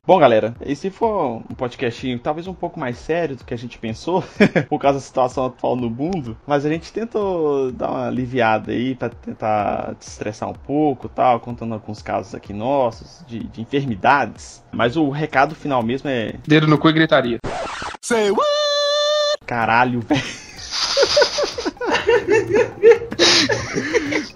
Bom, 0.07 0.19
galera, 0.19 0.55
esse 0.61 0.91
foi 0.91 1.09
um 1.09 1.41
podcastinho 1.57 2.19
talvez 2.19 2.47
um 2.47 2.53
pouco 2.53 2.79
mais 2.79 2.99
sério 2.99 3.37
do 3.37 3.45
que 3.45 3.55
a 3.55 3.57
gente 3.57 3.79
pensou, 3.79 4.23
por 4.69 4.79
causa 4.79 4.99
da 4.99 5.05
situação 5.05 5.47
atual 5.47 5.77
no 5.77 5.89
mundo, 5.89 6.37
mas 6.47 6.67
a 6.67 6.69
gente 6.69 6.93
tentou 6.93 7.73
dar 7.73 7.91
uma 7.91 8.09
aliviada 8.09 8.71
aí 8.71 8.95
pra 8.95 9.09
tentar 9.09 9.95
desestressar 9.99 10.51
um 10.51 10.53
pouco 10.53 11.09
tal, 11.09 11.41
contando 11.41 11.73
alguns 11.73 12.03
casos 12.03 12.35
aqui 12.35 12.53
nossos 12.53 13.25
de, 13.27 13.45
de 13.45 13.63
enfermidades. 13.63 14.63
Mas 14.71 14.95
o 14.95 15.09
recado 15.09 15.55
final 15.55 15.83
mesmo 15.83 16.11
é 16.11 16.35
Dedo 16.47 16.67
no 16.67 16.77
cu 16.77 16.91
e 16.91 16.93
gritaria. 16.93 17.39
caralho, 19.47 20.01
velho. 20.01 20.23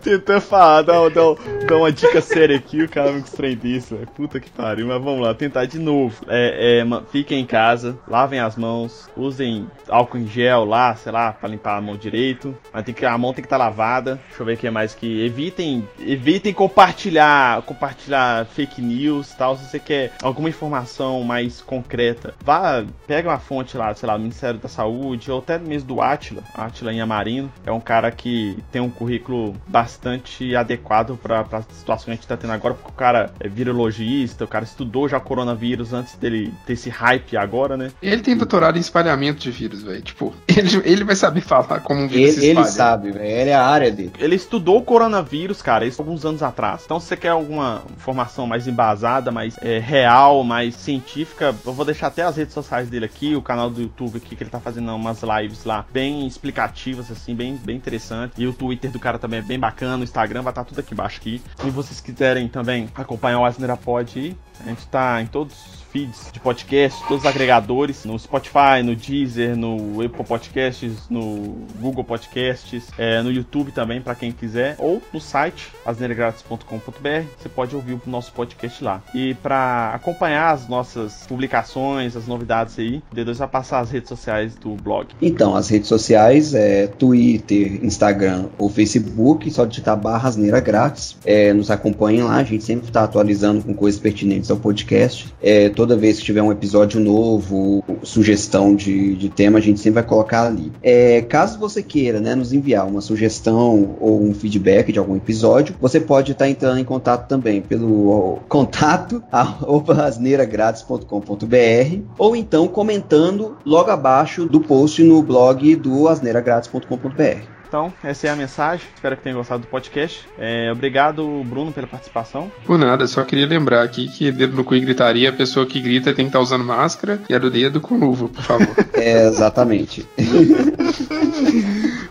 Tentando 0.03 0.41
falar, 0.41 0.83
dar, 0.83 1.11
dar, 1.11 1.35
dar 1.67 1.77
uma 1.77 1.93
dica 1.93 2.21
séria 2.21 2.57
aqui, 2.57 2.83
o 2.83 2.89
cara 2.89 3.13
me 3.13 3.23
velho. 3.23 4.07
Puta 4.15 4.41
que 4.41 4.51
pariu, 4.51 4.87
mas 4.87 5.03
vamos 5.03 5.21
lá, 5.21 5.35
tentar 5.35 5.65
de 5.67 5.79
novo. 5.79 6.25
É, 6.29 6.81
é, 6.81 7.03
fiquem 7.11 7.41
em 7.41 7.47
casa, 7.47 7.99
lavem 8.07 8.41
as 8.41 8.57
mãos, 8.57 9.09
usem 9.17 9.67
álcool 9.89 10.19
em 10.19 10.27
gel 10.27 10.65
lá, 10.65 10.95
sei 10.95 11.13
lá, 11.13 11.33
pra 11.33 11.49
limpar 11.49 11.77
a 11.77 11.81
mão 11.81 11.97
direito. 11.97 12.57
Mas 12.73 12.85
tem 12.85 12.95
que, 12.95 13.05
a 13.05 13.19
mão 13.19 13.33
tem 13.33 13.43
que 13.43 13.47
estar 13.47 13.57
lavada. 13.57 14.21
Deixa 14.29 14.43
eu 14.43 14.47
ver 14.47 14.55
o 14.55 14.57
que 14.57 14.71
mais 14.71 14.95
que. 14.95 15.25
Evitem, 15.25 15.87
evitem 16.01 16.53
compartilhar, 16.53 17.63
compartilhar 17.63 18.47
fake 18.47 18.81
news 18.81 19.35
tal. 19.35 19.57
Se 19.57 19.65
você 19.65 19.79
quer 19.79 20.13
alguma 20.23 20.49
informação 20.49 21.23
mais 21.23 21.61
concreta, 21.61 22.35
vá, 22.45 22.85
pega 23.07 23.29
uma 23.29 23.39
fonte 23.39 23.77
lá, 23.77 23.95
sei 23.95 24.07
lá, 24.07 24.17
do 24.17 24.23
Ministério 24.23 24.61
da 24.61 24.69
Saúde, 24.69 25.31
ou 25.31 25.39
até 25.39 25.59
mesmo 25.59 25.89
do 25.89 26.01
Atila, 26.01 26.43
Atila 26.55 26.93
Inhamarino. 26.93 27.53
É 27.65 27.73
um 27.73 27.81
cara 27.81 28.11
que 28.11 28.59
tem 28.71 28.81
um 28.81 28.91
currículo 28.99 29.55
bastante 29.67 30.57
adequado 30.57 31.17
para 31.17 31.41
a 31.41 31.63
situação 31.63 32.07
que 32.07 32.11
a 32.11 32.15
gente 32.15 32.27
tá 32.27 32.37
tendo 32.37 32.53
agora, 32.53 32.75
porque 32.75 32.91
o 32.91 32.95
cara 32.95 33.33
é 33.39 33.49
virologista, 33.49 34.45
o 34.45 34.49
cara 34.49 34.65
estudou 34.65 35.09
já 35.09 35.21
coronavírus 35.21 35.93
antes 35.93 36.17
dele 36.17 36.53
ter 36.67 36.73
esse 36.73 36.91
hype 36.91 37.37
agora, 37.37 37.77
né? 37.77 37.93
Ele 38.03 38.23
tem 38.23 38.37
doutorado 38.37 38.77
em 38.77 38.81
espalhamento 38.81 39.41
de 39.41 39.51
vírus, 39.53 39.83
velho. 39.83 40.03
Tipo, 40.03 40.35
ele, 40.49 40.83
ele 40.85 41.05
vai 41.05 41.15
saber 41.15 41.41
falar 41.41 41.81
como 41.81 42.03
um 42.03 42.09
vírus 42.09 42.35
se 42.35 42.41
Ele, 42.41 42.47
ele 42.47 42.61
espalha. 42.61 42.67
sabe, 42.73 43.13
velho. 43.13 43.25
Ele 43.25 43.51
é 43.51 43.55
a 43.55 43.65
área 43.65 43.91
dele. 43.91 44.13
Ele 44.19 44.35
estudou 44.35 44.79
o 44.79 44.83
coronavírus, 44.83 45.63
cara, 45.63 45.87
isso 45.87 46.03
alguns 46.03 46.25
anos 46.25 46.43
atrás. 46.43 46.83
Então, 46.85 46.99
se 46.99 47.07
você 47.07 47.17
quer 47.17 47.29
alguma 47.29 47.83
informação 47.97 48.47
mais 48.47 48.67
embasada, 48.67 49.31
mais 49.31 49.57
é, 49.63 49.79
real, 49.79 50.43
mais 50.43 50.75
científica, 50.75 51.55
eu 51.65 51.73
vou 51.73 51.85
deixar 51.85 52.09
até 52.09 52.23
as 52.23 52.37
redes 52.37 52.55
sociais 52.55 52.89
dele 52.89 53.05
aqui, 53.05 53.37
o 53.37 53.43
canal 53.43 53.71
do 53.71 53.81
YouTube 53.81 54.17
aqui, 54.17 54.35
que 54.35 54.43
ele 54.43 54.51
tá 54.51 54.59
fazendo 54.61 54.93
umas 54.95 55.23
lives 55.23 55.65
lá 55.65 55.85
bem 55.93 56.27
explicativas, 56.27 57.11
assim, 57.11 57.35
bem, 57.35 57.57
bem 57.57 57.77
interessante. 57.77 58.33
E 58.39 58.47
o 58.47 58.53
Twitter 58.53 58.78
do 58.87 59.01
cara 59.01 59.19
também 59.19 59.41
é 59.41 59.43
bem 59.43 59.59
bacana, 59.59 59.97
o 59.97 60.05
Instagram 60.05 60.43
vai 60.43 60.53
estar 60.53 60.65
tudo 60.65 60.79
aqui 60.79 60.95
embaixo 60.95 61.19
aqui. 61.19 61.43
Se 61.57 61.71
vocês 61.71 62.01
quiserem 62.01 62.47
também 62.47 62.89
acompanhar 62.95 63.41
o 63.41 63.45
Asneira 63.45 63.77
Pod 63.77 64.19
aí, 64.19 64.37
a 64.61 64.69
gente 64.69 64.87
tá 64.87 65.21
em 65.23 65.27
todos 65.27 65.55
os 65.55 65.79
feeds 65.93 66.31
de 66.33 66.41
podcast, 66.41 67.01
todos 67.07 67.25
os 67.25 67.29
agregadores, 67.29 68.05
no 68.05 68.19
Spotify, 68.19 68.83
no 68.85 68.95
Deezer, 68.95 69.57
no 69.57 70.03
Apple 70.03 70.25
Podcasts, 70.25 71.09
no 71.09 71.67
Google 71.81 72.05
Podcasts, 72.05 72.89
é, 72.99 73.23
no 73.23 73.31
YouTube 73.31 73.73
também, 73.73 74.01
para 74.01 74.15
quem 74.15 74.33
quiser, 74.33 74.77
ou 74.79 75.03
no 75.13 75.21
site 75.21 75.69
asneiregratis.com.br, 75.85 77.27
você 77.39 77.49
pode 77.49 77.75
ouvir 77.75 77.95
o 77.95 78.03
nosso 78.07 78.33
podcast 78.33 78.83
lá. 78.85 79.03
E 79.15 79.35
para 79.35 79.93
acompanhar 79.95 80.53
as 80.53 80.69
nossas 80.69 81.27
publicações, 81.27 82.17
as 82.17 82.27
novidades 82.27 82.79
aí, 82.79 83.03
o 83.11 83.15
D2 83.15 83.35
vai 83.35 83.49
passar 83.49 83.81
as 83.81 83.91
redes 83.91 84.09
sociais 84.09 84.55
do 84.57 84.71
blog. 84.75 85.09
Então, 85.21 85.57
as 85.57 85.69
redes 85.69 85.89
sociais 85.89 86.55
é 86.55 86.87
Twitter, 86.87 87.85
Instagram 87.85 88.49
ou 88.59 88.69
Facebook, 88.69 89.51
só 89.51 89.65
digitar 89.65 89.97
barra 89.97 90.29
asneira 90.29 90.61
grátis. 90.61 91.17
É, 91.25 91.53
nos 91.53 91.71
acompanhem 91.71 92.23
lá, 92.23 92.37
a 92.37 92.45
gente 92.45 92.65
sempre 92.65 92.89
está 92.89 93.05
atualizando 93.05 93.65
com 93.65 93.75
coisas 93.75 94.01
pertinentes 94.01 94.48
ao 94.51 94.57
podcast. 94.57 95.33
É, 95.41 95.69
toda 95.69 95.97
vez 95.97 96.19
que 96.19 96.25
tiver 96.25 96.43
um 96.43 96.53
episódio 96.53 97.01
novo, 97.01 97.85
sugestão 98.03 98.75
de, 98.75 99.15
de 99.15 99.29
tema, 99.29 99.59
a 99.59 99.63
gente 99.63 99.81
sempre 99.81 100.01
vai 100.01 100.09
colocar 100.09 100.47
ali. 100.47 100.73
É, 100.83 101.23
caso 101.23 101.59
você 101.59 101.83
queira 101.83 102.21
né, 102.21 102.35
nos 102.35 102.53
enviar 102.53 102.87
uma 102.87 103.01
sugestão 103.01 103.97
ou 104.01 104.23
um 104.23 104.35
feedback 104.35 104.93
de 104.93 104.99
algum 104.99 105.17
episódio, 105.17 105.75
você 105.81 106.01
pode 106.01 106.33
estar 106.33 106.49
entrando 106.49 106.79
em 106.79 106.85
contato 106.85 107.29
também 107.29 107.61
pelo 107.61 108.39
contato 108.49 109.23
asneiragratis.com.br 109.33 112.03
ou 112.19 112.37
então 112.37 112.69
comentando 112.69 113.57
logo 113.65 113.91
abaixo 113.91 114.47
do 114.47 114.61
post 114.61 115.03
no 115.03 115.23
blog 115.23 115.77
do 115.77 116.09
asneiragratis.com.br. 116.09 117.58
Então, 117.69 117.93
essa 118.03 118.27
é 118.27 118.31
a 118.31 118.37
mensagem. 118.37 118.87
Espero 118.95 119.15
que 119.17 119.23
tenham 119.23 119.37
gostado 119.37 119.61
do 119.63 119.69
podcast. 119.69 120.27
É, 120.39 120.73
obrigado, 120.73 121.45
Bruno, 121.45 121.71
pela 121.71 121.87
participação. 121.87 122.51
Por 122.65 122.79
nada, 122.79 123.07
só 123.07 123.23
queria 123.23 123.47
lembrar 123.47 123.83
aqui 123.83 124.09
que 124.09 124.33
dedo 124.33 124.57
no 124.57 124.65
cu 124.65 124.75
e 124.75 124.81
gritaria, 124.81 125.29
a 125.29 125.33
pessoa 125.33 125.67
que 125.67 125.79
grita 125.79 126.15
tem 126.15 126.25
que 126.25 126.31
estar 126.31 126.41
usando 126.41 126.65
máscara 126.65 127.21
e 127.29 127.35
a 127.35 127.39
do 127.39 127.51
dedo 127.51 127.79
com 127.79 127.97
luva, 127.97 128.29
por 128.29 128.43
favor. 128.43 128.69
É, 128.99 129.29
exatamente. 129.29 130.05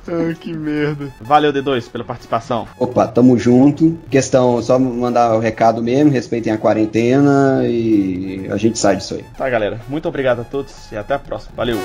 Ai, 0.07 0.35
que 0.39 0.53
merda. 0.53 1.11
Valeu, 1.19 1.51
D2, 1.51 1.89
pela 1.89 2.03
participação. 2.03 2.65
Opa, 2.79 3.07
tamo 3.07 3.37
junto. 3.37 3.97
Questão, 4.09 4.61
só 4.61 4.79
mandar 4.79 5.35
o 5.35 5.39
recado 5.39 5.83
mesmo, 5.83 6.11
respeitem 6.11 6.53
a 6.53 6.57
quarentena 6.57 7.61
e 7.65 8.47
a 8.49 8.55
gente 8.55 8.79
sai 8.79 8.95
disso 8.95 9.15
aí. 9.15 9.25
Tá, 9.37 9.49
galera. 9.49 9.81
Muito 9.89 10.07
obrigado 10.07 10.39
a 10.39 10.43
todos 10.45 10.89
e 10.91 10.95
até 10.95 11.15
a 11.15 11.19
próxima. 11.19 11.51
Valeu. 11.57 11.77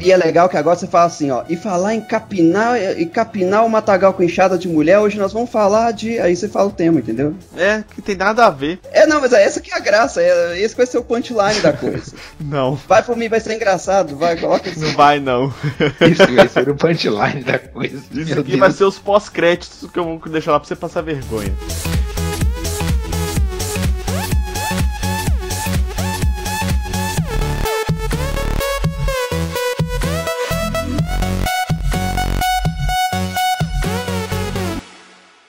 E 0.00 0.10
é 0.10 0.16
legal 0.16 0.48
que 0.48 0.56
agora 0.56 0.76
você 0.76 0.86
fala 0.86 1.06
assim, 1.06 1.30
ó, 1.30 1.44
e 1.48 1.56
falar 1.56 1.94
em 1.94 2.00
capinar, 2.00 2.76
e 2.98 3.04
capinar 3.06 3.64
o 3.64 3.68
matagal 3.68 4.14
com 4.14 4.22
enxada 4.22 4.56
de 4.56 4.68
mulher, 4.68 4.98
hoje 4.98 5.18
nós 5.18 5.32
vamos 5.32 5.50
falar 5.50 5.92
de. 5.92 6.18
Aí 6.18 6.34
você 6.34 6.48
fala 6.48 6.68
o 6.68 6.72
tema, 6.72 7.00
entendeu? 7.00 7.34
É, 7.56 7.84
que 7.94 8.00
tem 8.00 8.16
nada 8.16 8.46
a 8.46 8.50
ver. 8.50 8.78
É, 8.92 9.06
não, 9.06 9.20
mas 9.20 9.32
é 9.32 9.42
essa 9.44 9.60
que 9.60 9.70
é 9.72 9.76
a 9.76 9.80
graça, 9.80 10.22
é, 10.22 10.58
esse 10.60 10.76
vai 10.76 10.86
ser 10.86 10.98
o 10.98 11.04
punchline 11.04 11.60
da 11.62 11.72
coisa. 11.72 12.14
Não. 12.40 12.74
Vai 12.88 13.02
por 13.02 13.16
mim, 13.16 13.28
vai 13.28 13.40
ser 13.40 13.54
engraçado, 13.54 14.16
vai, 14.16 14.36
coloca 14.36 14.70
Não 14.76 14.92
vai, 14.92 15.20
não. 15.20 15.52
Isso 16.00 16.34
vai 16.34 16.48
ser 16.48 16.68
o 16.68 16.74
punchline 16.74 17.44
da 17.44 17.58
coisa. 17.58 18.02
Isso 18.12 18.40
aqui 18.40 18.56
vai 18.56 18.68
Deus. 18.68 18.76
ser 18.76 18.84
os 18.84 18.98
pós-créditos 18.98 19.88
que 19.92 19.98
eu 19.98 20.04
vou 20.04 20.18
deixar 20.28 20.52
lá 20.52 20.60
pra 20.60 20.66
você 20.66 20.74
passar 20.76 21.02
vergonha. 21.02 21.52